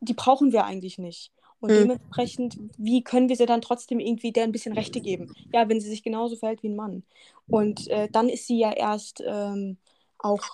die 0.00 0.14
brauchen 0.14 0.52
wir 0.52 0.64
eigentlich 0.64 0.98
nicht. 0.98 1.32
Und 1.60 1.70
mhm. 1.70 1.76
dementsprechend, 1.76 2.58
wie 2.76 3.02
können 3.02 3.28
wir 3.28 3.36
sie 3.36 3.46
dann 3.46 3.60
trotzdem 3.60 3.98
irgendwie 3.98 4.30
der 4.30 4.44
ein 4.44 4.52
bisschen 4.52 4.74
Rechte 4.74 5.00
geben? 5.00 5.32
Ja, 5.52 5.68
wenn 5.68 5.80
sie 5.80 5.88
sich 5.88 6.02
genauso 6.02 6.36
verhält 6.36 6.62
wie 6.62 6.68
ein 6.68 6.76
Mann. 6.76 7.02
Und 7.48 7.88
äh, 7.88 8.08
dann 8.12 8.28
ist 8.28 8.46
sie 8.46 8.58
ja 8.58 8.72
erst 8.72 9.22
ähm, 9.26 9.76
auch 10.18 10.44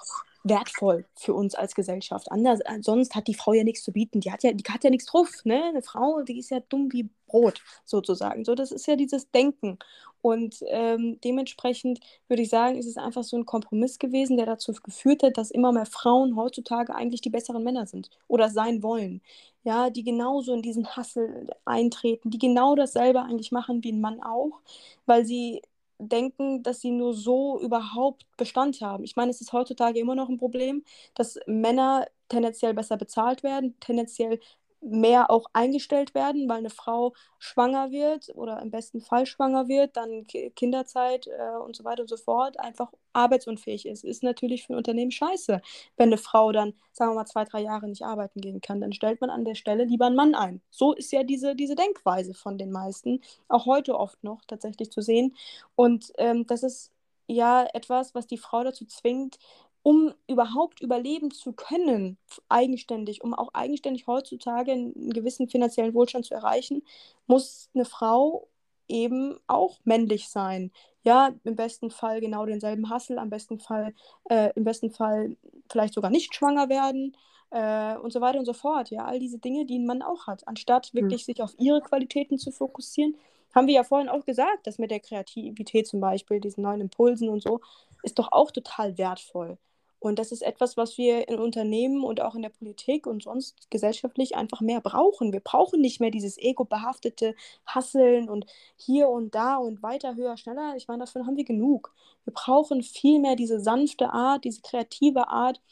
wertvoll 0.45 1.07
für 1.17 1.35
uns 1.35 1.55
als 1.55 1.75
Gesellschaft. 1.75 2.31
Anders, 2.31 2.61
äh, 2.61 2.81
sonst 2.83 3.15
hat 3.15 3.27
die 3.27 3.35
Frau 3.35 3.55
ja 3.55 3.65
nichts 3.65 3.83
zu 3.83 3.93
bieten. 3.93 4.21
Die 4.21 4.31
hat 4.31 4.43
ja, 4.43 4.53
die 4.53 4.65
hat 4.65 4.85
ja 4.85 4.91
nichts 4.91 5.07
drauf. 5.07 5.31
Ne? 5.45 5.63
Eine 5.65 5.83
Frau, 5.83 6.23
die 6.23 6.39
ist 6.39 6.51
ja 6.51 6.61
dumm 6.61 6.93
wie 6.93 7.09
Brot, 7.27 7.63
sozusagen. 7.85 8.45
So, 8.45 8.55
das 8.55 8.71
ist 8.71 8.87
ja 8.87 8.97
dieses 8.97 9.31
Denken. 9.31 9.79
Und 10.21 10.57
ähm, 10.69 11.19
dementsprechend 11.25 12.01
würde 12.29 12.43
ich 12.43 12.51
sagen, 12.51 12.77
ist 12.79 12.87
es 12.87 12.97
einfach 12.97 13.25
so 13.25 13.37
ein 13.37 13.47
Kompromiss 13.47 13.99
gewesen, 13.99 14.37
der 14.37 14.47
dazu 14.47 14.73
geführt 14.73 15.23
hat, 15.23 15.37
dass 15.37 15.51
immer 15.51 15.73
mehr 15.73 15.87
Frauen 15.87 16.37
heutzutage 16.37 16.95
eigentlich 16.95 17.21
die 17.21 17.31
besseren 17.31 17.65
Männer 17.65 17.87
sind 17.87 18.11
oder 18.29 18.49
sein 18.51 18.83
wollen. 18.83 19.21
Ja, 19.65 19.91
die 19.91 20.03
genauso 20.03 20.55
in 20.55 20.63
diesen 20.63 20.87
Hassel 20.97 21.51
eintreten, 21.65 22.31
die 22.31 22.39
genau 22.39 22.75
dasselbe 22.75 23.23
eigentlich 23.23 23.51
machen 23.51 23.83
wie 23.83 23.93
ein 23.93 24.01
Mann 24.01 24.23
auch, 24.23 24.61
weil 25.07 25.25
sie 25.25 25.63
denken, 25.99 26.63
dass 26.63 26.81
sie 26.81 26.91
nur 26.91 27.15
so 27.15 27.61
überhaupt 27.61 28.27
Bestand 28.37 28.81
haben. 28.81 29.05
Ich 29.05 29.17
meine, 29.17 29.31
es 29.31 29.41
ist 29.41 29.53
heutzutage 29.53 29.99
immer 30.01 30.15
noch 30.15 30.29
ein 30.29 30.39
Problem, 30.39 30.85
dass 31.15 31.39
Männer 31.47 32.07
tendenziell 32.29 32.75
besser 32.75 32.97
bezahlt 32.97 33.43
werden, 33.43 33.79
tendenziell 33.81 34.41
mehr 34.85 35.31
auch 35.31 35.47
eingestellt 35.53 36.15
werden, 36.15 36.49
weil 36.49 36.59
eine 36.59 36.71
Frau 36.71 37.15
schwanger 37.39 37.91
wird 37.91 38.31
oder 38.35 38.61
im 38.61 38.71
besten 38.71 39.01
Fall 39.01 39.27
schwanger 39.27 39.69
wird, 39.69 39.97
dann 39.97 40.27
Kinderzeit 40.27 41.27
äh, 41.27 41.57
und 41.57 41.77
so 41.77 41.85
weiter 41.85 42.03
und 42.03 42.09
so 42.09 42.17
fort, 42.17 42.59
einfach 42.61 42.93
arbeitsunfähig 43.13 43.87
ist. 43.87 44.05
Ist 44.05 44.23
natürlich 44.23 44.67
für 44.67 44.75
ein 44.75 44.77
Unternehmen 44.77 45.11
scheiße, 45.11 45.61
wenn 45.97 46.09
eine 46.09 46.19
Frau 46.19 46.53
dann, 46.53 46.75
sagen 46.93 47.13
wir 47.13 47.17
mal, 47.17 47.27
zwei, 47.27 47.45
drei 47.45 47.61
Jahre 47.63 47.89
nicht 47.89 48.03
arbeiten 48.03 48.41
gehen 48.41 48.61
kann. 48.61 48.81
Dann 48.81 48.93
stellt 48.93 49.21
man 49.21 49.31
an 49.31 49.45
der 49.45 49.55
Stelle 49.55 49.85
lieber 49.85 50.07
einen 50.07 50.17
Mann 50.17 50.35
ein. 50.35 50.61
So 50.71 50.93
ist 50.93 51.13
ja 51.13 51.23
diese, 51.23 51.55
diese 51.55 51.75
Denkweise 51.75 52.35
von 52.35 52.59
den 52.59 52.71
meisten, 52.71 53.21
auch 53.49 53.67
heute 53.67 53.99
oft 53.99 54.23
noch 54.23 54.45
tatsächlich 54.47 54.91
zu 54.91 55.01
sehen. 55.01 55.35
Und 55.77 56.13
ähm, 56.19 56.47
das 56.47 56.63
ist 56.63 56.93
ja 57.27 57.67
etwas, 57.73 58.15
was 58.15 58.27
die 58.27 58.39
Frau 58.39 58.65
dazu 58.65 58.85
zwingt, 58.85 59.39
um 59.85 60.15
überhaupt 60.27 60.81
überleben 60.81 61.31
zu 61.31 61.53
können, 61.53 62.17
eigenständig, 62.49 63.23
um 63.23 63.35
auch 63.35 63.51
eigenständig 63.53 64.07
heutzutage 64.07 64.73
einen 64.73 65.11
gewissen 65.11 65.47
finanziellen 65.47 65.93
Wohlstand 65.93 66.25
zu 66.25 66.33
erreichen, 66.33 66.83
muss 67.27 67.69
eine 67.75 67.85
Frau 67.85 68.49
eben 68.89 69.39
auch 69.47 69.79
männlich 69.85 70.31
sein. 70.31 70.73
Ja, 71.03 71.35
im 71.45 71.55
besten 71.55 71.91
Fall 71.91 72.23
genau 72.23 72.47
denselben 72.47 72.89
Hassel, 72.89 73.19
am 73.19 73.29
besten 73.29 73.61
Fall, 73.61 73.95
äh, 74.31 74.53
im 74.57 74.65
besten 74.65 74.91
Fall 74.91 75.37
vielleicht 75.71 75.93
sogar 75.93 76.11
nicht 76.11 76.35
schwanger 76.35 76.71
werden 76.71 77.15
äh, 77.51 77.99
und 77.99 78.11
so 78.11 78.23
weiter 78.23 78.39
und 78.39 78.47
so 78.47 78.55
fort. 78.55 78.89
Ja, 78.89 79.05
all 79.05 79.19
diese 79.19 79.39
Dinge, 79.39 79.67
die 79.67 79.79
ein 79.79 79.87
Mann 79.87 80.01
auch 80.01 80.27
hat, 80.27 80.49
anstatt 80.49 80.87
hm. 80.87 81.03
wirklich 81.03 81.25
mhm. 81.25 81.27
sich 81.27 81.43
auf 81.43 81.55
ihre 81.59 81.83
Qualitäten 81.83 82.39
zu 82.39 82.53
fokussieren. 82.53 83.17
Haben 83.55 83.67
wir 83.67 83.75
ja 83.75 83.85
vorhin 83.85 84.09
auch 84.09 84.25
gesagt, 84.25 84.67
dass 84.67 84.79
mit 84.79 84.91
der 84.91 85.01
Kreativität 85.01 85.87
zum 85.87 86.01
Beispiel, 86.01 86.41
diesen 86.41 86.63
neuen 86.63 86.81
Impulsen 86.81 87.29
und 87.29 87.43
so, 87.43 87.61
ist 88.03 88.19
doch 88.19 88.33
auch 88.33 88.51
total 88.51 88.97
wertvoll. 88.97 89.59
Und 90.05 90.19
das 90.19 90.33
ist 90.33 90.43
etwas, 90.43 90.77
was 90.77 90.99
wir 90.99 91.29
in 91.29 91.39
Unternehmen 91.39 92.05
und 92.05 92.21
auch 92.21 92.35
in 92.35 92.43
der 92.43 92.51
Politik 92.51 93.07
und 93.07 93.23
sonst 93.23 93.71
gesellschaftlich 93.71 94.37
einfach 94.37 94.61
mehr 94.61 94.83
brauchen. 94.83 95.33
Wir 95.33 95.41
brauchen 95.41 95.81
nicht 95.81 95.99
mehr 95.99 96.11
dieses 96.11 96.37
ego-behaftete 96.37 97.35
Hasseln 97.65 98.29
und 98.29 98.45
hier 98.77 99.09
und 99.09 99.35
da 99.35 99.57
und 99.57 99.83
weiter, 99.83 100.15
höher, 100.15 100.37
schneller. 100.37 100.75
Ich 100.77 100.89
meine, 100.89 101.05
davon 101.05 101.27
haben 101.27 101.39
wir 101.39 101.45
genug. 101.45 101.95
Wir 102.25 102.35
brauchen 102.35 102.83
viel 102.83 103.19
mehr 103.19 103.35
diese 103.35 103.61
sanfte 103.61 104.11
Art, 104.11 104.45
diese 104.45 104.61
kreative 104.61 105.29
Art, 105.29 105.63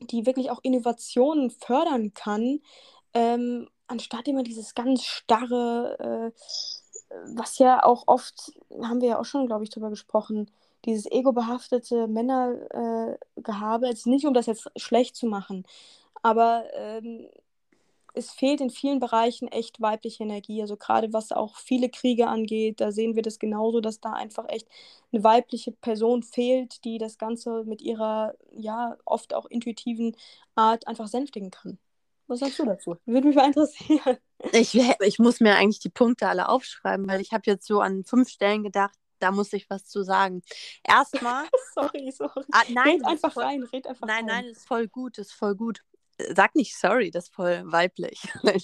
die 0.00 0.24
wirklich 0.24 0.52
auch 0.52 0.60
Innovationen 0.62 1.50
fördern 1.50 2.14
kann, 2.14 2.60
ähm, 3.12 3.68
anstatt 3.88 4.28
immer 4.28 4.44
dieses 4.44 4.76
ganz 4.76 5.02
starre, 5.02 6.32
äh, 6.32 7.34
was 7.34 7.58
ja 7.58 7.82
auch 7.82 8.04
oft, 8.06 8.52
haben 8.82 9.00
wir 9.00 9.08
ja 9.08 9.18
auch 9.18 9.24
schon, 9.24 9.48
glaube 9.48 9.64
ich, 9.64 9.70
drüber 9.70 9.90
gesprochen, 9.90 10.48
dieses 10.84 11.10
ego-behaftete 11.10 12.06
Männergehabe, 12.06 13.86
äh, 13.86 13.88
jetzt 13.90 14.06
nicht 14.06 14.26
um 14.26 14.34
das 14.34 14.46
jetzt 14.46 14.70
schlecht 14.76 15.16
zu 15.16 15.26
machen, 15.26 15.64
aber 16.22 16.64
ähm, 16.74 17.28
es 18.14 18.32
fehlt 18.32 18.60
in 18.60 18.70
vielen 18.70 18.98
Bereichen 18.98 19.48
echt 19.48 19.80
weibliche 19.80 20.24
Energie. 20.24 20.60
Also 20.60 20.76
gerade 20.76 21.12
was 21.12 21.32
auch 21.32 21.56
viele 21.56 21.88
Kriege 21.88 22.26
angeht, 22.26 22.80
da 22.80 22.90
sehen 22.90 23.14
wir 23.14 23.22
das 23.22 23.38
genauso, 23.38 23.80
dass 23.80 24.00
da 24.00 24.12
einfach 24.12 24.46
echt 24.48 24.66
eine 25.12 25.22
weibliche 25.24 25.72
Person 25.72 26.22
fehlt, 26.22 26.84
die 26.84 26.98
das 26.98 27.18
Ganze 27.18 27.64
mit 27.64 27.80
ihrer, 27.80 28.34
ja, 28.52 28.96
oft 29.04 29.34
auch 29.34 29.46
intuitiven 29.46 30.16
Art 30.54 30.86
einfach 30.88 31.06
sänftigen 31.06 31.50
kann. 31.50 31.78
Was 32.26 32.40
sagst 32.40 32.58
du 32.58 32.64
dazu? 32.66 32.96
Würde 33.06 33.28
mich 33.28 33.36
mal 33.36 33.46
interessieren. 33.46 34.18
Ich, 34.52 34.74
ich 34.74 35.18
muss 35.18 35.40
mir 35.40 35.56
eigentlich 35.56 35.80
die 35.80 35.88
Punkte 35.88 36.28
alle 36.28 36.48
aufschreiben, 36.48 37.08
weil 37.08 37.20
ich 37.20 37.32
habe 37.32 37.42
jetzt 37.46 37.66
so 37.66 37.80
an 37.80 38.04
fünf 38.04 38.28
Stellen 38.28 38.62
gedacht, 38.62 38.94
da 39.18 39.30
muss 39.30 39.52
ich 39.52 39.68
was 39.70 39.86
zu 39.86 40.02
sagen. 40.02 40.42
Erstmal. 40.82 41.46
sorry, 41.74 42.10
sorry. 42.10 42.44
Ah, 42.52 42.62
nein, 42.70 42.96
red 42.96 43.06
einfach 43.06 43.32
voll, 43.32 43.44
rein, 43.44 43.62
red 43.64 43.86
einfach 43.86 44.06
Nein, 44.06 44.24
rein. 44.24 44.26
nein, 44.26 44.44
ist 44.46 44.66
voll 44.66 44.88
gut, 44.88 45.18
ist 45.18 45.32
voll 45.32 45.54
gut. 45.54 45.82
Sag 46.34 46.56
nicht 46.56 46.76
sorry, 46.76 47.12
das 47.12 47.26
ist 47.26 47.34
voll 47.34 47.62
weiblich. 47.66 48.20
okay. 48.42 48.58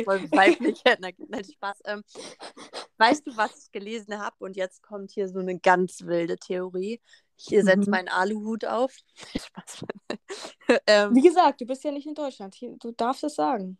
ist 0.00 0.04
voll 0.04 0.28
weiblich. 0.32 0.82
Nein, 0.98 1.44
Spaß. 1.44 1.78
Ähm, 1.84 2.02
weißt 2.98 3.26
du, 3.26 3.36
was 3.36 3.66
ich 3.66 3.70
gelesen 3.70 4.18
habe? 4.18 4.34
Und 4.40 4.56
jetzt 4.56 4.82
kommt 4.82 5.12
hier 5.12 5.28
so 5.28 5.38
eine 5.38 5.60
ganz 5.60 6.02
wilde 6.02 6.36
Theorie. 6.36 7.00
Ich 7.36 7.46
setze 7.46 7.76
mhm. 7.76 7.90
meinen 7.90 8.08
Aluhut 8.08 8.64
auf. 8.64 8.92
Spaß. 9.36 9.84
ähm, 10.86 11.14
Wie 11.14 11.22
gesagt, 11.22 11.60
du 11.60 11.66
bist 11.66 11.84
ja 11.84 11.92
nicht 11.92 12.08
in 12.08 12.14
Deutschland. 12.14 12.56
Du 12.60 12.90
darfst 12.90 13.22
es 13.22 13.36
sagen. 13.36 13.78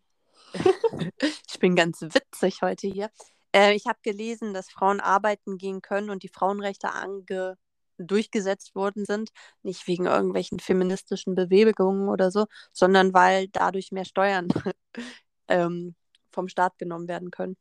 ich 1.47 1.59
bin 1.59 1.75
ganz 1.75 2.01
witzig 2.01 2.61
heute 2.61 2.87
hier. 2.87 3.09
Äh, 3.55 3.73
ich 3.75 3.85
habe 3.85 3.99
gelesen, 4.01 4.53
dass 4.53 4.69
Frauen 4.69 4.99
arbeiten 4.99 5.57
gehen 5.57 5.81
können 5.81 6.09
und 6.09 6.23
die 6.23 6.29
Frauenrechte 6.29 6.91
ange 6.91 7.57
durchgesetzt 7.97 8.75
worden 8.75 9.05
sind, 9.05 9.29
nicht 9.61 9.87
wegen 9.87 10.05
irgendwelchen 10.05 10.59
feministischen 10.59 11.35
Bewegungen 11.35 12.09
oder 12.09 12.31
so, 12.31 12.45
sondern 12.71 13.13
weil 13.13 13.47
dadurch 13.49 13.91
mehr 13.91 14.05
Steuern 14.05 14.47
ähm, 15.47 15.95
vom 16.31 16.47
Staat 16.47 16.77
genommen 16.77 17.07
werden 17.07 17.31
können. 17.31 17.55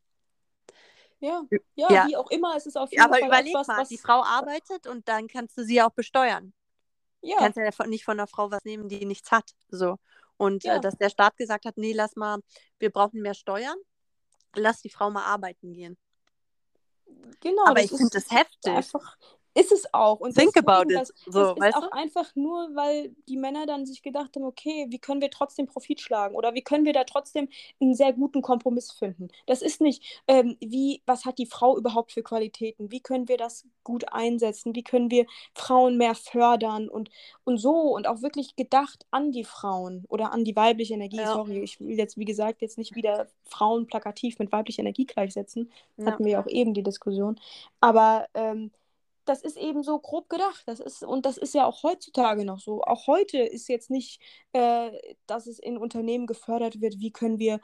Ja, 1.20 1.42
ja, 1.76 1.86
ja, 1.88 2.06
wie 2.08 2.16
auch 2.16 2.30
immer, 2.30 2.56
es 2.56 2.66
ist 2.66 2.76
auf 2.76 2.90
jeden 2.90 3.02
Aber 3.04 3.14
Fall 3.14 3.28
überleg 3.28 3.54
etwas, 3.54 3.68
mal, 3.68 3.78
was... 3.82 3.88
die 3.88 3.98
Frau 3.98 4.24
arbeitet 4.24 4.88
und 4.88 5.06
dann 5.06 5.28
kannst 5.28 5.56
du 5.56 5.64
sie 5.64 5.80
auch 5.80 5.92
besteuern. 5.92 6.52
Ja. 7.20 7.36
Du 7.36 7.42
kannst 7.42 7.56
ja 7.56 7.86
nicht 7.86 8.04
von 8.04 8.18
einer 8.18 8.26
Frau 8.26 8.50
was 8.50 8.64
nehmen, 8.64 8.88
die 8.88 9.06
nichts 9.06 9.30
hat. 9.30 9.52
So. 9.68 9.98
Und 10.36 10.64
äh, 10.64 10.68
ja. 10.68 10.76
äh, 10.76 10.80
dass 10.80 10.96
der 10.96 11.10
Staat 11.10 11.36
gesagt 11.36 11.64
hat, 11.64 11.76
nee, 11.76 11.92
lass 11.92 12.16
mal, 12.16 12.40
wir 12.80 12.90
brauchen 12.90 13.22
mehr 13.22 13.34
Steuern, 13.34 13.76
lass 14.54 14.82
die 14.82 14.90
Frau 14.90 15.10
mal 15.10 15.24
arbeiten 15.24 15.72
gehen. 15.72 15.96
Genau. 17.40 17.66
Aber 17.66 17.82
ich 17.82 17.90
finde 17.90 18.10
das 18.12 18.30
heftig. 18.30 18.72
Einfach, 18.72 19.16
ist 19.54 19.72
es 19.72 19.92
auch. 19.92 20.20
Und 20.20 20.34
Think 20.34 20.56
about 20.56 20.90
it. 20.90 20.98
Das, 20.98 21.12
so, 21.26 21.54
das 21.54 21.68
ist 21.68 21.76
auch 21.76 21.90
du? 21.90 21.92
einfach 21.92 22.34
nur, 22.34 22.74
weil 22.74 23.14
die 23.28 23.36
Männer 23.36 23.66
dann 23.66 23.86
sich 23.86 24.02
gedacht 24.02 24.36
haben, 24.36 24.44
okay, 24.44 24.86
wie 24.88 24.98
können 24.98 25.20
wir 25.20 25.30
trotzdem 25.30 25.66
Profit 25.66 26.00
schlagen 26.00 26.34
oder 26.34 26.54
wie 26.54 26.62
können 26.62 26.84
wir 26.84 26.92
da 26.92 27.04
trotzdem 27.04 27.48
einen 27.80 27.94
sehr 27.94 28.12
guten 28.12 28.42
Kompromiss 28.42 28.92
finden. 28.92 29.28
Das 29.46 29.62
ist 29.62 29.80
nicht, 29.80 30.22
ähm, 30.26 30.56
wie, 30.60 31.02
was 31.06 31.24
hat 31.24 31.38
die 31.38 31.46
Frau 31.46 31.76
überhaupt 31.76 32.12
für 32.12 32.22
Qualitäten? 32.22 32.90
Wie 32.90 33.00
können 33.00 33.28
wir 33.28 33.36
das 33.36 33.66
gut 33.84 34.12
einsetzen? 34.12 34.74
Wie 34.74 34.84
können 34.84 35.10
wir 35.10 35.26
Frauen 35.54 35.96
mehr 35.96 36.14
fördern 36.14 36.88
und, 36.88 37.10
und 37.44 37.58
so 37.58 37.72
und 37.72 38.06
auch 38.06 38.22
wirklich 38.22 38.56
gedacht 38.56 39.06
an 39.10 39.32
die 39.32 39.44
Frauen 39.44 40.04
oder 40.08 40.32
an 40.32 40.44
die 40.44 40.56
weibliche 40.56 40.94
Energie. 40.94 41.16
Ja. 41.16 41.32
Sorry, 41.32 41.60
ich 41.60 41.80
will 41.80 41.98
jetzt, 41.98 42.16
wie 42.16 42.24
gesagt, 42.24 42.62
jetzt 42.62 42.78
nicht 42.78 42.94
wieder 42.94 43.28
Frauen 43.44 43.86
plakativ 43.86 44.38
mit 44.38 44.52
weiblicher 44.52 44.80
Energie 44.80 45.06
gleichsetzen. 45.06 45.70
Ja. 45.96 46.06
Hatten 46.06 46.24
wir 46.24 46.32
ja 46.32 46.42
auch 46.42 46.48
eben 46.48 46.74
die 46.74 46.82
Diskussion. 46.82 47.38
Aber 47.80 48.26
ähm, 48.34 48.70
das 49.24 49.42
ist 49.42 49.56
eben 49.56 49.82
so 49.82 49.98
grob 49.98 50.28
gedacht. 50.28 50.62
Das 50.66 50.80
ist, 50.80 51.02
und 51.02 51.26
das 51.26 51.36
ist 51.36 51.54
ja 51.54 51.66
auch 51.66 51.82
heutzutage 51.82 52.44
noch 52.44 52.60
so. 52.60 52.82
Auch 52.82 53.06
heute 53.06 53.38
ist 53.38 53.68
jetzt 53.68 53.90
nicht, 53.90 54.20
äh, 54.52 54.90
dass 55.26 55.46
es 55.46 55.58
in 55.58 55.76
Unternehmen 55.76 56.26
gefördert 56.26 56.80
wird, 56.80 56.98
wie 56.98 57.12
können 57.12 57.38
wir 57.38 57.60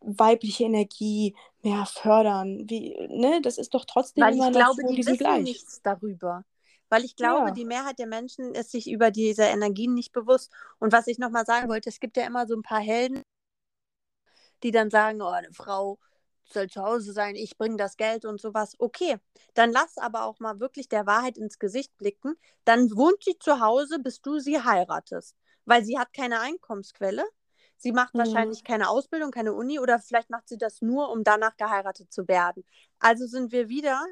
weibliche 0.00 0.64
Energie 0.64 1.36
mehr 1.62 1.86
fördern. 1.86 2.64
Wie, 2.68 2.96
ne? 3.08 3.40
Das 3.42 3.58
ist 3.58 3.74
doch 3.74 3.84
trotzdem 3.84 4.24
Weil 4.24 4.34
immer 4.34 4.48
ich 4.48 4.56
glaube, 4.56 4.82
die 4.88 4.98
wissen 4.98 5.18
gleich. 5.18 5.42
nichts 5.42 5.80
darüber. 5.82 6.44
Weil 6.88 7.04
ich 7.04 7.16
glaube, 7.16 7.48
ja. 7.48 7.54
die 7.54 7.64
Mehrheit 7.64 7.98
der 7.98 8.06
Menschen 8.06 8.54
ist 8.54 8.70
sich 8.70 8.90
über 8.90 9.10
diese 9.10 9.44
Energien 9.44 9.94
nicht 9.94 10.12
bewusst. 10.12 10.52
Und 10.78 10.92
was 10.92 11.06
ich 11.06 11.18
nochmal 11.18 11.46
sagen 11.46 11.68
wollte, 11.68 11.88
es 11.88 12.00
gibt 12.00 12.16
ja 12.16 12.26
immer 12.26 12.46
so 12.46 12.54
ein 12.54 12.62
paar 12.62 12.80
Helden, 12.80 13.22
die 14.62 14.72
dann 14.72 14.90
sagen, 14.90 15.22
oh, 15.22 15.28
eine 15.28 15.52
Frau 15.52 15.98
soll 16.44 16.68
zu 16.68 16.82
Hause 16.82 17.12
sein, 17.12 17.34
ich 17.34 17.56
bringe 17.56 17.76
das 17.76 17.96
Geld 17.96 18.24
und 18.24 18.40
sowas. 18.40 18.74
Okay, 18.78 19.16
dann 19.54 19.72
lass 19.72 19.98
aber 19.98 20.24
auch 20.24 20.40
mal 20.40 20.60
wirklich 20.60 20.88
der 20.88 21.06
Wahrheit 21.06 21.38
ins 21.38 21.58
Gesicht 21.58 21.96
blicken. 21.98 22.36
Dann 22.64 22.90
wohnt 22.96 23.22
sie 23.24 23.38
zu 23.38 23.60
Hause, 23.60 23.98
bis 23.98 24.20
du 24.20 24.38
sie 24.38 24.62
heiratest, 24.62 25.36
weil 25.64 25.84
sie 25.84 25.98
hat 25.98 26.12
keine 26.12 26.40
Einkommensquelle. 26.40 27.24
Sie 27.76 27.92
macht 27.92 28.14
mhm. 28.14 28.20
wahrscheinlich 28.20 28.64
keine 28.64 28.88
Ausbildung, 28.88 29.30
keine 29.30 29.54
Uni 29.54 29.78
oder 29.78 29.98
vielleicht 29.98 30.30
macht 30.30 30.48
sie 30.48 30.58
das 30.58 30.82
nur, 30.82 31.10
um 31.10 31.24
danach 31.24 31.56
geheiratet 31.56 32.12
zu 32.12 32.28
werden. 32.28 32.64
Also 32.98 33.26
sind 33.26 33.52
wir 33.52 33.68
wieder 33.68 34.04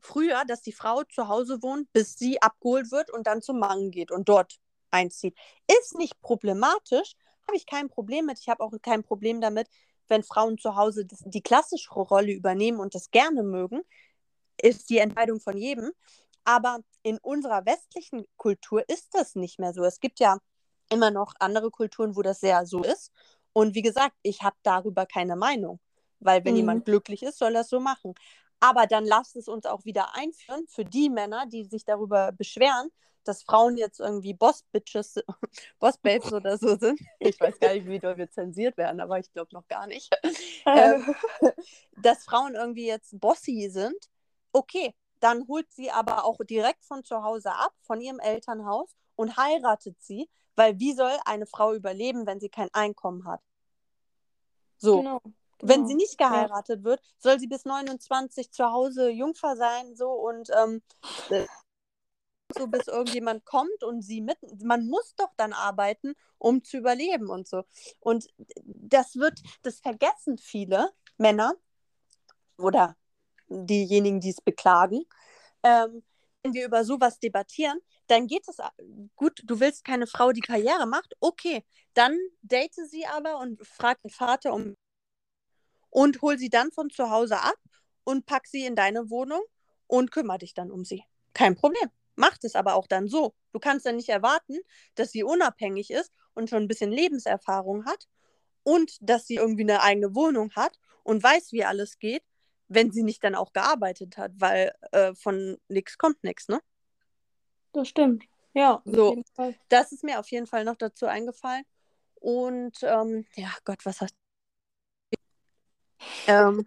früher, 0.00 0.44
dass 0.46 0.62
die 0.62 0.72
Frau 0.72 1.02
zu 1.04 1.28
Hause 1.28 1.62
wohnt, 1.62 1.92
bis 1.92 2.14
sie 2.16 2.40
abgeholt 2.40 2.90
wird 2.92 3.10
und 3.10 3.26
dann 3.26 3.42
zum 3.42 3.58
Mann 3.58 3.90
geht 3.90 4.10
und 4.10 4.28
dort 4.28 4.58
einzieht. 4.90 5.36
Ist 5.80 5.96
nicht 5.98 6.20
problematisch, 6.20 7.14
habe 7.46 7.56
ich 7.56 7.66
kein 7.66 7.88
Problem 7.88 8.26
mit. 8.26 8.38
Ich 8.38 8.48
habe 8.48 8.62
auch 8.62 8.72
kein 8.80 9.02
Problem 9.02 9.40
damit, 9.40 9.68
wenn 10.08 10.22
Frauen 10.22 10.58
zu 10.58 10.76
Hause 10.76 11.06
die 11.06 11.42
klassische 11.42 11.92
Rolle 11.92 12.32
übernehmen 12.32 12.80
und 12.80 12.94
das 12.94 13.10
gerne 13.10 13.42
mögen. 13.42 13.82
Ist 14.60 14.88
die 14.90 14.98
Entscheidung 14.98 15.40
von 15.40 15.56
jedem. 15.56 15.92
Aber 16.44 16.80
in 17.02 17.18
unserer 17.18 17.64
westlichen 17.66 18.26
Kultur 18.36 18.84
ist 18.88 19.14
das 19.14 19.34
nicht 19.34 19.58
mehr 19.58 19.72
so. 19.72 19.84
Es 19.84 20.00
gibt 20.00 20.20
ja 20.20 20.38
immer 20.90 21.10
noch 21.10 21.34
andere 21.40 21.70
Kulturen, 21.70 22.16
wo 22.16 22.22
das 22.22 22.40
sehr 22.40 22.66
so 22.66 22.82
ist. 22.82 23.10
Und 23.52 23.74
wie 23.74 23.82
gesagt, 23.82 24.14
ich 24.22 24.42
habe 24.42 24.56
darüber 24.62 25.06
keine 25.06 25.36
Meinung. 25.36 25.80
Weil 26.20 26.44
wenn 26.44 26.52
mhm. 26.52 26.58
jemand 26.58 26.84
glücklich 26.84 27.22
ist, 27.22 27.38
soll 27.38 27.54
er 27.54 27.62
es 27.62 27.68
so 27.68 27.80
machen. 27.80 28.14
Aber 28.60 28.86
dann 28.86 29.04
lasst 29.04 29.36
es 29.36 29.48
uns 29.48 29.66
auch 29.66 29.84
wieder 29.84 30.14
einführen 30.14 30.66
für 30.68 30.84
die 30.84 31.10
Männer, 31.10 31.46
die 31.46 31.64
sich 31.64 31.84
darüber 31.84 32.32
beschweren, 32.32 32.90
dass 33.24 33.42
Frauen 33.42 33.76
jetzt 33.76 34.00
irgendwie 34.00 34.34
Boss-Bitches, 34.34 35.22
Boss-Babes 35.78 36.32
oder 36.32 36.58
so 36.58 36.76
sind. 36.76 37.00
Ich 37.18 37.40
weiß 37.40 37.58
gar 37.58 37.74
nicht, 37.74 37.86
wie 37.86 37.98
doll 37.98 38.16
wir 38.16 38.30
zensiert 38.30 38.76
werden, 38.76 39.00
aber 39.00 39.18
ich 39.18 39.32
glaube 39.32 39.52
noch 39.52 39.66
gar 39.68 39.86
nicht. 39.86 40.14
ähm, 40.66 41.14
dass 42.02 42.24
Frauen 42.24 42.54
irgendwie 42.54 42.86
jetzt 42.86 43.18
bossy 43.18 43.68
sind. 43.70 44.08
Okay, 44.52 44.94
dann 45.20 45.48
holt 45.48 45.72
sie 45.72 45.90
aber 45.90 46.24
auch 46.24 46.38
direkt 46.44 46.84
von 46.84 47.02
zu 47.02 47.22
Hause 47.22 47.52
ab, 47.52 47.72
von 47.82 48.00
ihrem 48.00 48.20
Elternhaus 48.20 48.94
und 49.16 49.36
heiratet 49.36 49.96
sie, 50.00 50.28
weil 50.56 50.78
wie 50.78 50.92
soll 50.92 51.12
eine 51.24 51.46
Frau 51.46 51.72
überleben, 51.72 52.26
wenn 52.26 52.40
sie 52.40 52.48
kein 52.50 52.68
Einkommen 52.72 53.26
hat? 53.26 53.40
So. 54.76 54.98
Genau. 54.98 55.20
Wenn 55.60 55.76
genau. 55.76 55.88
sie 55.88 55.94
nicht 55.94 56.18
geheiratet 56.18 56.80
ja. 56.80 56.84
wird, 56.84 57.00
soll 57.18 57.38
sie 57.38 57.46
bis 57.46 57.64
29 57.64 58.50
zu 58.50 58.66
Hause 58.66 59.08
Jungfer 59.08 59.56
sein, 59.56 59.96
so 59.96 60.10
und 60.10 60.50
ähm, 60.50 60.82
äh, 61.30 61.46
so 62.54 62.66
bis 62.66 62.86
irgendjemand 62.86 63.44
kommt 63.44 63.82
und 63.82 64.02
sie 64.02 64.20
mit. 64.20 64.38
Man 64.62 64.86
muss 64.86 65.14
doch 65.16 65.30
dann 65.36 65.52
arbeiten, 65.52 66.14
um 66.38 66.62
zu 66.62 66.78
überleben 66.78 67.28
und 67.28 67.48
so. 67.48 67.64
Und 68.00 68.28
das 68.64 69.16
wird, 69.16 69.40
das 69.62 69.80
vergessen 69.80 70.38
viele 70.38 70.90
Männer 71.16 71.54
oder 72.58 72.96
diejenigen, 73.48 74.20
die 74.20 74.30
es 74.30 74.40
beklagen. 74.40 75.04
Ähm, 75.62 76.02
wenn 76.42 76.54
wir 76.54 76.66
über 76.66 76.84
sowas 76.84 77.18
debattieren, 77.18 77.80
dann 78.06 78.26
geht 78.26 78.46
es 78.48 78.58
gut, 79.16 79.42
du 79.44 79.60
willst 79.60 79.84
keine 79.84 80.06
Frau, 80.06 80.32
die 80.32 80.42
Karriere 80.42 80.86
macht, 80.86 81.14
okay, 81.20 81.64
dann 81.94 82.18
date 82.42 82.74
sie 82.74 83.06
aber 83.06 83.38
und 83.38 83.66
frag 83.66 84.00
den 84.02 84.10
Vater 84.10 84.52
um 84.52 84.76
und 85.90 86.20
hol 86.22 86.36
sie 86.38 86.50
dann 86.50 86.70
von 86.72 86.90
zu 86.90 87.08
Hause 87.08 87.40
ab 87.40 87.56
und 88.04 88.26
pack 88.26 88.46
sie 88.46 88.66
in 88.66 88.76
deine 88.76 89.08
Wohnung 89.10 89.42
und 89.86 90.10
kümmere 90.10 90.38
dich 90.38 90.52
dann 90.52 90.70
um 90.70 90.84
sie. 90.84 91.04
Kein 91.32 91.54
Problem. 91.54 91.90
Macht 92.16 92.44
es 92.44 92.54
aber 92.54 92.74
auch 92.74 92.86
dann 92.86 93.08
so. 93.08 93.34
Du 93.52 93.58
kannst 93.58 93.86
dann 93.86 93.96
nicht 93.96 94.08
erwarten, 94.08 94.58
dass 94.94 95.10
sie 95.10 95.24
unabhängig 95.24 95.90
ist 95.90 96.12
und 96.34 96.50
schon 96.50 96.62
ein 96.62 96.68
bisschen 96.68 96.92
Lebenserfahrung 96.92 97.86
hat 97.86 98.06
und 98.62 98.96
dass 99.00 99.26
sie 99.26 99.36
irgendwie 99.36 99.62
eine 99.62 99.82
eigene 99.82 100.14
Wohnung 100.14 100.52
hat 100.54 100.78
und 101.02 101.22
weiß, 101.22 101.52
wie 101.52 101.64
alles 101.64 101.98
geht, 101.98 102.22
wenn 102.68 102.90
sie 102.90 103.02
nicht 103.02 103.22
dann 103.22 103.34
auch 103.34 103.52
gearbeitet 103.52 104.16
hat, 104.16 104.32
weil 104.36 104.72
äh, 104.92 105.14
von 105.14 105.58
nichts 105.68 105.98
kommt 105.98 106.22
nichts, 106.24 106.48
ne? 106.48 106.60
Das 107.72 107.88
stimmt. 107.88 108.24
Ja, 108.54 108.82
so. 108.84 109.22
Das 109.68 109.90
ist 109.92 110.04
mir 110.04 110.20
auf 110.20 110.30
jeden 110.30 110.46
Fall 110.46 110.64
noch 110.64 110.76
dazu 110.76 111.06
eingefallen. 111.06 111.64
Und 112.14 112.78
ähm, 112.82 113.26
ja, 113.34 113.52
Gott, 113.64 113.84
was 113.84 114.00
hast 114.00 114.14
du? 114.14 115.18
ähm, 116.26 116.66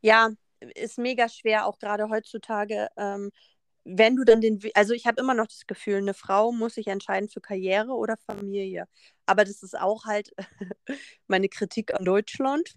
ja, 0.00 0.30
ist 0.60 0.98
mega 0.98 1.28
schwer, 1.28 1.66
auch 1.66 1.78
gerade 1.78 2.08
heutzutage, 2.08 2.88
ähm, 2.96 3.30
wenn 3.88 4.16
du 4.16 4.24
dann 4.24 4.40
den, 4.40 4.60
also 4.74 4.94
ich 4.94 5.06
habe 5.06 5.20
immer 5.20 5.34
noch 5.34 5.46
das 5.46 5.66
Gefühl, 5.66 5.98
eine 5.98 6.14
Frau 6.14 6.50
muss 6.50 6.74
sich 6.74 6.88
entscheiden 6.88 7.28
für 7.28 7.40
Karriere 7.40 7.92
oder 7.92 8.16
Familie. 8.16 8.88
Aber 9.26 9.44
das 9.44 9.62
ist 9.62 9.78
auch 9.78 10.04
halt 10.06 10.32
meine 11.28 11.48
Kritik 11.48 11.94
an 11.94 12.04
Deutschland. 12.04 12.74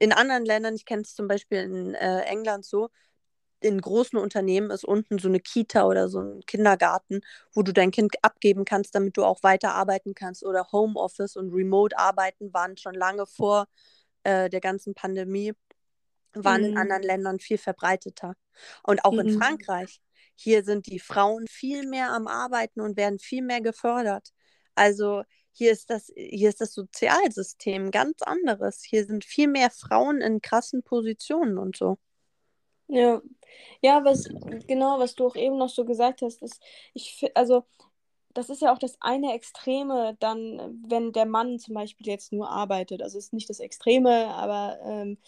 In 0.00 0.12
anderen 0.12 0.44
Ländern, 0.44 0.74
ich 0.74 0.84
kenne 0.84 1.02
es 1.02 1.14
zum 1.14 1.28
Beispiel 1.28 1.58
in 1.58 1.94
äh, 1.94 2.22
England 2.22 2.64
so, 2.64 2.88
in 3.60 3.80
großen 3.80 4.18
Unternehmen 4.18 4.70
ist 4.70 4.84
unten 4.84 5.18
so 5.18 5.28
eine 5.28 5.38
Kita 5.38 5.84
oder 5.84 6.08
so 6.08 6.20
ein 6.20 6.40
Kindergarten, 6.46 7.20
wo 7.52 7.62
du 7.62 7.72
dein 7.72 7.90
Kind 7.90 8.14
abgeben 8.22 8.64
kannst, 8.64 8.94
damit 8.94 9.16
du 9.16 9.24
auch 9.24 9.42
weiter 9.42 9.74
arbeiten 9.74 10.14
kannst. 10.14 10.44
Oder 10.44 10.72
Homeoffice 10.72 11.36
und 11.36 11.52
Remote-Arbeiten 11.52 12.52
waren 12.54 12.76
schon 12.76 12.94
lange 12.94 13.26
vor 13.26 13.66
äh, 14.24 14.48
der 14.48 14.60
ganzen 14.60 14.94
Pandemie, 14.94 15.52
waren 16.32 16.62
mhm. 16.62 16.68
in 16.68 16.78
anderen 16.78 17.02
Ländern 17.02 17.38
viel 17.38 17.58
verbreiteter. 17.58 18.34
Und 18.82 19.04
auch 19.04 19.12
mhm. 19.12 19.20
in 19.20 19.38
Frankreich 19.38 20.00
hier 20.40 20.64
sind 20.64 20.86
die 20.86 20.98
Frauen 20.98 21.46
viel 21.46 21.86
mehr 21.86 22.12
am 22.12 22.26
Arbeiten 22.26 22.80
und 22.80 22.96
werden 22.96 23.18
viel 23.18 23.42
mehr 23.42 23.60
gefördert. 23.60 24.32
Also 24.74 25.22
hier 25.52 25.72
ist 25.72 25.90
das, 25.90 26.10
hier 26.16 26.48
ist 26.48 26.60
das 26.60 26.72
Sozialsystem 26.72 27.90
ganz 27.90 28.22
anderes. 28.22 28.82
Hier 28.82 29.04
sind 29.04 29.24
viel 29.24 29.48
mehr 29.48 29.70
Frauen 29.70 30.20
in 30.20 30.40
krassen 30.40 30.82
Positionen 30.82 31.58
und 31.58 31.76
so. 31.76 31.98
Ja, 32.88 33.20
ja, 33.82 34.04
was 34.04 34.28
genau, 34.66 34.98
was 34.98 35.14
du 35.14 35.26
auch 35.26 35.36
eben 35.36 35.58
noch 35.58 35.68
so 35.68 35.84
gesagt 35.84 36.22
hast, 36.22 36.42
ist, 36.42 36.60
ich 36.94 37.30
also 37.34 37.64
das 38.32 38.48
ist 38.48 38.62
ja 38.62 38.72
auch 38.72 38.78
das 38.78 38.96
eine 39.00 39.34
Extreme, 39.34 40.16
dann, 40.20 40.82
wenn 40.86 41.12
der 41.12 41.26
Mann 41.26 41.58
zum 41.58 41.74
Beispiel 41.74 42.06
jetzt 42.06 42.32
nur 42.32 42.48
arbeitet. 42.48 43.02
Also 43.02 43.18
es 43.18 43.26
ist 43.26 43.32
nicht 43.32 43.50
das 43.50 43.60
Extreme, 43.60 44.28
aber 44.28 44.78
ähm, 44.84 45.18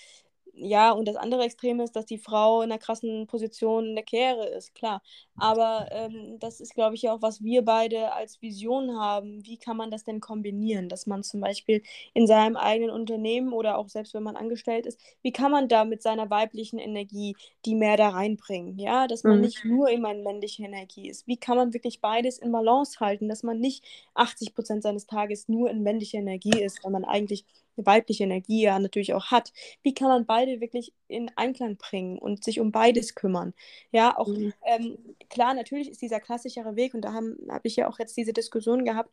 ja, 0.54 0.92
und 0.92 1.08
das 1.08 1.16
andere 1.16 1.44
Extrem 1.44 1.80
ist, 1.80 1.96
dass 1.96 2.04
die 2.04 2.18
Frau 2.18 2.60
in 2.62 2.70
einer 2.70 2.78
krassen 2.78 3.26
Position 3.26 3.86
in 3.86 3.94
der 3.94 4.04
Kehre 4.04 4.46
ist, 4.48 4.74
klar. 4.74 5.02
Aber 5.36 5.88
ähm, 5.90 6.38
das 6.40 6.60
ist, 6.60 6.74
glaube 6.74 6.94
ich, 6.94 7.02
ja 7.02 7.14
auch, 7.14 7.22
was 7.22 7.42
wir 7.42 7.64
beide 7.64 8.12
als 8.12 8.42
Vision 8.42 8.98
haben. 8.98 9.44
Wie 9.46 9.56
kann 9.56 9.78
man 9.78 9.90
das 9.90 10.04
denn 10.04 10.20
kombinieren? 10.20 10.90
Dass 10.90 11.06
man 11.06 11.22
zum 11.22 11.40
Beispiel 11.40 11.82
in 12.12 12.26
seinem 12.26 12.56
eigenen 12.56 12.90
Unternehmen 12.90 13.52
oder 13.52 13.78
auch 13.78 13.88
selbst 13.88 14.12
wenn 14.12 14.22
man 14.22 14.36
angestellt 14.36 14.86
ist, 14.86 15.00
wie 15.22 15.32
kann 15.32 15.50
man 15.50 15.68
da 15.68 15.84
mit 15.84 16.02
seiner 16.02 16.28
weiblichen 16.28 16.78
Energie 16.78 17.34
die 17.64 17.74
mehr 17.74 17.96
da 17.96 18.10
reinbringen? 18.10 18.78
Ja, 18.78 19.06
dass 19.06 19.24
man 19.24 19.36
mhm. 19.36 19.42
nicht 19.42 19.64
nur 19.64 19.88
immer 19.88 20.12
in 20.12 20.22
männlicher 20.22 20.64
Energie 20.64 21.08
ist. 21.08 21.26
Wie 21.26 21.38
kann 21.38 21.56
man 21.56 21.72
wirklich 21.72 22.00
beides 22.00 22.38
in 22.38 22.52
Balance 22.52 23.00
halten, 23.00 23.28
dass 23.28 23.42
man 23.42 23.58
nicht 23.58 23.84
80 24.14 24.54
Prozent 24.54 24.82
seines 24.82 25.06
Tages 25.06 25.48
nur 25.48 25.70
in 25.70 25.82
männlicher 25.82 26.18
Energie 26.18 26.62
ist, 26.62 26.84
weil 26.84 26.92
man 26.92 27.04
eigentlich 27.04 27.46
eine 27.76 27.86
weibliche 27.86 28.24
Energie 28.24 28.62
ja 28.62 28.78
natürlich 28.78 29.14
auch 29.14 29.26
hat. 29.26 29.52
Wie 29.82 29.94
kann 29.94 30.08
man 30.08 30.26
beide 30.26 30.60
wirklich 30.60 30.92
in 31.08 31.30
Einklang 31.36 31.76
bringen 31.76 32.18
und 32.18 32.44
sich 32.44 32.60
um 32.60 32.72
beides 32.72 33.14
kümmern? 33.14 33.54
Ja, 33.90 34.16
auch 34.16 34.28
mhm. 34.28 34.52
ähm, 34.64 34.98
klar, 35.30 35.54
natürlich 35.54 35.90
ist 35.90 36.02
dieser 36.02 36.20
klassischere 36.20 36.76
Weg 36.76 36.94
und 36.94 37.02
da 37.02 37.12
habe 37.12 37.36
hab 37.48 37.64
ich 37.64 37.76
ja 37.76 37.88
auch 37.88 37.98
jetzt 37.98 38.16
diese 38.16 38.32
Diskussion 38.32 38.84
gehabt 38.84 39.10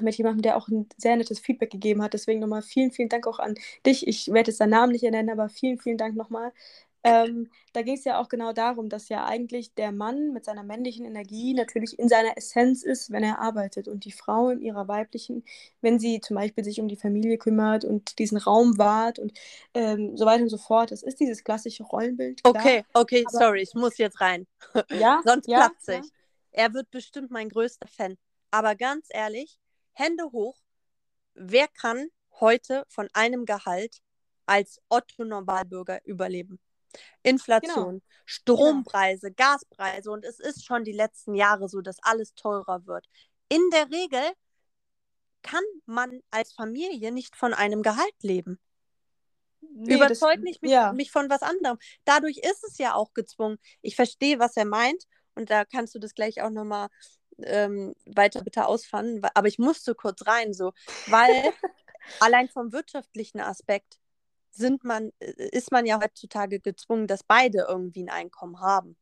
mit 0.00 0.16
jemandem, 0.16 0.42
der 0.42 0.56
auch 0.56 0.68
ein 0.68 0.86
sehr 0.96 1.16
nettes 1.16 1.40
Feedback 1.40 1.70
gegeben 1.70 2.02
hat. 2.02 2.14
Deswegen 2.14 2.40
nochmal 2.40 2.62
vielen, 2.62 2.92
vielen 2.92 3.08
Dank 3.08 3.26
auch 3.26 3.38
an 3.38 3.54
dich. 3.86 4.06
Ich 4.06 4.28
werde 4.28 4.50
jetzt 4.50 4.60
deinen 4.60 4.70
Namen 4.70 4.92
nicht 4.92 5.02
nennen, 5.02 5.30
aber 5.30 5.48
vielen, 5.48 5.78
vielen 5.78 5.98
Dank 5.98 6.16
nochmal, 6.16 6.52
ähm, 7.04 7.48
da 7.72 7.82
ging 7.82 7.94
es 7.94 8.04
ja 8.04 8.20
auch 8.20 8.28
genau 8.28 8.52
darum, 8.52 8.88
dass 8.88 9.08
ja 9.08 9.24
eigentlich 9.24 9.72
der 9.74 9.92
Mann 9.92 10.32
mit 10.32 10.44
seiner 10.44 10.64
männlichen 10.64 11.06
Energie 11.06 11.54
natürlich 11.54 11.98
in 11.98 12.08
seiner 12.08 12.36
Essenz 12.36 12.82
ist, 12.82 13.10
wenn 13.12 13.22
er 13.22 13.38
arbeitet 13.38 13.86
und 13.86 14.04
die 14.04 14.12
Frau 14.12 14.50
in 14.50 14.60
ihrer 14.60 14.88
weiblichen, 14.88 15.44
wenn 15.80 16.00
sie 16.00 16.20
zum 16.20 16.36
Beispiel 16.36 16.64
sich 16.64 16.80
um 16.80 16.88
die 16.88 16.96
Familie 16.96 17.38
kümmert 17.38 17.84
und 17.84 18.18
diesen 18.18 18.38
Raum 18.38 18.78
wahrt 18.78 19.18
und 19.18 19.32
ähm, 19.74 20.16
so 20.16 20.26
weiter 20.26 20.42
und 20.42 20.48
so 20.48 20.58
fort. 20.58 20.90
Das 20.90 21.02
ist 21.02 21.20
dieses 21.20 21.44
klassische 21.44 21.84
Rollenbild. 21.84 22.42
Klar. 22.42 22.56
Okay, 22.56 22.84
okay, 22.94 23.24
sorry, 23.30 23.62
ich 23.62 23.74
muss 23.74 23.96
jetzt 23.98 24.20
rein. 24.20 24.46
Ja, 24.90 25.20
sonst 25.24 25.46
ja, 25.46 25.68
platze 25.68 25.94
ich. 25.94 26.04
Ja. 26.04 26.10
Er 26.50 26.74
wird 26.74 26.90
bestimmt 26.90 27.30
mein 27.30 27.48
größter 27.48 27.86
Fan. 27.86 28.16
Aber 28.50 28.74
ganz 28.74 29.06
ehrlich, 29.10 29.58
Hände 29.92 30.24
hoch, 30.32 30.58
wer 31.34 31.68
kann 31.68 32.08
heute 32.40 32.84
von 32.88 33.08
einem 33.12 33.44
Gehalt 33.44 33.98
als 34.46 34.80
Otto 34.88 35.24
Normalbürger 35.24 36.00
überleben? 36.04 36.58
Inflation, 37.22 38.00
genau. 38.00 38.02
Strompreise, 38.24 39.32
genau. 39.32 39.50
Gaspreise 39.50 40.10
und 40.10 40.24
es 40.24 40.40
ist 40.40 40.64
schon 40.64 40.84
die 40.84 40.92
letzten 40.92 41.34
Jahre 41.34 41.68
so, 41.68 41.80
dass 41.80 41.98
alles 42.02 42.34
teurer 42.34 42.86
wird. 42.86 43.06
In 43.48 43.70
der 43.72 43.90
Regel 43.90 44.22
kann 45.42 45.64
man 45.86 46.20
als 46.30 46.52
Familie 46.52 47.12
nicht 47.12 47.36
von 47.36 47.54
einem 47.54 47.82
Gehalt 47.82 48.22
leben. 48.22 48.58
Nee, 49.60 49.94
Überzeugt 49.94 50.42
nicht 50.42 50.62
mich, 50.62 50.70
ja. 50.70 50.92
mich 50.92 51.10
von 51.10 51.30
was 51.30 51.42
anderem. 51.42 51.78
Dadurch 52.04 52.38
ist 52.38 52.64
es 52.64 52.78
ja 52.78 52.94
auch 52.94 53.12
gezwungen. 53.12 53.58
Ich 53.82 53.96
verstehe, 53.96 54.38
was 54.38 54.56
er 54.56 54.64
meint 54.64 55.04
und 55.34 55.50
da 55.50 55.64
kannst 55.64 55.94
du 55.94 55.98
das 55.98 56.14
gleich 56.14 56.42
auch 56.42 56.50
nochmal 56.50 56.88
ähm, 57.42 57.94
weiter 58.06 58.42
bitte 58.42 58.66
ausfahren. 58.66 59.20
Aber 59.34 59.48
ich 59.48 59.58
musste 59.58 59.94
kurz 59.94 60.26
rein, 60.26 60.52
so, 60.52 60.72
weil 61.06 61.30
allein 62.20 62.48
vom 62.48 62.72
wirtschaftlichen 62.72 63.40
Aspekt 63.40 63.98
sind 64.58 64.84
man, 64.84 65.12
ist 65.20 65.72
man 65.72 65.86
ja 65.86 66.00
heutzutage 66.02 66.60
gezwungen, 66.60 67.06
dass 67.06 67.22
beide 67.22 67.66
irgendwie 67.68 68.02
ein 68.02 68.10
Einkommen 68.10 68.60
haben. 68.60 68.96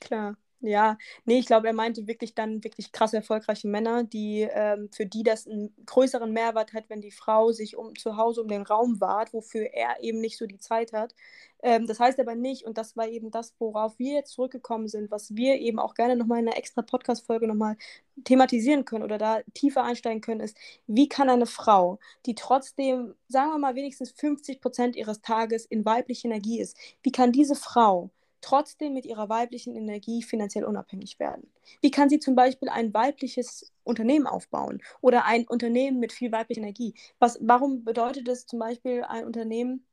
Klar, 0.00 0.36
Ja, 0.64 0.96
nee, 1.24 1.40
ich 1.40 1.46
glaube, 1.46 1.66
er 1.66 1.72
meinte 1.72 2.06
wirklich 2.06 2.36
dann 2.36 2.62
wirklich 2.62 2.92
krass 2.92 3.12
erfolgreiche 3.12 3.66
Männer, 3.66 4.04
die 4.04 4.42
ähm, 4.48 4.88
für 4.92 5.06
die 5.06 5.24
das 5.24 5.48
einen 5.48 5.74
größeren 5.86 6.32
Mehrwert 6.32 6.72
hat, 6.72 6.88
wenn 6.88 7.00
die 7.00 7.10
Frau 7.10 7.50
sich 7.50 7.76
um 7.76 7.96
zu 7.96 8.16
Hause 8.16 8.42
um 8.42 8.48
den 8.48 8.62
Raum 8.62 9.00
wahrt, 9.00 9.32
wofür 9.32 9.74
er 9.74 10.00
eben 10.00 10.20
nicht 10.20 10.38
so 10.38 10.46
die 10.46 10.58
Zeit 10.58 10.92
hat. 10.92 11.16
Ähm, 11.64 11.88
das 11.88 11.98
heißt 11.98 12.20
aber 12.20 12.36
nicht, 12.36 12.64
und 12.64 12.78
das 12.78 12.96
war 12.96 13.08
eben 13.08 13.32
das, 13.32 13.54
worauf 13.58 13.98
wir 13.98 14.14
jetzt 14.14 14.34
zurückgekommen 14.34 14.86
sind, 14.86 15.10
was 15.10 15.34
wir 15.34 15.56
eben 15.56 15.80
auch 15.80 15.94
gerne 15.94 16.14
nochmal 16.14 16.38
in 16.38 16.46
einer 16.48 16.56
extra 16.56 16.82
Podcast-Folge 16.82 17.48
nochmal 17.48 17.76
thematisieren 18.22 18.84
können 18.84 19.02
oder 19.02 19.18
da 19.18 19.40
tiefer 19.54 19.82
einsteigen 19.82 20.20
können, 20.20 20.40
ist, 20.40 20.56
wie 20.86 21.08
kann 21.08 21.28
eine 21.28 21.46
Frau, 21.46 21.98
die 22.26 22.36
trotzdem, 22.36 23.16
sagen 23.26 23.50
wir 23.50 23.58
mal, 23.58 23.74
wenigstens 23.74 24.12
50 24.12 24.60
Prozent 24.60 24.94
ihres 24.94 25.22
Tages 25.22 25.66
in 25.66 25.84
weiblicher 25.84 26.26
Energie 26.26 26.60
ist, 26.60 26.76
wie 27.02 27.10
kann 27.10 27.32
diese 27.32 27.56
Frau 27.56 28.10
trotzdem 28.42 28.92
mit 28.92 29.06
ihrer 29.06 29.28
weiblichen 29.28 29.74
Energie 29.76 30.22
finanziell 30.22 30.64
unabhängig 30.64 31.18
werden? 31.18 31.50
Wie 31.80 31.90
kann 31.90 32.08
sie 32.10 32.18
zum 32.18 32.34
Beispiel 32.34 32.68
ein 32.68 32.92
weibliches 32.92 33.72
Unternehmen 33.84 34.26
aufbauen 34.26 34.82
oder 35.00 35.24
ein 35.24 35.46
Unternehmen 35.48 35.98
mit 36.00 36.12
viel 36.12 36.32
weiblicher 36.32 36.60
Energie? 36.60 36.94
Was, 37.18 37.38
warum 37.40 37.84
bedeutet 37.84 38.28
es 38.28 38.46
zum 38.46 38.58
Beispiel 38.58 39.02
ein 39.04 39.24
Unternehmen, 39.24 39.86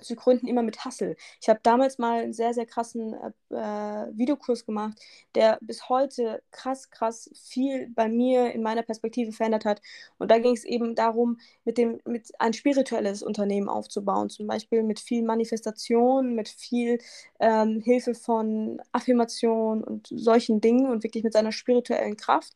zu 0.00 0.16
gründen 0.16 0.46
immer 0.46 0.62
mit 0.62 0.84
Hustle. 0.84 1.16
Ich 1.40 1.48
habe 1.48 1.60
damals 1.62 1.98
mal 1.98 2.22
einen 2.22 2.32
sehr, 2.32 2.54
sehr 2.54 2.66
krassen 2.66 3.14
äh, 3.14 3.54
äh, 3.54 4.16
Videokurs 4.16 4.64
gemacht, 4.64 4.98
der 5.34 5.58
bis 5.60 5.88
heute 5.88 6.42
krass, 6.50 6.90
krass 6.90 7.30
viel 7.34 7.88
bei 7.90 8.08
mir 8.08 8.52
in 8.52 8.62
meiner 8.62 8.82
Perspektive 8.82 9.32
verändert 9.32 9.64
hat. 9.64 9.82
Und 10.18 10.30
da 10.30 10.38
ging 10.38 10.54
es 10.54 10.64
eben 10.64 10.94
darum, 10.94 11.38
mit 11.64 11.78
dem, 11.78 12.00
mit 12.04 12.32
ein 12.38 12.52
spirituelles 12.52 13.22
Unternehmen 13.22 13.68
aufzubauen, 13.68 14.30
zum 14.30 14.46
Beispiel 14.46 14.82
mit 14.82 15.00
viel 15.00 15.22
Manifestation, 15.22 16.34
mit 16.34 16.48
viel 16.48 16.98
ähm, 17.38 17.80
Hilfe 17.80 18.14
von 18.14 18.80
Affirmation 18.92 19.82
und 19.84 20.08
solchen 20.10 20.60
Dingen 20.60 20.90
und 20.90 21.02
wirklich 21.02 21.24
mit 21.24 21.32
seiner 21.32 21.52
spirituellen 21.52 22.16
Kraft 22.16 22.54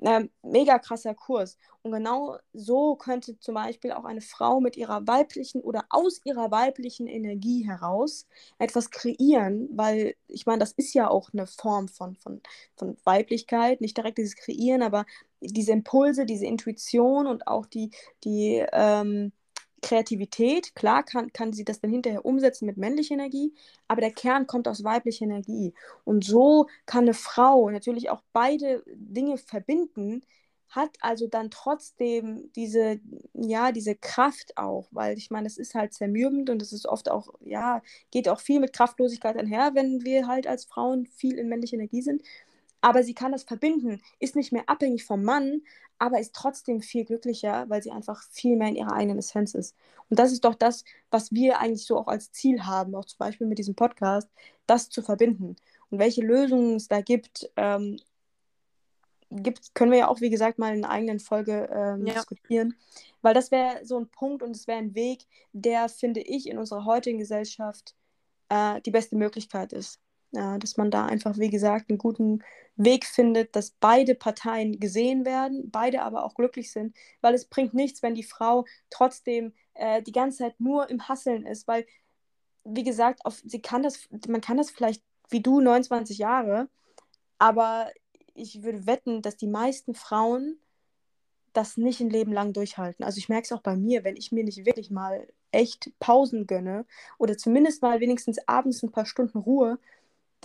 äh, 0.00 0.24
mega 0.42 0.78
krasser 0.78 1.14
Kurs. 1.14 1.56
Und 1.82 1.92
genau 1.92 2.36
so 2.52 2.96
könnte 2.96 3.38
zum 3.38 3.54
Beispiel 3.54 3.92
auch 3.92 4.04
eine 4.04 4.20
Frau 4.20 4.60
mit 4.60 4.76
ihrer 4.76 5.06
weiblichen 5.06 5.60
oder 5.60 5.84
aus 5.90 6.20
ihrer 6.24 6.50
weiblichen 6.50 7.06
Energie 7.06 7.66
heraus 7.66 8.26
etwas 8.58 8.90
kreieren, 8.90 9.68
weil 9.72 10.14
ich 10.26 10.46
meine, 10.46 10.58
das 10.58 10.72
ist 10.72 10.94
ja 10.94 11.08
auch 11.08 11.30
eine 11.32 11.46
Form 11.46 11.88
von, 11.88 12.16
von, 12.16 12.40
von 12.76 12.96
Weiblichkeit, 13.04 13.80
nicht 13.80 13.96
direkt 13.96 14.18
dieses 14.18 14.36
Kreieren, 14.36 14.82
aber 14.82 15.06
diese 15.40 15.72
Impulse, 15.72 16.26
diese 16.26 16.46
Intuition 16.46 17.26
und 17.26 17.46
auch 17.46 17.66
die, 17.66 17.90
die 18.24 18.64
ähm, 18.72 19.32
Kreativität, 19.82 20.74
klar 20.74 21.02
kann, 21.02 21.32
kann 21.32 21.52
sie 21.52 21.64
das 21.64 21.80
dann 21.80 21.90
hinterher 21.90 22.24
umsetzen 22.24 22.66
mit 22.66 22.76
männlicher 22.76 23.14
Energie, 23.14 23.54
aber 23.88 24.00
der 24.00 24.12
Kern 24.12 24.46
kommt 24.46 24.68
aus 24.68 24.84
weiblicher 24.84 25.24
Energie. 25.24 25.74
Und 26.04 26.24
so 26.24 26.66
kann 26.86 27.04
eine 27.04 27.14
Frau 27.14 27.70
natürlich 27.70 28.10
auch 28.10 28.22
beide 28.32 28.82
Dinge 28.86 29.38
verbinden, 29.38 30.22
hat 30.68 30.96
also 31.00 31.26
dann 31.26 31.50
trotzdem 31.50 32.50
diese, 32.56 33.00
ja, 33.34 33.72
diese 33.72 33.94
Kraft 33.94 34.56
auch, 34.56 34.88
weil 34.90 35.16
ich 35.16 35.30
meine, 35.30 35.46
es 35.46 35.58
ist 35.58 35.74
halt 35.74 35.94
zermürbend 35.94 36.50
und 36.50 36.60
es 36.60 36.72
ist 36.72 36.86
oft 36.86 37.10
auch, 37.10 37.28
ja, 37.40 37.82
geht 38.10 38.28
auch 38.28 38.40
viel 38.40 38.60
mit 38.60 38.72
Kraftlosigkeit 38.72 39.36
einher, 39.36 39.74
wenn 39.74 40.04
wir 40.04 40.26
halt 40.26 40.46
als 40.46 40.64
Frauen 40.64 41.06
viel 41.06 41.38
in 41.38 41.48
männlicher 41.48 41.74
Energie 41.76 42.02
sind. 42.02 42.22
Aber 42.80 43.02
sie 43.02 43.14
kann 43.14 43.32
das 43.32 43.44
verbinden, 43.44 44.00
ist 44.20 44.36
nicht 44.36 44.52
mehr 44.52 44.68
abhängig 44.68 45.04
vom 45.04 45.24
Mann, 45.24 45.62
aber 45.98 46.20
ist 46.20 46.34
trotzdem 46.34 46.80
viel 46.80 47.04
glücklicher, 47.04 47.68
weil 47.68 47.82
sie 47.82 47.90
einfach 47.90 48.22
viel 48.30 48.56
mehr 48.56 48.68
in 48.68 48.76
ihrer 48.76 48.92
eigenen 48.92 49.18
Essenz 49.18 49.54
ist. 49.54 49.74
Und 50.08 50.18
das 50.18 50.32
ist 50.32 50.44
doch 50.44 50.54
das, 50.54 50.84
was 51.10 51.32
wir 51.32 51.58
eigentlich 51.58 51.84
so 51.86 51.98
auch 51.98 52.08
als 52.08 52.32
Ziel 52.32 52.64
haben, 52.64 52.94
auch 52.94 53.04
zum 53.04 53.18
Beispiel 53.18 53.46
mit 53.46 53.58
diesem 53.58 53.74
Podcast, 53.74 54.28
das 54.66 54.90
zu 54.90 55.02
verbinden. 55.02 55.56
Und 55.90 55.98
welche 55.98 56.22
Lösungen 56.22 56.76
es 56.76 56.88
da 56.88 57.00
gibt, 57.00 57.50
ähm, 57.56 57.98
gibt 59.30 59.74
können 59.74 59.90
wir 59.90 59.98
ja 59.98 60.08
auch, 60.08 60.20
wie 60.20 60.30
gesagt, 60.30 60.58
mal 60.58 60.74
in 60.74 60.84
einer 60.84 60.92
eigenen 60.92 61.20
Folge 61.20 61.68
ähm, 61.72 62.06
ja. 62.06 62.14
diskutieren. 62.14 62.76
Weil 63.22 63.34
das 63.34 63.50
wäre 63.50 63.84
so 63.84 63.98
ein 63.98 64.08
Punkt 64.08 64.42
und 64.42 64.54
es 64.54 64.66
wäre 64.66 64.78
ein 64.78 64.94
Weg, 64.94 65.26
der, 65.52 65.88
finde 65.88 66.20
ich, 66.20 66.48
in 66.48 66.58
unserer 66.58 66.84
heutigen 66.84 67.18
Gesellschaft 67.18 67.94
äh, 68.48 68.80
die 68.82 68.90
beste 68.90 69.16
Möglichkeit 69.16 69.72
ist. 69.72 70.00
Ja, 70.32 70.58
dass 70.58 70.76
man 70.76 70.90
da 70.90 71.06
einfach, 71.06 71.38
wie 71.38 71.50
gesagt, 71.50 71.88
einen 71.88 71.98
guten 71.98 72.42
Weg 72.76 73.06
findet, 73.06 73.56
dass 73.56 73.70
beide 73.70 74.14
Parteien 74.14 74.78
gesehen 74.80 75.24
werden, 75.24 75.70
beide 75.70 76.02
aber 76.02 76.24
auch 76.24 76.34
glücklich 76.34 76.72
sind, 76.72 76.94
weil 77.20 77.32
es 77.34 77.46
bringt 77.46 77.74
nichts, 77.74 78.02
wenn 78.02 78.14
die 78.14 78.24
Frau 78.24 78.66
trotzdem 78.90 79.54
äh, 79.74 80.02
die 80.02 80.12
ganze 80.12 80.38
Zeit 80.38 80.60
nur 80.60 80.90
im 80.90 81.08
Hasseln 81.08 81.46
ist, 81.46 81.66
weil, 81.68 81.86
wie 82.64 82.84
gesagt, 82.84 83.24
auf, 83.24 83.40
sie 83.46 83.62
kann 83.62 83.82
das, 83.82 84.08
man 84.28 84.40
kann 84.40 84.56
das 84.56 84.70
vielleicht 84.70 85.02
wie 85.30 85.40
du 85.40 85.60
29 85.60 86.18
Jahre, 86.18 86.68
aber 87.38 87.90
ich 88.34 88.62
würde 88.62 88.86
wetten, 88.86 89.22
dass 89.22 89.36
die 89.36 89.46
meisten 89.48 89.94
Frauen 89.94 90.58
das 91.52 91.76
nicht 91.76 92.00
ein 92.00 92.10
Leben 92.10 92.32
lang 92.32 92.52
durchhalten. 92.52 93.04
Also 93.04 93.18
ich 93.18 93.28
merke 93.28 93.44
es 93.44 93.52
auch 93.52 93.62
bei 93.62 93.76
mir, 93.76 94.04
wenn 94.04 94.16
ich 94.16 94.30
mir 94.30 94.44
nicht 94.44 94.66
wirklich 94.66 94.90
mal 94.90 95.26
echt 95.52 95.90
Pausen 95.98 96.46
gönne 96.46 96.84
oder 97.18 97.38
zumindest 97.38 97.80
mal 97.82 98.00
wenigstens 98.00 98.38
abends 98.46 98.82
ein 98.82 98.92
paar 98.92 99.06
Stunden 99.06 99.38
Ruhe, 99.38 99.78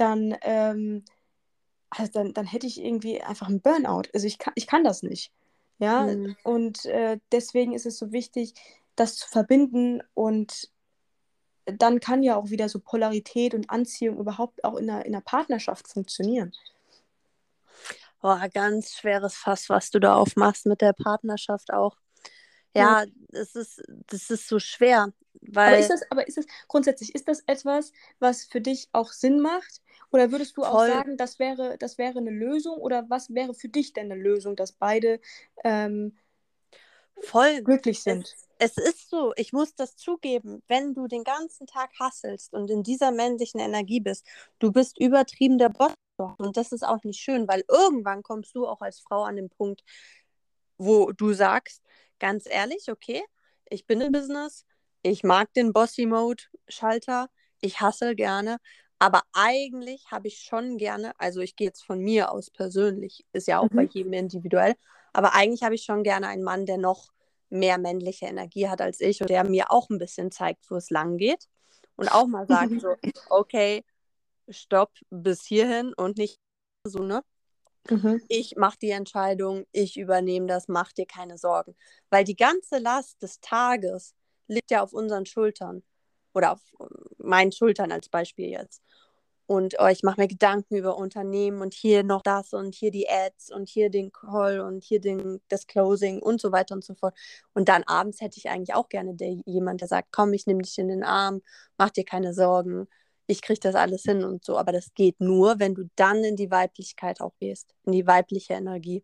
dann, 0.01 0.35
ähm, 0.41 1.05
also 1.89 2.11
dann, 2.11 2.33
dann 2.33 2.45
hätte 2.45 2.67
ich 2.67 2.81
irgendwie 2.81 3.21
einfach 3.21 3.47
einen 3.47 3.61
Burnout. 3.61 4.03
Also 4.13 4.27
ich 4.27 4.39
kann, 4.39 4.53
ich 4.55 4.67
kann 4.67 4.83
das 4.83 5.03
nicht. 5.03 5.31
Ja, 5.77 6.03
mhm. 6.03 6.35
und 6.43 6.85
äh, 6.85 7.19
deswegen 7.31 7.73
ist 7.73 7.85
es 7.85 7.97
so 7.97 8.11
wichtig, 8.11 8.53
das 8.95 9.15
zu 9.15 9.27
verbinden 9.27 10.03
und 10.13 10.69
dann 11.65 11.99
kann 11.99 12.23
ja 12.23 12.35
auch 12.35 12.49
wieder 12.49 12.69
so 12.69 12.79
Polarität 12.79 13.53
und 13.53 13.69
Anziehung 13.69 14.19
überhaupt 14.19 14.63
auch 14.63 14.75
in 14.75 14.89
einer, 14.89 15.05
in 15.05 15.15
einer 15.15 15.23
Partnerschaft 15.23 15.87
funktionieren. 15.87 16.51
Boah, 18.21 18.47
ganz 18.53 18.93
schweres 18.93 19.35
Fass, 19.35 19.69
was 19.69 19.89
du 19.89 19.99
da 19.99 20.15
aufmachst 20.15 20.67
mit 20.67 20.81
der 20.81 20.93
Partnerschaft 20.93 21.73
auch. 21.73 21.97
Ja. 22.73 23.05
Es 23.31 23.55
ist, 23.55 23.81
das 24.07 24.29
ist 24.29 24.47
so 24.47 24.59
schwer. 24.59 25.13
Weil 25.41 25.73
aber, 25.73 25.79
ist 25.79 25.89
das, 25.89 26.01
aber 26.11 26.27
ist 26.27 26.37
das 26.37 26.45
grundsätzlich, 26.67 27.15
ist 27.15 27.27
das 27.27 27.41
etwas, 27.47 27.91
was 28.19 28.43
für 28.45 28.61
dich 28.61 28.89
auch 28.91 29.11
Sinn 29.11 29.39
macht? 29.39 29.81
Oder 30.11 30.31
würdest 30.31 30.57
du 30.57 30.63
Voll. 30.63 30.69
auch 30.69 30.93
sagen, 30.93 31.17
das 31.17 31.39
wäre, 31.39 31.77
das 31.77 31.97
wäre 31.97 32.19
eine 32.19 32.31
Lösung? 32.31 32.77
Oder 32.77 33.09
was 33.09 33.33
wäre 33.33 33.53
für 33.53 33.69
dich 33.69 33.93
denn 33.93 34.11
eine 34.11 34.21
Lösung, 34.21 34.55
dass 34.55 34.73
beide 34.73 35.19
ähm, 35.63 36.17
Voll 37.21 37.61
glücklich 37.61 38.01
sind? 38.01 38.35
Es, 38.57 38.77
es, 38.77 38.77
ist 38.77 39.09
so, 39.09 39.33
ich 39.35 39.53
muss 39.53 39.75
das 39.75 39.95
zugeben, 39.95 40.61
wenn 40.67 40.93
du 40.93 41.07
den 41.07 41.23
ganzen 41.23 41.67
Tag 41.67 41.91
hasselst 41.99 42.53
und 42.53 42.69
in 42.69 42.83
dieser 42.83 43.11
männlichen 43.11 43.59
Energie 43.59 43.99
bist, 43.99 44.25
du 44.59 44.71
bist 44.71 44.99
übertrieben 44.99 45.57
der 45.57 45.69
Boss. 45.69 45.93
Und 46.37 46.55
das 46.55 46.71
ist 46.71 46.83
auch 46.83 47.03
nicht 47.03 47.19
schön, 47.19 47.47
weil 47.47 47.63
irgendwann 47.67 48.21
kommst 48.21 48.55
du 48.55 48.67
auch 48.67 48.81
als 48.81 48.99
Frau 48.99 49.23
an 49.23 49.37
den 49.37 49.49
Punkt, 49.49 49.83
wo 50.77 51.11
du 51.11 51.33
sagst, 51.33 51.81
ganz 52.21 52.45
ehrlich, 52.47 52.89
okay, 52.89 53.21
ich 53.69 53.85
bin 53.85 53.99
im 53.99 54.11
Business, 54.11 54.65
ich 55.01 55.23
mag 55.23 55.51
den 55.53 55.73
Bossy-Mode-Schalter, 55.73 57.29
ich 57.59 57.81
hasse 57.81 58.15
gerne, 58.15 58.57
aber 58.99 59.23
eigentlich 59.33 60.05
habe 60.11 60.27
ich 60.27 60.37
schon 60.37 60.77
gerne, 60.77 61.13
also 61.17 61.41
ich 61.41 61.55
gehe 61.55 61.67
jetzt 61.67 61.83
von 61.83 61.99
mir 61.99 62.31
aus 62.31 62.51
persönlich, 62.51 63.25
ist 63.33 63.47
ja 63.47 63.59
auch 63.59 63.71
mhm. 63.71 63.75
bei 63.75 63.83
jedem 63.83 64.13
individuell, 64.13 64.75
aber 65.11 65.33
eigentlich 65.33 65.63
habe 65.63 65.75
ich 65.75 65.83
schon 65.83 66.03
gerne 66.03 66.27
einen 66.27 66.43
Mann, 66.43 66.67
der 66.67 66.77
noch 66.77 67.09
mehr 67.49 67.79
männliche 67.79 68.27
Energie 68.27 68.69
hat 68.69 68.79
als 68.79 69.01
ich 69.01 69.21
und 69.21 69.29
der 69.29 69.43
mir 69.43 69.71
auch 69.71 69.89
ein 69.89 69.97
bisschen 69.97 70.31
zeigt, 70.31 70.69
wo 70.69 70.75
es 70.75 70.91
lang 70.91 71.17
geht 71.17 71.47
und 71.95 72.09
auch 72.09 72.27
mal 72.27 72.45
sagt 72.45 72.71
so, 72.81 72.95
okay, 73.29 73.83
stopp 74.47 74.91
bis 75.09 75.43
hierhin 75.43 75.93
und 75.95 76.17
nicht 76.17 76.37
so, 76.83 76.99
ne? 76.99 77.23
Mhm. 77.89 78.21
Ich 78.27 78.55
mache 78.57 78.77
die 78.81 78.91
Entscheidung, 78.91 79.65
ich 79.71 79.97
übernehme 79.97 80.47
das, 80.47 80.67
mach 80.67 80.91
dir 80.91 81.05
keine 81.05 81.37
Sorgen. 81.37 81.75
Weil 82.09 82.23
die 82.23 82.35
ganze 82.35 82.77
Last 82.77 83.21
des 83.21 83.39
Tages 83.41 84.13
liegt 84.47 84.71
ja 84.71 84.83
auf 84.83 84.93
unseren 84.93 85.25
Schultern. 85.25 85.83
Oder 86.33 86.53
auf 86.53 86.61
meinen 87.17 87.51
Schultern 87.51 87.91
als 87.91 88.07
Beispiel 88.09 88.49
jetzt. 88.49 88.81
Und 89.47 89.75
oh, 89.79 89.87
ich 89.87 90.01
mache 90.03 90.21
mir 90.21 90.27
Gedanken 90.29 90.77
über 90.77 90.95
Unternehmen 90.97 91.61
und 91.61 91.73
hier 91.73 92.03
noch 92.03 92.21
das 92.21 92.53
und 92.53 92.73
hier 92.73 92.89
die 92.89 93.09
Ads 93.09 93.51
und 93.51 93.67
hier 93.67 93.89
den 93.89 94.13
Call 94.13 94.61
und 94.61 94.81
hier 94.83 95.01
den, 95.01 95.41
das 95.49 95.67
Closing 95.67 96.21
und 96.21 96.39
so 96.39 96.53
weiter 96.53 96.73
und 96.73 96.85
so 96.85 96.93
fort. 96.95 97.17
Und 97.53 97.67
dann 97.67 97.83
abends 97.83 98.21
hätte 98.21 98.37
ich 98.37 98.49
eigentlich 98.49 98.73
auch 98.73 98.87
gerne 98.87 99.13
der, 99.13 99.35
jemand, 99.45 99.81
der 99.81 99.89
sagt, 99.89 100.09
komm, 100.13 100.31
ich 100.31 100.47
nehme 100.47 100.61
dich 100.61 100.77
in 100.77 100.87
den 100.87 101.03
Arm, 101.03 101.41
mach 101.77 101.89
dir 101.89 102.05
keine 102.05 102.33
Sorgen, 102.33 102.87
ich 103.27 103.41
kriege 103.41 103.59
das 103.59 103.75
alles 103.75 104.03
hin 104.03 104.23
und 104.23 104.43
so. 104.43 104.57
Aber 104.57 104.71
das 104.71 104.93
geht 104.93 105.19
nur, 105.19 105.59
wenn 105.59 105.75
du 105.75 105.89
dann 105.95 106.23
in 106.23 106.35
die 106.35 106.51
Weiblichkeit 106.51 107.21
auch 107.21 107.33
gehst, 107.39 107.73
in 107.85 107.93
die 107.93 108.07
weibliche 108.07 108.53
Energie. 108.53 109.03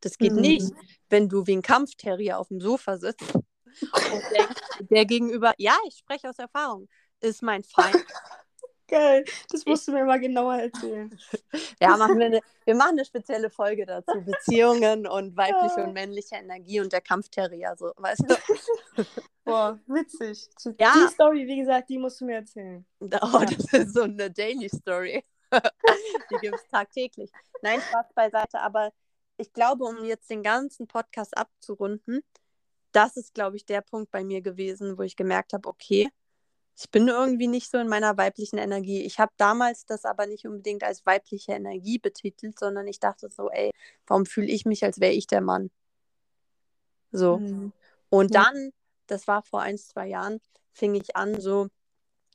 Das 0.00 0.18
geht 0.18 0.32
mhm. 0.32 0.40
nicht, 0.40 0.72
wenn 1.10 1.28
du 1.28 1.46
wie 1.46 1.56
ein 1.56 1.62
Kampfterrier 1.62 2.38
auf 2.38 2.48
dem 2.48 2.60
Sofa 2.60 2.96
sitzt 2.96 3.34
und 3.34 4.22
denkst, 4.34 4.62
der 4.90 5.04
gegenüber, 5.04 5.54
ja, 5.58 5.76
ich 5.86 5.98
spreche 5.98 6.30
aus 6.30 6.38
Erfahrung, 6.38 6.88
ist 7.20 7.42
mein 7.42 7.62
Feind. 7.62 7.96
Geil, 8.88 9.24
das 9.50 9.66
musst 9.66 9.88
du 9.88 9.92
mir 9.92 10.04
mal 10.04 10.20
genauer 10.20 10.56
erzählen. 10.56 11.18
ja, 11.80 11.96
machen 11.96 12.18
wir, 12.18 12.26
eine, 12.26 12.40
wir 12.64 12.74
machen 12.74 12.90
eine 12.90 13.04
spezielle 13.04 13.50
Folge 13.50 13.84
dazu. 13.84 14.22
Beziehungen 14.22 15.06
und 15.08 15.36
weibliche 15.36 15.82
und 15.84 15.92
männliche 15.92 16.36
Energie 16.36 16.80
und 16.80 16.92
der 16.92 17.00
Kampfterrier, 17.00 17.74
so, 17.76 17.92
weißt 17.96 18.24
du? 18.28 19.04
Boah, 19.44 19.78
witzig. 19.86 20.48
Ja. 20.78 20.92
Die 20.94 21.12
Story, 21.12 21.46
wie 21.46 21.58
gesagt, 21.58 21.88
die 21.88 21.98
musst 21.98 22.20
du 22.20 22.26
mir 22.26 22.36
erzählen. 22.36 22.84
Oh, 23.00 23.44
das 23.44 23.72
ist 23.72 23.94
so 23.94 24.02
eine 24.02 24.30
Daily 24.30 24.68
Story. 24.68 25.24
die 26.30 26.36
gibt 26.40 26.54
es 26.54 26.68
tagtäglich. 26.68 27.30
Nein, 27.62 27.80
Spaß 27.80 28.06
beiseite, 28.14 28.60
aber 28.60 28.92
ich 29.36 29.52
glaube, 29.52 29.84
um 29.84 30.04
jetzt 30.04 30.30
den 30.30 30.42
ganzen 30.42 30.86
Podcast 30.86 31.36
abzurunden, 31.36 32.22
das 32.92 33.16
ist, 33.16 33.34
glaube 33.34 33.56
ich, 33.56 33.66
der 33.66 33.82
Punkt 33.82 34.10
bei 34.10 34.24
mir 34.24 34.40
gewesen, 34.40 34.96
wo 34.96 35.02
ich 35.02 35.16
gemerkt 35.16 35.52
habe, 35.52 35.68
okay, 35.68 36.08
ich 36.78 36.90
bin 36.90 37.08
irgendwie 37.08 37.48
nicht 37.48 37.70
so 37.70 37.78
in 37.78 37.88
meiner 37.88 38.16
weiblichen 38.18 38.58
Energie. 38.58 39.02
Ich 39.02 39.18
habe 39.18 39.32
damals 39.38 39.86
das 39.86 40.04
aber 40.04 40.26
nicht 40.26 40.46
unbedingt 40.46 40.84
als 40.84 41.06
weibliche 41.06 41.52
Energie 41.52 41.98
betitelt, 41.98 42.58
sondern 42.58 42.86
ich 42.86 43.00
dachte 43.00 43.30
so, 43.30 43.50
ey, 43.50 43.70
warum 44.06 44.26
fühle 44.26 44.48
ich 44.48 44.66
mich, 44.66 44.84
als 44.84 45.00
wäre 45.00 45.12
ich 45.12 45.26
der 45.26 45.40
Mann? 45.40 45.70
So. 47.12 47.38
Mhm. 47.38 47.72
Und 48.10 48.34
dann, 48.34 48.72
das 49.06 49.26
war 49.26 49.42
vor 49.42 49.62
ein, 49.62 49.78
zwei 49.78 50.06
Jahren, 50.08 50.40
fing 50.72 50.94
ich 50.94 51.16
an, 51.16 51.40
so 51.40 51.68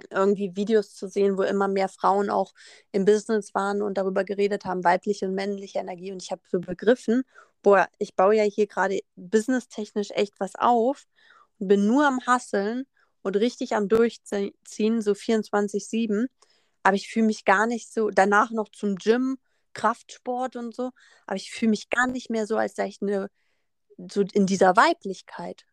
irgendwie 0.09 0.55
Videos 0.55 0.95
zu 0.95 1.07
sehen, 1.07 1.37
wo 1.37 1.43
immer 1.43 1.67
mehr 1.67 1.87
Frauen 1.87 2.31
auch 2.31 2.53
im 2.91 3.05
Business 3.05 3.53
waren 3.53 3.83
und 3.83 3.99
darüber 3.99 4.23
geredet 4.23 4.65
haben, 4.65 4.83
weibliche 4.83 5.27
und 5.27 5.35
männliche 5.35 5.77
Energie. 5.77 6.11
Und 6.11 6.23
ich 6.23 6.31
habe 6.31 6.41
so 6.49 6.59
begriffen, 6.59 7.23
boah, 7.61 7.87
ich 7.99 8.15
baue 8.15 8.35
ja 8.35 8.43
hier 8.43 8.65
gerade 8.65 9.01
businesstechnisch 9.15 10.09
echt 10.11 10.39
was 10.39 10.55
auf 10.55 11.05
und 11.59 11.67
bin 11.67 11.85
nur 11.85 12.07
am 12.07 12.25
Hasseln 12.25 12.87
und 13.21 13.35
richtig 13.35 13.75
am 13.75 13.87
Durchziehen, 13.87 15.01
so 15.01 15.13
24-7. 15.13 16.27
Aber 16.83 16.95
ich 16.95 17.09
fühle 17.09 17.27
mich 17.27 17.45
gar 17.45 17.67
nicht 17.67 17.93
so, 17.93 18.09
danach 18.09 18.51
noch 18.51 18.69
zum 18.69 18.95
Gym, 18.95 19.37
Kraftsport 19.73 20.55
und 20.55 20.75
so, 20.75 20.91
aber 21.27 21.35
ich 21.35 21.51
fühle 21.51 21.71
mich 21.71 21.89
gar 21.89 22.07
nicht 22.07 22.29
mehr 22.29 22.45
so, 22.47 22.57
als 22.57 22.75
sei 22.75 22.87
ich 22.87 23.01
eine, 23.01 23.29
so 23.97 24.21
in 24.33 24.45
dieser 24.45 24.75
Weiblichkeit. 24.75 25.65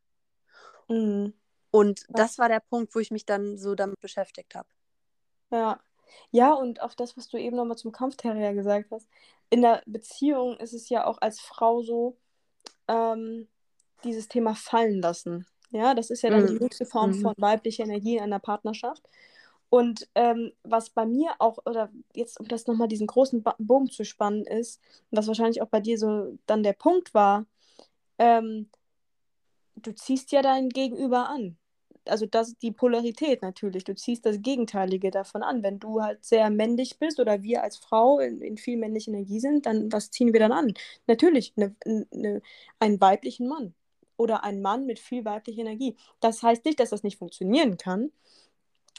Mhm. 0.89 1.35
Und 1.71 2.05
das 2.09 2.39
war 2.39 2.49
der 2.49 2.61
Punkt, 2.61 2.95
wo 2.95 2.99
ich 2.99 3.11
mich 3.11 3.27
dann 3.27 3.59
so 3.59 3.75
damit 3.75 4.01
beschäftigt 4.01 4.55
habe. 4.55 4.69
Ja. 5.51 5.81
Ja, 6.31 6.55
und 6.55 6.81
auch 6.81 6.95
das, 6.95 7.19
was 7.19 7.29
du 7.29 7.37
eben 7.37 7.57
nochmal 7.57 7.77
zum 7.77 7.93
Kampfterrier 7.93 8.55
gesagt 8.55 8.91
hast. 8.91 9.07
In 9.51 9.61
der 9.61 9.83
Beziehung 9.85 10.57
ist 10.57 10.73
es 10.73 10.89
ja 10.89 11.05
auch 11.05 11.19
als 11.21 11.39
Frau 11.39 11.83
so, 11.83 12.17
ähm, 12.87 13.47
dieses 14.05 14.29
Thema 14.29 14.55
fallen 14.55 15.03
lassen. 15.03 15.47
Ja, 15.71 15.95
das 15.95 16.11
ist 16.11 16.23
ja 16.23 16.31
dann 16.31 16.43
mhm. 16.43 16.47
die 16.47 16.61
höchste 16.61 16.87
Form 16.87 17.11
mhm. 17.11 17.21
von 17.21 17.35
weiblicher 17.37 17.85
Energie 17.85 18.17
in 18.17 18.23
einer 18.23 18.39
Partnerschaft. 18.39 19.03
Und 19.71 20.09
ähm, 20.15 20.53
was 20.63 20.91
bei 20.91 21.05
mir 21.05 21.33
auch, 21.39 21.59
oder 21.67 21.91
jetzt, 22.15 22.41
um 22.41 22.49
das 22.49 22.67
nochmal 22.67 22.89
diesen 22.89 23.07
großen 23.07 23.43
ba 23.43 23.55
Bogen 23.59 23.91
zu 23.91 24.05
spannen, 24.05 24.45
ist, 24.47 24.81
was 25.11 25.27
wahrscheinlich 25.27 25.61
auch 25.61 25.69
bei 25.69 25.81
dir 25.81 25.99
so 25.99 26.39
dann 26.47 26.63
der 26.63 26.73
Punkt 26.73 27.13
war, 27.13 27.47
ähm, 28.19 28.71
du 29.77 29.95
ziehst 29.95 30.33
ja 30.33 30.43
dein 30.43 30.71
Gegenüber 30.71 31.29
an. 31.29 31.59
Also 32.07 32.25
das 32.27 32.49
ist 32.49 32.63
die 32.63 32.73
Polarität 32.73 33.43
natürlich. 33.43 33.85
Du 33.85 33.95
ziehst 33.95 34.25
das 34.25 34.41
Gegenteilige 34.41 35.11
davon 35.11 35.43
an. 35.43 35.63
Wenn 35.63 35.79
du 35.79 36.03
halt 36.03 36.25
sehr 36.25 36.49
männlich 36.49 36.99
bist 36.99 37.21
oder 37.21 37.43
wir 37.43 37.63
als 37.63 37.77
Frau 37.77 38.19
in, 38.21 38.41
in 38.41 38.57
viel 38.57 38.79
männlicher 38.79 39.11
Energie 39.13 39.41
sind, 39.41 39.67
dann 39.67 39.93
was 39.93 40.11
ziehen 40.11 40.33
wir 40.33 40.41
dann 40.41 40.53
an? 40.53 40.73
Natürlich 41.07 41.55
ne, 41.57 41.77
ne, 41.85 42.41
einen 42.81 43.01
weiblichen 43.01 43.49
Mann 43.49 43.75
oder 44.19 44.45
ein 44.45 44.61
Mann 44.61 44.85
mit 44.85 44.99
viel 44.99 45.25
weiblicher 45.25 45.63
Energie. 45.63 45.97
Das 46.21 46.43
heißt 46.43 46.67
nicht, 46.67 46.79
dass 46.81 46.91
das 46.91 47.03
nicht 47.03 47.19
funktionieren 47.19 47.79
kann, 47.79 48.11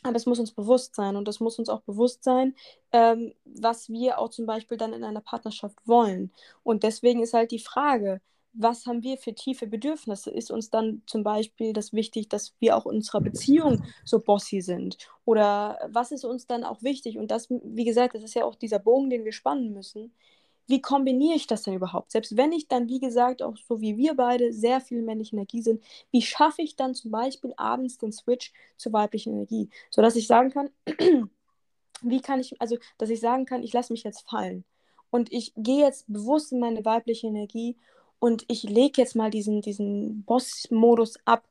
aber 0.02 0.16
es 0.16 0.26
muss 0.26 0.40
uns 0.40 0.52
bewusst 0.52 0.96
sein 0.96 1.16
und 1.16 1.28
es 1.28 1.40
muss 1.40 1.60
uns 1.60 1.70
auch 1.70 1.82
bewusst 1.82 2.24
sein, 2.24 2.56
ähm, 2.92 3.34
was 3.46 3.90
wir 3.90 4.18
auch 4.18 4.30
zum 4.30 4.46
Beispiel 4.46 4.78
dann 4.78 4.94
in 4.94 5.04
einer 5.04 5.22
Partnerschaft 5.22 5.78
wollen. 5.86 6.32
Und 6.64 6.84
deswegen 6.84 7.22
ist 7.22 7.34
halt 7.34 7.52
die 7.52 7.60
Frage, 7.60 8.22
was 8.54 8.86
haben 8.86 9.04
wir 9.04 9.18
für 9.18 9.36
tiefe 9.36 9.68
Bedürfnisse? 9.68 10.32
Ist 10.32 10.52
uns 10.52 10.70
dann 10.70 11.04
zum 11.06 11.24
Beispiel 11.24 11.74
das 11.74 11.94
wichtig, 11.94 12.30
dass 12.30 12.54
wir 12.60 12.76
auch 12.76 12.86
in 12.86 12.96
unserer 12.96 13.22
Beziehung 13.22 13.84
so 14.06 14.20
bossy 14.20 14.62
sind? 14.62 14.98
Oder 15.26 15.80
was 15.92 16.12
ist 16.12 16.26
uns 16.26 16.48
dann 16.48 16.64
auch 16.64 16.82
wichtig? 16.82 17.18
Und 17.18 17.30
das, 17.30 17.50
wie 17.50 17.86
gesagt, 17.86 18.16
das 18.16 18.24
ist 18.24 18.34
ja 18.34 18.46
auch 18.46 18.56
dieser 18.56 18.80
Bogen, 18.80 19.10
den 19.10 19.24
wir 19.24 19.34
spannen 19.34 19.72
müssen 19.72 20.14
wie 20.70 20.82
kombiniere 20.82 21.36
ich 21.36 21.48
das 21.48 21.64
denn 21.64 21.74
überhaupt? 21.74 22.12
Selbst 22.12 22.38
wenn 22.38 22.52
ich 22.52 22.68
dann, 22.68 22.88
wie 22.88 23.00
gesagt, 23.00 23.42
auch 23.42 23.58
so 23.58 23.82
wie 23.82 23.98
wir 23.98 24.14
beide 24.14 24.54
sehr 24.54 24.82
viel 24.82 25.02
männliche 25.02 25.36
Energie 25.36 25.64
sind, 25.64 25.84
wie 26.12 26.22
schaffe 26.22 26.62
ich 26.62 26.76
dann 26.76 26.94
zum 26.94 27.10
Beispiel 27.10 27.54
abends 27.58 27.98
den 27.98 28.12
Switch 28.12 28.54
zur 28.78 28.94
weiblichen 28.94 29.34
Energie? 29.34 29.70
Sodass 29.90 30.16
ich 30.16 30.28
sagen 30.28 30.52
kann, 30.52 30.70
wie 32.02 32.22
kann 32.22 32.40
ich, 32.40 32.62
also, 32.62 32.78
dass 33.00 33.10
ich 33.10 33.20
sagen 33.20 33.46
kann, 33.46 33.64
ich 33.64 33.74
lasse 33.74 33.92
mich 33.92 34.04
jetzt 34.04 34.30
fallen. 34.30 34.64
Und 35.10 35.32
ich 35.32 35.54
gehe 35.58 35.84
jetzt 35.84 36.06
bewusst 36.08 36.52
in 36.52 36.60
meine 36.60 36.86
weibliche 36.86 37.26
Energie 37.26 37.76
und 38.20 38.46
ich 38.48 38.62
lege 38.62 39.02
jetzt 39.02 39.16
mal 39.16 39.32
diesen, 39.32 39.62
diesen 39.62 40.24
Boss-Modus 40.24 41.16
ab 41.26 41.44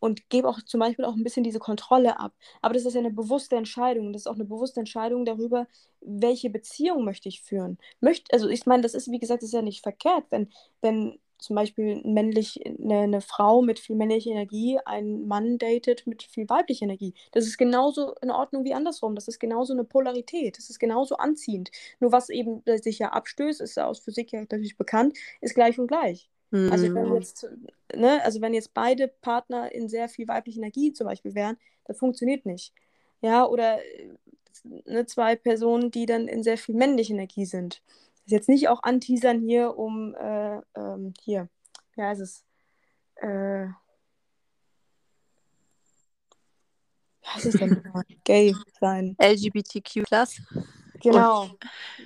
und 0.00 0.28
gebe 0.30 0.48
auch 0.48 0.60
zum 0.62 0.80
Beispiel 0.80 1.04
auch 1.04 1.14
ein 1.14 1.24
bisschen 1.24 1.44
diese 1.44 1.58
Kontrolle 1.58 2.18
ab. 2.20 2.34
Aber 2.62 2.74
das 2.74 2.84
ist 2.84 2.94
ja 2.94 3.00
eine 3.00 3.10
bewusste 3.10 3.56
Entscheidung. 3.56 4.12
Das 4.12 4.22
ist 4.22 4.26
auch 4.26 4.34
eine 4.34 4.44
bewusste 4.44 4.80
Entscheidung 4.80 5.24
darüber, 5.24 5.66
welche 6.00 6.50
Beziehung 6.50 7.04
möchte 7.04 7.28
ich 7.28 7.42
führen. 7.42 7.78
Möcht, 8.00 8.32
also 8.32 8.48
ich 8.48 8.66
meine, 8.66 8.82
das 8.82 8.94
ist, 8.94 9.10
wie 9.10 9.18
gesagt, 9.18 9.42
das 9.42 9.48
ist 9.48 9.54
ja 9.54 9.62
nicht 9.62 9.82
verkehrt, 9.82 10.24
wenn, 10.30 10.48
wenn 10.80 11.18
zum 11.38 11.56
Beispiel 11.56 12.02
männlich, 12.04 12.60
eine, 12.66 13.00
eine 13.00 13.20
Frau 13.20 13.62
mit 13.62 13.78
viel 13.78 13.96
männlicher 13.96 14.30
Energie 14.30 14.78
einen 14.84 15.26
Mann 15.28 15.58
datet 15.58 16.06
mit 16.06 16.22
viel 16.22 16.48
weiblicher 16.48 16.84
Energie. 16.84 17.14
Das 17.32 17.46
ist 17.46 17.58
genauso 17.58 18.14
in 18.22 18.30
Ordnung 18.30 18.64
wie 18.64 18.74
andersrum. 18.74 19.14
Das 19.14 19.28
ist 19.28 19.38
genauso 19.38 19.72
eine 19.72 19.84
Polarität. 19.84 20.58
Das 20.58 20.68
ist 20.70 20.78
genauso 20.78 21.16
anziehend. 21.16 21.70
Nur 22.00 22.12
was 22.12 22.28
eben 22.28 22.62
sich 22.82 22.98
ja 22.98 23.10
abstößt, 23.10 23.60
ist 23.60 23.78
aus 23.78 24.00
Physik 24.00 24.32
ja 24.32 24.40
natürlich 24.40 24.76
bekannt, 24.76 25.16
ist 25.40 25.54
gleich 25.54 25.78
und 25.78 25.86
gleich. 25.86 26.28
Mhm. 26.50 26.72
Also 26.72 26.94
wenn 26.94 27.08
mhm. 27.08 27.14
jetzt, 27.16 27.48
ne, 27.94 28.22
also 28.24 28.40
wenn 28.40 28.54
jetzt 28.54 28.74
beide 28.74 29.08
Partner 29.08 29.72
in 29.72 29.88
sehr 29.88 30.08
viel 30.08 30.28
weiblicher 30.28 30.58
Energie 30.58 30.92
zum 30.92 31.06
Beispiel 31.06 31.34
wären, 31.34 31.56
das 31.84 31.98
funktioniert 31.98 32.46
nicht. 32.46 32.72
Ja, 33.20 33.46
oder 33.46 33.78
ne, 34.64 35.06
zwei 35.06 35.36
Personen, 35.36 35.90
die 35.90 36.06
dann 36.06 36.28
in 36.28 36.42
sehr 36.42 36.58
viel 36.58 36.74
männlicher 36.74 37.14
Energie 37.14 37.44
sind. 37.44 37.82
Das 38.14 38.26
ist 38.26 38.32
jetzt 38.32 38.48
nicht 38.48 38.68
auch 38.68 38.82
anteasern 38.82 39.40
hier, 39.40 39.76
um 39.76 40.14
äh, 40.14 40.60
ähm, 40.74 41.14
hier, 41.22 41.48
wie 41.94 42.02
heißt 42.02 42.20
es? 42.20 42.44
Äh, 43.16 43.68
was 47.34 47.44
ist 47.44 47.60
denn 47.60 47.70
nochmal? 47.70 48.04
Gay 48.24 48.54
sein. 48.80 49.16
LGBTQ. 49.20 50.04
Genau. 51.02 51.42
Und 51.42 51.58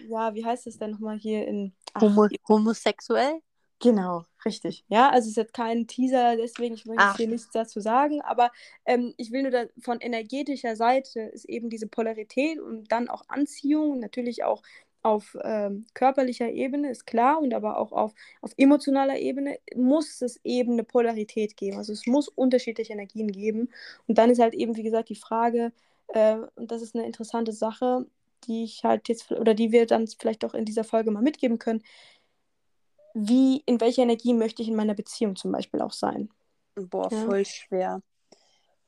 ja, 0.08 0.34
wie 0.34 0.44
heißt 0.44 0.66
es 0.66 0.78
denn 0.78 0.92
nochmal 0.92 1.18
hier 1.18 1.46
in. 1.46 1.72
Ach, 1.94 2.02
Homo 2.02 2.28
homosexuell? 2.48 3.40
Genau, 3.82 4.24
richtig. 4.44 4.84
Ja, 4.88 5.10
also 5.10 5.26
es 5.26 5.30
ist 5.30 5.36
jetzt 5.36 5.54
kein 5.54 5.88
Teaser, 5.88 6.36
deswegen 6.36 6.74
ich 6.74 6.86
möchte 6.86 7.16
hier 7.16 7.26
nichts 7.26 7.50
dazu 7.50 7.80
sagen, 7.80 8.20
aber 8.22 8.52
ähm, 8.86 9.12
ich 9.16 9.32
will 9.32 9.42
nur 9.42 9.50
da, 9.50 9.64
von 9.80 10.00
energetischer 10.00 10.76
Seite 10.76 11.20
ist 11.20 11.46
eben 11.46 11.68
diese 11.68 11.88
Polarität 11.88 12.60
und 12.60 12.92
dann 12.92 13.08
auch 13.08 13.24
Anziehung, 13.28 13.98
natürlich 13.98 14.44
auch 14.44 14.62
auf 15.02 15.36
ähm, 15.42 15.84
körperlicher 15.94 16.48
Ebene, 16.48 16.90
ist 16.90 17.06
klar, 17.06 17.40
und 17.40 17.52
aber 17.54 17.76
auch 17.78 17.90
auf, 17.90 18.12
auf 18.40 18.52
emotionaler 18.56 19.18
Ebene 19.18 19.58
muss 19.74 20.22
es 20.22 20.38
eben 20.44 20.74
eine 20.74 20.84
Polarität 20.84 21.56
geben. 21.56 21.78
Also 21.78 21.92
es 21.92 22.06
muss 22.06 22.28
unterschiedliche 22.28 22.92
Energien 22.92 23.32
geben. 23.32 23.68
Und 24.06 24.18
dann 24.18 24.30
ist 24.30 24.38
halt 24.38 24.54
eben, 24.54 24.76
wie 24.76 24.84
gesagt, 24.84 25.08
die 25.08 25.16
Frage, 25.16 25.72
äh, 26.06 26.36
und 26.54 26.70
das 26.70 26.82
ist 26.82 26.94
eine 26.94 27.04
interessante 27.04 27.52
Sache, 27.52 28.06
die 28.46 28.62
ich 28.62 28.84
halt 28.84 29.08
jetzt, 29.08 29.32
oder 29.32 29.54
die 29.54 29.72
wir 29.72 29.86
dann 29.86 30.06
vielleicht 30.06 30.44
auch 30.44 30.54
in 30.54 30.64
dieser 30.64 30.84
Folge 30.84 31.10
mal 31.10 31.22
mitgeben 31.22 31.58
können 31.58 31.82
wie, 33.14 33.62
in 33.66 33.80
welcher 33.80 34.02
Energie 34.02 34.34
möchte 34.34 34.62
ich 34.62 34.68
in 34.68 34.76
meiner 34.76 34.94
Beziehung 34.94 35.36
zum 35.36 35.52
Beispiel 35.52 35.80
auch 35.80 35.92
sein. 35.92 36.30
Boah, 36.74 37.10
ja. 37.12 37.24
voll 37.24 37.44
schwer. 37.44 38.02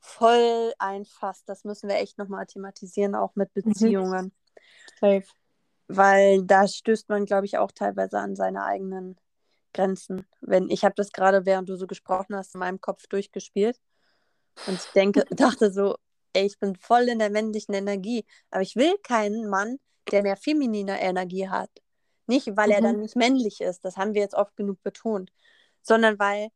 Voll 0.01 0.73
einfach. 0.79 1.35
Das 1.47 1.65
müssen 1.65 1.89
wir 1.89 1.97
echt 1.97 2.19
nochmal 2.19 2.47
thematisieren, 2.47 3.15
auch 3.15 3.35
mit 3.37 3.55
mhm. 3.55 3.63
Beziehungen. 3.63 4.25
Mhm. 4.27 4.33
Safe. 5.01 5.27
Weil 5.89 6.45
da 6.45 6.67
stößt 6.67 7.09
man, 7.09 7.27
glaube 7.27 7.47
ich, 7.47 7.59
auch 7.59 7.73
teilweise 7.73 8.19
an 8.19 8.37
seine 8.37 8.65
eigenen 8.65 9.19
Grenzen. 9.73 10.27
Wenn 10.41 10.71
ich 10.71 10.85
habe 10.85 10.95
das 10.95 11.13
gerade, 11.13 11.45
während 11.45 11.69
du 11.69 11.77
so 11.77 11.87
gesprochen 11.87 12.37
hast, 12.37 12.55
in 12.55 12.61
meinem 12.61 12.81
Kopf 12.81 13.07
durchgespielt 13.07 13.79
und 14.67 14.75
ich 14.75 14.93
denke, 14.95 15.25
dachte 15.31 15.73
so, 15.73 15.97
ey, 16.33 16.47
ich 16.47 16.59
bin 16.59 16.77
voll 16.77 17.09
in 17.09 17.19
der 17.19 17.31
männlichen 17.31 17.75
Energie, 17.75 18.25
aber 18.51 18.63
ich 18.63 18.77
will 18.77 18.97
keinen 19.03 19.49
Mann, 19.49 19.79
der 20.11 20.23
mehr 20.23 20.37
feminine 20.37 21.01
Energie 21.01 21.49
hat. 21.49 21.71
Nicht, 22.27 22.57
weil 22.57 22.69
mhm. 22.69 22.73
er 22.73 22.81
dann 22.81 23.01
nicht 23.01 23.17
männlich 23.17 23.61
ist, 23.61 23.85
das 23.85 23.97
haben 23.97 24.15
wir 24.15 24.23
jetzt 24.23 24.35
oft 24.35 24.57
genug 24.57 24.83
betont, 24.83 25.31
sondern 25.83 26.19
weil 26.19 26.49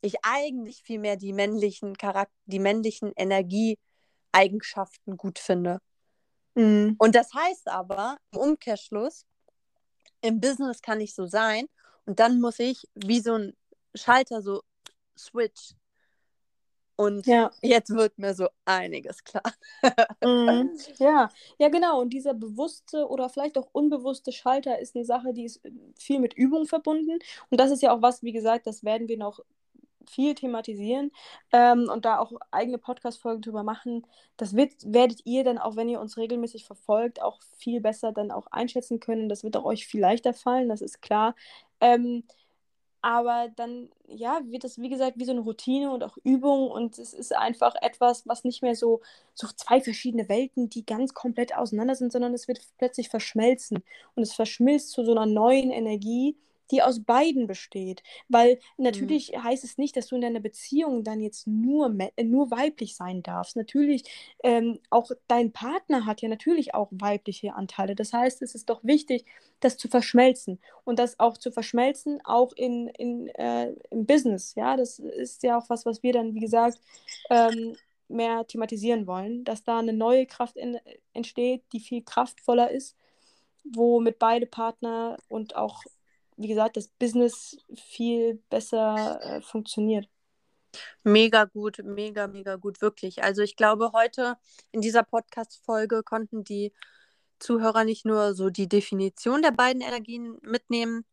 ich 0.00 0.16
eigentlich 0.22 0.82
viel 0.82 0.98
mehr 0.98 1.16
die 1.16 1.32
männlichen 1.32 1.96
Charakter, 1.96 2.34
die 2.46 2.58
männlichen 2.58 3.12
Energieeigenschaften 3.16 5.16
gut 5.16 5.38
finde. 5.38 5.80
Mhm. 6.54 6.96
Und 6.98 7.14
das 7.14 7.32
heißt 7.34 7.68
aber 7.68 8.16
im 8.32 8.38
Umkehrschluss, 8.38 9.26
im 10.20 10.40
Business 10.40 10.82
kann 10.82 11.00
ich 11.00 11.14
so 11.14 11.26
sein 11.26 11.66
und 12.04 12.20
dann 12.20 12.40
muss 12.40 12.58
ich 12.58 12.88
wie 12.94 13.20
so 13.20 13.34
ein 13.34 13.56
Schalter 13.94 14.42
so 14.42 14.62
switch. 15.16 15.74
Und 17.02 17.26
ja. 17.26 17.50
jetzt 17.62 17.90
wird 17.90 18.16
mir 18.16 18.32
so 18.32 18.48
einiges 18.64 19.24
klar. 19.24 19.42
mhm. 20.22 20.70
Ja, 20.98 21.30
ja, 21.58 21.68
genau. 21.68 22.00
Und 22.00 22.10
dieser 22.10 22.32
bewusste 22.32 23.08
oder 23.08 23.28
vielleicht 23.28 23.58
auch 23.58 23.68
unbewusste 23.72 24.30
Schalter 24.30 24.78
ist 24.78 24.94
eine 24.94 25.04
Sache, 25.04 25.32
die 25.32 25.44
ist 25.44 25.60
viel 25.98 26.20
mit 26.20 26.34
Übung 26.34 26.66
verbunden. 26.66 27.18
Und 27.50 27.60
das 27.60 27.72
ist 27.72 27.82
ja 27.82 27.92
auch 27.92 28.02
was, 28.02 28.22
wie 28.22 28.30
gesagt, 28.32 28.68
das 28.68 28.84
werden 28.84 29.08
wir 29.08 29.18
noch 29.18 29.40
viel 30.08 30.34
thematisieren 30.34 31.10
ähm, 31.52 31.88
und 31.92 32.04
da 32.04 32.18
auch 32.18 32.32
eigene 32.50 32.78
Podcast-Folgen 32.78 33.42
drüber 33.42 33.62
machen. 33.62 34.06
Das 34.36 34.54
wird, 34.54 34.72
werdet 34.84 35.20
ihr 35.24 35.42
dann 35.44 35.58
auch, 35.58 35.74
wenn 35.76 35.88
ihr 35.88 36.00
uns 36.00 36.16
regelmäßig 36.16 36.64
verfolgt, 36.66 37.20
auch 37.22 37.40
viel 37.56 37.80
besser 37.80 38.12
dann 38.12 38.30
auch 38.30 38.46
einschätzen 38.50 39.00
können. 39.00 39.28
Das 39.28 39.42
wird 39.42 39.56
auch 39.56 39.64
euch 39.64 39.86
viel 39.86 40.00
leichter 40.00 40.34
fallen, 40.34 40.68
das 40.68 40.82
ist 40.82 41.02
klar. 41.02 41.34
Ähm, 41.80 42.24
aber 43.02 43.48
dann, 43.56 43.90
ja, 44.08 44.40
wird 44.46 44.64
das, 44.64 44.78
wie 44.80 44.88
gesagt, 44.88 45.18
wie 45.18 45.24
so 45.24 45.32
eine 45.32 45.40
Routine 45.40 45.92
und 45.92 46.04
auch 46.04 46.16
Übung 46.24 46.70
und 46.70 46.98
es 46.98 47.12
ist 47.12 47.34
einfach 47.34 47.74
etwas, 47.82 48.26
was 48.28 48.44
nicht 48.44 48.62
mehr 48.62 48.76
so, 48.76 49.00
so 49.34 49.48
zwei 49.56 49.80
verschiedene 49.80 50.28
Welten, 50.28 50.70
die 50.70 50.86
ganz 50.86 51.12
komplett 51.14 51.56
auseinander 51.56 51.96
sind, 51.96 52.12
sondern 52.12 52.32
es 52.34 52.48
wird 52.48 52.60
plötzlich 52.78 53.08
verschmelzen 53.08 53.82
und 54.14 54.22
es 54.22 54.32
verschmilzt 54.34 54.92
zu 54.92 55.04
so 55.04 55.12
einer 55.12 55.26
neuen 55.26 55.70
Energie, 55.70 56.36
die 56.70 56.82
aus 56.82 57.00
beiden 57.00 57.46
besteht. 57.46 58.02
Weil 58.28 58.58
natürlich 58.76 59.32
mhm. 59.32 59.44
heißt 59.44 59.64
es 59.64 59.78
nicht, 59.78 59.96
dass 59.96 60.08
du 60.08 60.16
in 60.16 60.22
deiner 60.22 60.40
Beziehung 60.40 61.04
dann 61.04 61.20
jetzt 61.20 61.46
nur, 61.46 61.94
äh, 62.16 62.24
nur 62.24 62.50
weiblich 62.50 62.96
sein 62.96 63.22
darfst. 63.22 63.56
Natürlich, 63.56 64.04
ähm, 64.42 64.78
auch 64.90 65.10
dein 65.28 65.52
Partner 65.52 66.06
hat 66.06 66.22
ja 66.22 66.28
natürlich 66.28 66.74
auch 66.74 66.88
weibliche 66.90 67.54
Anteile. 67.54 67.94
Das 67.94 68.12
heißt, 68.12 68.42
es 68.42 68.54
ist 68.54 68.70
doch 68.70 68.82
wichtig, 68.84 69.24
das 69.60 69.76
zu 69.76 69.88
verschmelzen. 69.88 70.58
Und 70.84 70.98
das 70.98 71.18
auch 71.18 71.36
zu 71.38 71.50
verschmelzen, 71.50 72.20
auch 72.24 72.52
in, 72.54 72.88
in, 72.88 73.28
äh, 73.28 73.72
im 73.90 74.06
Business. 74.06 74.54
Ja, 74.54 74.76
das 74.76 74.98
ist 74.98 75.42
ja 75.42 75.58
auch 75.58 75.68
was, 75.68 75.86
was 75.86 76.02
wir 76.02 76.12
dann, 76.12 76.34
wie 76.34 76.40
gesagt, 76.40 76.78
ähm, 77.30 77.76
mehr 78.08 78.46
thematisieren 78.46 79.06
wollen, 79.06 79.44
dass 79.44 79.64
da 79.64 79.78
eine 79.78 79.92
neue 79.92 80.26
Kraft 80.26 80.56
in, 80.56 80.78
entsteht, 81.12 81.62
die 81.72 81.80
viel 81.80 82.02
kraftvoller 82.02 82.70
ist, 82.70 82.96
womit 83.64 84.18
beide 84.18 84.46
Partner 84.46 85.16
und 85.28 85.56
auch 85.56 85.82
wie 86.36 86.48
gesagt, 86.48 86.76
das 86.76 86.88
Business 86.88 87.56
viel 87.74 88.42
besser 88.48 89.20
äh, 89.22 89.40
funktioniert. 89.42 90.08
Mega 91.02 91.44
gut, 91.44 91.78
mega, 91.84 92.26
mega 92.26 92.56
gut, 92.56 92.80
wirklich. 92.80 93.22
Also 93.22 93.42
ich 93.42 93.56
glaube, 93.56 93.92
heute 93.92 94.36
in 94.70 94.80
dieser 94.80 95.02
Podcast-Folge 95.02 96.02
konnten 96.02 96.44
die 96.44 96.72
Zuhörer 97.38 97.84
nicht 97.84 98.06
nur 98.06 98.34
so 98.34 98.50
die 98.50 98.68
Definition 98.68 99.42
der 99.42 99.50
beiden 99.50 99.82
Energien 99.82 100.38
mitnehmen, 100.42 101.04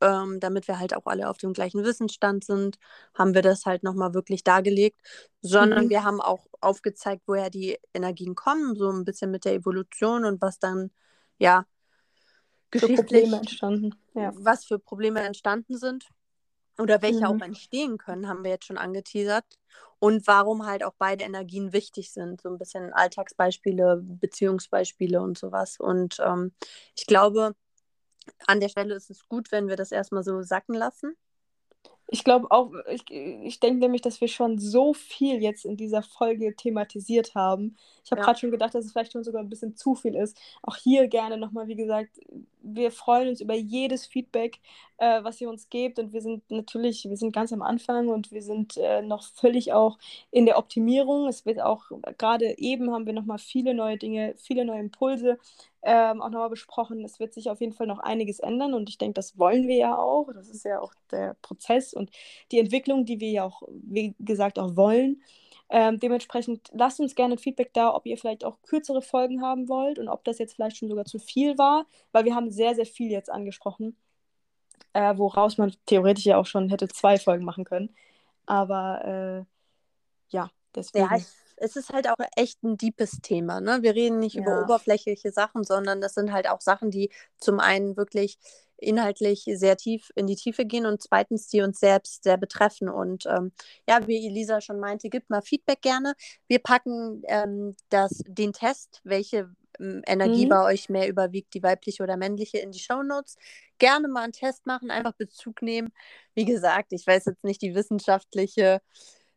ähm, 0.00 0.40
damit 0.40 0.68
wir 0.68 0.78
halt 0.78 0.94
auch 0.94 1.06
alle 1.06 1.28
auf 1.28 1.38
dem 1.38 1.52
gleichen 1.52 1.82
Wissensstand 1.84 2.44
sind, 2.44 2.78
haben 3.14 3.34
wir 3.34 3.42
das 3.42 3.64
halt 3.64 3.82
nochmal 3.82 4.14
wirklich 4.14 4.44
dargelegt, 4.44 5.00
sondern 5.40 5.86
mhm. 5.86 5.90
wir 5.90 6.04
haben 6.04 6.20
auch 6.20 6.46
aufgezeigt, 6.60 7.22
woher 7.26 7.50
die 7.50 7.78
Energien 7.94 8.34
kommen, 8.34 8.76
so 8.76 8.90
ein 8.90 9.04
bisschen 9.04 9.30
mit 9.30 9.44
der 9.44 9.54
Evolution 9.54 10.24
und 10.24 10.40
was 10.42 10.58
dann, 10.58 10.90
ja, 11.38 11.66
geschichtlich 12.70 13.06
Probleme 13.06 13.36
entstanden. 13.36 13.94
Ja. 14.14 14.32
Was 14.34 14.64
für 14.64 14.78
Probleme 14.78 15.20
entstanden 15.20 15.76
sind 15.76 16.08
oder 16.78 17.02
welche 17.02 17.20
mhm. 17.20 17.24
auch 17.26 17.44
entstehen 17.44 17.98
können, 17.98 18.28
haben 18.28 18.44
wir 18.44 18.50
jetzt 18.50 18.66
schon 18.66 18.78
angeteasert. 18.78 19.44
Und 19.98 20.26
warum 20.26 20.66
halt 20.66 20.84
auch 20.84 20.92
beide 20.98 21.24
Energien 21.24 21.72
wichtig 21.72 22.12
sind. 22.12 22.42
So 22.42 22.50
ein 22.50 22.58
bisschen 22.58 22.92
Alltagsbeispiele, 22.92 24.02
Beziehungsbeispiele 24.02 25.22
und 25.22 25.38
sowas. 25.38 25.78
Und 25.80 26.18
ähm, 26.20 26.52
ich 26.94 27.06
glaube, 27.06 27.54
an 28.46 28.60
der 28.60 28.68
Stelle 28.68 28.94
ist 28.94 29.10
es 29.10 29.26
gut, 29.26 29.52
wenn 29.52 29.68
wir 29.68 29.76
das 29.76 29.92
erstmal 29.92 30.22
so 30.22 30.42
sacken 30.42 30.74
lassen. 30.74 31.16
Ich 32.08 32.22
glaube 32.22 32.50
auch, 32.52 32.72
ich, 32.88 33.10
ich 33.10 33.58
denke 33.58 33.80
nämlich, 33.80 34.00
dass 34.00 34.20
wir 34.20 34.28
schon 34.28 34.58
so 34.58 34.94
viel 34.94 35.42
jetzt 35.42 35.64
in 35.64 35.76
dieser 35.76 36.02
Folge 36.02 36.54
thematisiert 36.54 37.34
haben. 37.34 37.76
Ich 38.04 38.12
habe 38.12 38.20
ja. 38.20 38.26
gerade 38.26 38.38
schon 38.38 38.52
gedacht, 38.52 38.74
dass 38.74 38.84
es 38.84 38.92
vielleicht 38.92 39.12
schon 39.12 39.24
sogar 39.24 39.42
ein 39.42 39.48
bisschen 39.48 39.74
zu 39.74 39.96
viel 39.96 40.14
ist. 40.14 40.38
Auch 40.62 40.76
hier 40.76 41.08
gerne 41.08 41.36
nochmal, 41.36 41.66
wie 41.66 41.74
gesagt, 41.74 42.20
wir 42.62 42.92
freuen 42.92 43.28
uns 43.28 43.40
über 43.40 43.54
jedes 43.54 44.06
Feedback, 44.06 44.60
äh, 44.98 45.24
was 45.24 45.40
ihr 45.40 45.48
uns 45.48 45.68
gebt. 45.68 45.98
Und 45.98 46.12
wir 46.12 46.20
sind 46.20 46.48
natürlich, 46.48 47.04
wir 47.08 47.16
sind 47.16 47.32
ganz 47.32 47.52
am 47.52 47.62
Anfang 47.62 48.08
und 48.08 48.30
wir 48.30 48.42
sind 48.42 48.76
äh, 48.76 49.02
noch 49.02 49.24
völlig 49.24 49.72
auch 49.72 49.98
in 50.30 50.46
der 50.46 50.58
Optimierung. 50.58 51.26
Es 51.26 51.44
wird 51.44 51.60
auch, 51.60 51.90
gerade 52.18 52.56
eben 52.58 52.92
haben 52.92 53.06
wir 53.06 53.14
nochmal 53.14 53.38
viele 53.38 53.74
neue 53.74 53.96
Dinge, 53.96 54.34
viele 54.36 54.64
neue 54.64 54.80
Impulse 54.80 55.38
ähm, 55.88 56.20
auch 56.20 56.30
nochmal 56.30 56.50
besprochen. 56.50 57.04
Es 57.04 57.20
wird 57.20 57.32
sich 57.32 57.48
auf 57.48 57.60
jeden 57.60 57.72
Fall 57.72 57.86
noch 57.86 58.00
einiges 58.00 58.40
ändern 58.40 58.74
und 58.74 58.88
ich 58.88 58.98
denke, 58.98 59.14
das 59.14 59.38
wollen 59.38 59.68
wir 59.68 59.76
ja 59.76 59.96
auch. 59.96 60.28
Das 60.34 60.48
ist 60.48 60.64
ja 60.64 60.80
auch 60.80 60.92
der 61.12 61.36
Prozess 61.42 61.94
und 61.94 62.10
die 62.50 62.58
Entwicklung, 62.58 63.04
die 63.04 63.20
wir 63.20 63.30
ja 63.30 63.44
auch, 63.44 63.62
wie 63.68 64.16
gesagt, 64.18 64.58
auch 64.58 64.74
wollen. 64.74 65.22
Ähm, 65.68 66.00
dementsprechend 66.00 66.70
lasst 66.72 66.98
uns 66.98 67.14
gerne 67.14 67.38
Feedback 67.38 67.72
da, 67.72 67.94
ob 67.94 68.04
ihr 68.04 68.18
vielleicht 68.18 68.44
auch 68.44 68.60
kürzere 68.62 69.00
Folgen 69.00 69.42
haben 69.42 69.68
wollt 69.68 70.00
und 70.00 70.08
ob 70.08 70.24
das 70.24 70.38
jetzt 70.38 70.54
vielleicht 70.54 70.76
schon 70.76 70.88
sogar 70.88 71.04
zu 71.04 71.20
viel 71.20 71.56
war, 71.56 71.86
weil 72.10 72.24
wir 72.24 72.34
haben 72.34 72.50
sehr, 72.50 72.74
sehr 72.74 72.86
viel 72.86 73.12
jetzt 73.12 73.30
angesprochen, 73.30 73.96
äh, 74.92 75.16
woraus 75.16 75.56
man 75.56 75.72
theoretisch 75.86 76.26
ja 76.26 76.36
auch 76.36 76.46
schon 76.46 76.68
hätte 76.68 76.88
zwei 76.88 77.16
Folgen 77.16 77.44
machen 77.44 77.64
können. 77.64 77.94
Aber 78.44 79.04
äh, 79.04 80.34
ja, 80.34 80.50
deswegen. 80.74 81.06
Ja, 81.06 81.20
es 81.56 81.76
ist 81.76 81.90
halt 81.90 82.08
auch 82.08 82.16
echt 82.36 82.62
ein 82.62 82.76
deepes 82.76 83.20
Thema. 83.22 83.60
Ne? 83.60 83.78
Wir 83.82 83.94
reden 83.94 84.18
nicht 84.18 84.34
ja. 84.34 84.42
über 84.42 84.62
oberflächliche 84.62 85.32
Sachen, 85.32 85.64
sondern 85.64 86.00
das 86.00 86.14
sind 86.14 86.32
halt 86.32 86.48
auch 86.48 86.60
Sachen, 86.60 86.90
die 86.90 87.10
zum 87.38 87.60
einen 87.60 87.96
wirklich 87.96 88.38
inhaltlich 88.78 89.48
sehr 89.54 89.76
tief 89.76 90.10
in 90.14 90.26
die 90.26 90.36
Tiefe 90.36 90.66
gehen 90.66 90.86
und 90.86 91.02
zweitens, 91.02 91.48
die 91.48 91.62
uns 91.62 91.80
selbst 91.80 92.24
sehr 92.24 92.36
betreffen. 92.36 92.88
Und 92.88 93.26
ähm, 93.26 93.52
ja, 93.88 94.06
wie 94.06 94.26
Elisa 94.26 94.60
schon 94.60 94.80
meinte, 94.80 95.08
gibt 95.08 95.30
mal 95.30 95.42
Feedback 95.42 95.80
gerne. 95.80 96.14
Wir 96.46 96.58
packen 96.58 97.22
ähm, 97.26 97.74
das, 97.88 98.22
den 98.26 98.52
Test, 98.52 99.00
welche 99.04 99.50
ähm, 99.80 100.02
Energie 100.06 100.44
mhm. 100.44 100.50
bei 100.50 100.64
euch 100.64 100.88
mehr 100.88 101.08
überwiegt, 101.08 101.54
die 101.54 101.62
weibliche 101.62 102.02
oder 102.02 102.16
männliche, 102.16 102.58
in 102.58 102.70
die 102.70 102.78
Show 102.78 103.02
Notes. 103.02 103.36
Gerne 103.78 104.08
mal 104.08 104.24
einen 104.24 104.32
Test 104.32 104.66
machen, 104.66 104.90
einfach 104.90 105.14
Bezug 105.14 105.62
nehmen. 105.62 105.88
Wie 106.34 106.44
gesagt, 106.44 106.92
ich 106.92 107.06
weiß 107.06 107.24
jetzt 107.26 107.44
nicht 107.44 107.62
die 107.62 107.74
wissenschaftliche 107.74 108.80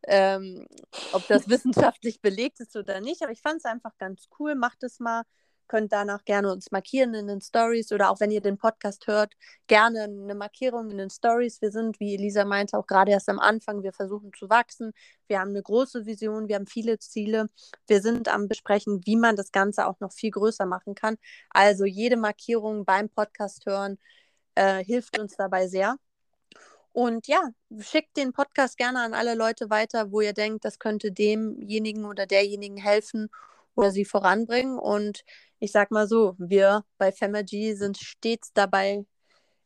ähm, 0.09 0.67
ob 1.13 1.27
das 1.27 1.47
wissenschaftlich 1.49 2.21
belegt 2.21 2.59
ist 2.59 2.75
oder 2.75 2.99
nicht, 2.99 3.21
aber 3.21 3.31
ich 3.31 3.41
fand 3.41 3.57
es 3.57 3.65
einfach 3.65 3.97
ganz 3.97 4.27
cool. 4.39 4.55
Macht 4.55 4.83
es 4.83 4.99
mal 4.99 5.23
könnt 5.69 5.93
danach 5.93 6.25
gerne 6.25 6.51
uns 6.51 6.71
markieren 6.71 7.13
in 7.13 7.27
den 7.27 7.39
Stories 7.39 7.93
oder 7.93 8.09
auch 8.09 8.19
wenn 8.19 8.31
ihr 8.31 8.41
den 8.41 8.57
Podcast 8.57 9.07
hört, 9.07 9.33
gerne 9.67 10.03
eine 10.03 10.35
Markierung 10.35 10.89
in 10.91 10.97
den 10.97 11.09
Stories. 11.09 11.61
Wir 11.61 11.71
sind, 11.71 11.99
wie 12.01 12.15
Elisa 12.15 12.43
meinte, 12.43 12.77
auch 12.77 12.87
gerade 12.87 13.11
erst 13.11 13.29
am 13.29 13.39
Anfang. 13.39 13.83
Wir 13.83 13.93
versuchen 13.93 14.31
zu 14.37 14.49
wachsen. 14.49 14.91
Wir 15.27 15.39
haben 15.39 15.51
eine 15.51 15.61
große 15.61 16.05
Vision, 16.05 16.49
wir 16.49 16.55
haben 16.55 16.67
viele 16.67 16.99
Ziele. 16.99 17.47
Wir 17.87 18.01
sind 18.01 18.27
am 18.27 18.49
Besprechen, 18.49 19.01
wie 19.05 19.15
man 19.15 19.37
das 19.37 19.51
Ganze 19.51 19.87
auch 19.87 19.99
noch 20.01 20.11
viel 20.11 20.31
größer 20.31 20.65
machen 20.65 20.95
kann. 20.95 21.17
Also 21.51 21.85
jede 21.85 22.17
Markierung 22.17 22.83
beim 22.83 23.09
Podcast 23.09 23.65
hören 23.65 23.97
äh, 24.55 24.83
hilft 24.83 25.19
uns 25.19 25.35
dabei 25.37 25.67
sehr. 25.67 25.95
Und 26.91 27.27
ja, 27.27 27.49
schickt 27.79 28.17
den 28.17 28.33
Podcast 28.33 28.77
gerne 28.77 29.01
an 29.01 29.13
alle 29.13 29.35
Leute 29.35 29.69
weiter, 29.69 30.11
wo 30.11 30.21
ihr 30.21 30.33
denkt, 30.33 30.65
das 30.65 30.79
könnte 30.79 31.11
demjenigen 31.11 32.05
oder 32.05 32.25
derjenigen 32.25 32.77
helfen 32.77 33.29
oder 33.75 33.91
sie 33.91 34.05
voranbringen. 34.05 34.77
Und 34.79 35.23
ich 35.59 35.71
sag 35.71 35.91
mal 35.91 36.07
so, 36.07 36.35
wir 36.37 36.83
bei 36.97 37.11
Femergy 37.11 37.75
sind 37.75 37.97
stets 37.97 38.51
dabei 38.53 39.05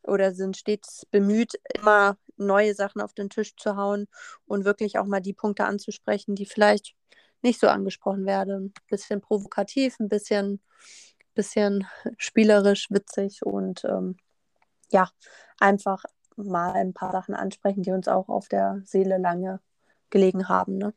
oder 0.03 0.33
sind 0.33 0.57
stets 0.57 1.05
bemüht, 1.11 1.53
immer 1.75 2.17
neue 2.37 2.75
Sachen 2.75 3.01
auf 3.01 3.13
den 3.13 3.29
Tisch 3.29 3.55
zu 3.55 3.75
hauen 3.77 4.07
und 4.45 4.65
wirklich 4.65 4.97
auch 4.97 5.05
mal 5.05 5.21
die 5.21 5.33
Punkte 5.33 5.65
anzusprechen, 5.65 6.35
die 6.35 6.45
vielleicht 6.45 6.95
nicht 7.41 7.59
so 7.59 7.67
angesprochen 7.67 8.25
werden. 8.25 8.65
Ein 8.65 8.73
bisschen 8.89 9.21
provokativ, 9.21 9.99
ein 9.99 10.09
bisschen, 10.09 10.61
bisschen 11.35 11.87
spielerisch, 12.17 12.87
witzig 12.89 13.45
und 13.45 13.83
ähm, 13.85 14.17
ja, 14.91 15.09
einfach 15.59 16.03
mal 16.35 16.73
ein 16.73 16.93
paar 16.93 17.11
Sachen 17.11 17.35
ansprechen, 17.35 17.83
die 17.83 17.91
uns 17.91 18.07
auch 18.07 18.29
auf 18.29 18.47
der 18.47 18.81
Seele 18.85 19.17
lange 19.17 19.59
gelegen 20.09 20.49
haben. 20.49 20.77
Ne? 20.77 20.93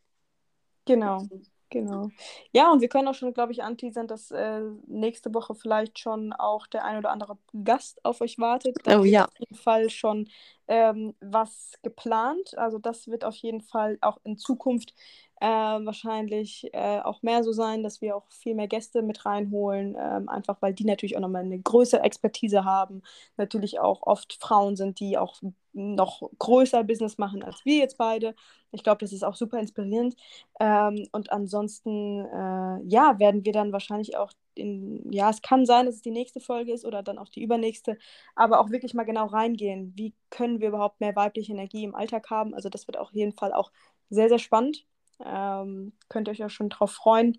Genau. 0.85 1.23
Genau. 1.69 2.11
Ja, 2.53 2.71
und 2.71 2.81
wir 2.81 2.89
können 2.89 3.09
auch 3.09 3.15
schon, 3.15 3.35
glaube 3.35 3.51
ich, 3.51 3.65
anteasern, 3.65 4.07
dass 4.07 4.31
äh, 4.31 4.61
nächste 4.87 5.35
Woche 5.35 5.55
vielleicht 5.55 5.99
schon 5.99 6.33
auch 6.33 6.67
der 6.69 6.85
ein 6.85 6.99
oder 6.99 7.11
andere 7.11 7.39
Gast 7.65 8.05
auf 8.05 8.21
euch 8.21 8.39
wartet. 8.39 8.77
Da 8.85 9.01
oh 9.01 9.05
ja. 9.05 9.25
Auf 9.25 9.39
jeden 9.39 9.57
Fall 9.57 9.91
schon 9.91 10.29
ähm, 10.69 11.15
was 11.21 11.73
geplant. 11.83 12.57
Also 12.57 12.79
das 12.79 13.09
wird 13.09 13.25
auf 13.25 13.35
jeden 13.37 13.63
Fall 13.63 13.99
auch 14.01 14.19
in 14.23 14.39
Zukunft 14.39 14.95
äh, 15.41 15.47
wahrscheinlich 15.47 16.69
äh, 16.73 17.01
auch 17.01 17.23
mehr 17.23 17.45
so 17.45 17.53
sein, 17.53 17.83
dass 17.83 18.01
wir 18.01 18.17
auch 18.17 18.27
viel 18.31 18.55
mehr 18.55 18.69
Gäste 18.69 19.03
mit 19.03 19.27
reinholen, 19.27 19.97
ähm, 19.99 20.29
einfach 20.29 20.57
weil 20.61 20.73
die 20.73 20.85
natürlich 20.85 21.17
auch 21.17 21.21
nochmal 21.21 21.45
eine 21.45 21.59
größere 21.59 22.03
Expertise 22.03 22.65
haben, 22.65 23.03
natürlich 23.37 23.79
auch 23.81 24.03
oft 24.03 24.35
Frauen 24.41 24.77
sind, 24.77 25.01
die 25.01 25.19
auch 25.19 25.41
noch 25.73 26.23
größer 26.39 26.85
Business 26.85 27.19
machen 27.19 27.43
als 27.43 27.65
wir 27.67 27.77
jetzt 27.77 27.99
beide. 27.99 28.35
Ich 28.73 28.83
glaube, 28.83 28.99
das 29.01 29.13
ist 29.13 29.25
auch 29.25 29.35
super 29.35 29.59
inspirierend. 29.59 30.17
Ähm, 30.59 31.07
und 31.13 31.31
ansonsten, 31.33 32.25
äh, 32.25 32.83
ja, 32.89 33.19
werden 33.19 33.45
wir 33.45 33.53
dann 33.53 33.73
wahrscheinlich 33.73 34.17
auch 34.17 34.33
in, 34.55 35.13
ja, 35.13 35.29
es 35.31 35.43
kann 35.43 35.67
sein, 35.67 35.85
dass 35.87 35.97
es 35.97 36.03
die 36.03 36.11
nächste 36.11 36.41
Folge 36.41 36.73
ist 36.73 36.87
oder 36.87 37.03
dann 37.03 37.19
auch 37.19 37.29
die 37.29 37.43
übernächste, 37.43 37.99
aber 38.35 38.61
auch 38.61 38.71
wirklich 38.71 38.95
mal 38.95 39.05
genau 39.05 39.27
reingehen. 39.27 39.93
Wie 39.97 40.15
können 40.31 40.61
wir 40.61 40.69
überhaupt 40.69 41.01
mehr 41.01 41.15
weibliche 41.15 41.53
Energie 41.53 41.85
im 41.85 41.95
Alltag 41.95 42.31
haben? 42.31 42.55
Also 42.55 42.69
das 42.71 42.87
wird 42.89 42.97
auf 42.97 43.13
jeden 43.13 43.33
Fall 43.33 43.53
auch 43.53 43.71
sehr, 44.11 44.29
sehr 44.31 44.39
spannend. 44.39 44.87
Ähm, 45.21 45.93
könnt 46.09 46.29
ihr 46.29 46.33
euch 46.33 46.45
auch 46.45 46.51
schon 46.51 46.69
drauf 46.69 46.93
freuen. 46.93 47.39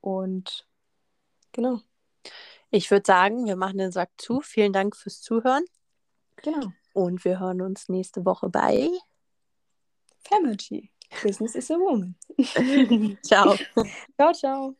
Und 0.00 0.66
genau. 1.52 1.80
Ich 2.70 2.90
würde 2.90 3.04
sagen, 3.06 3.46
wir 3.46 3.56
machen 3.56 3.78
den 3.78 3.92
Sack 3.92 4.10
zu. 4.16 4.40
Vielen 4.40 4.72
Dank 4.72 4.96
fürs 4.96 5.20
Zuhören. 5.20 5.64
Genau. 6.36 6.72
Und 6.94 7.24
wir 7.24 7.38
hören 7.38 7.60
uns 7.60 7.88
nächste 7.88 8.24
Woche 8.24 8.48
bei 8.48 8.88
Energy. 10.30 10.90
Business 11.22 11.54
is 11.54 11.70
a 11.70 11.74
woman. 11.74 12.14
ciao. 13.22 13.56
Ciao, 14.16 14.32
ciao. 14.32 14.76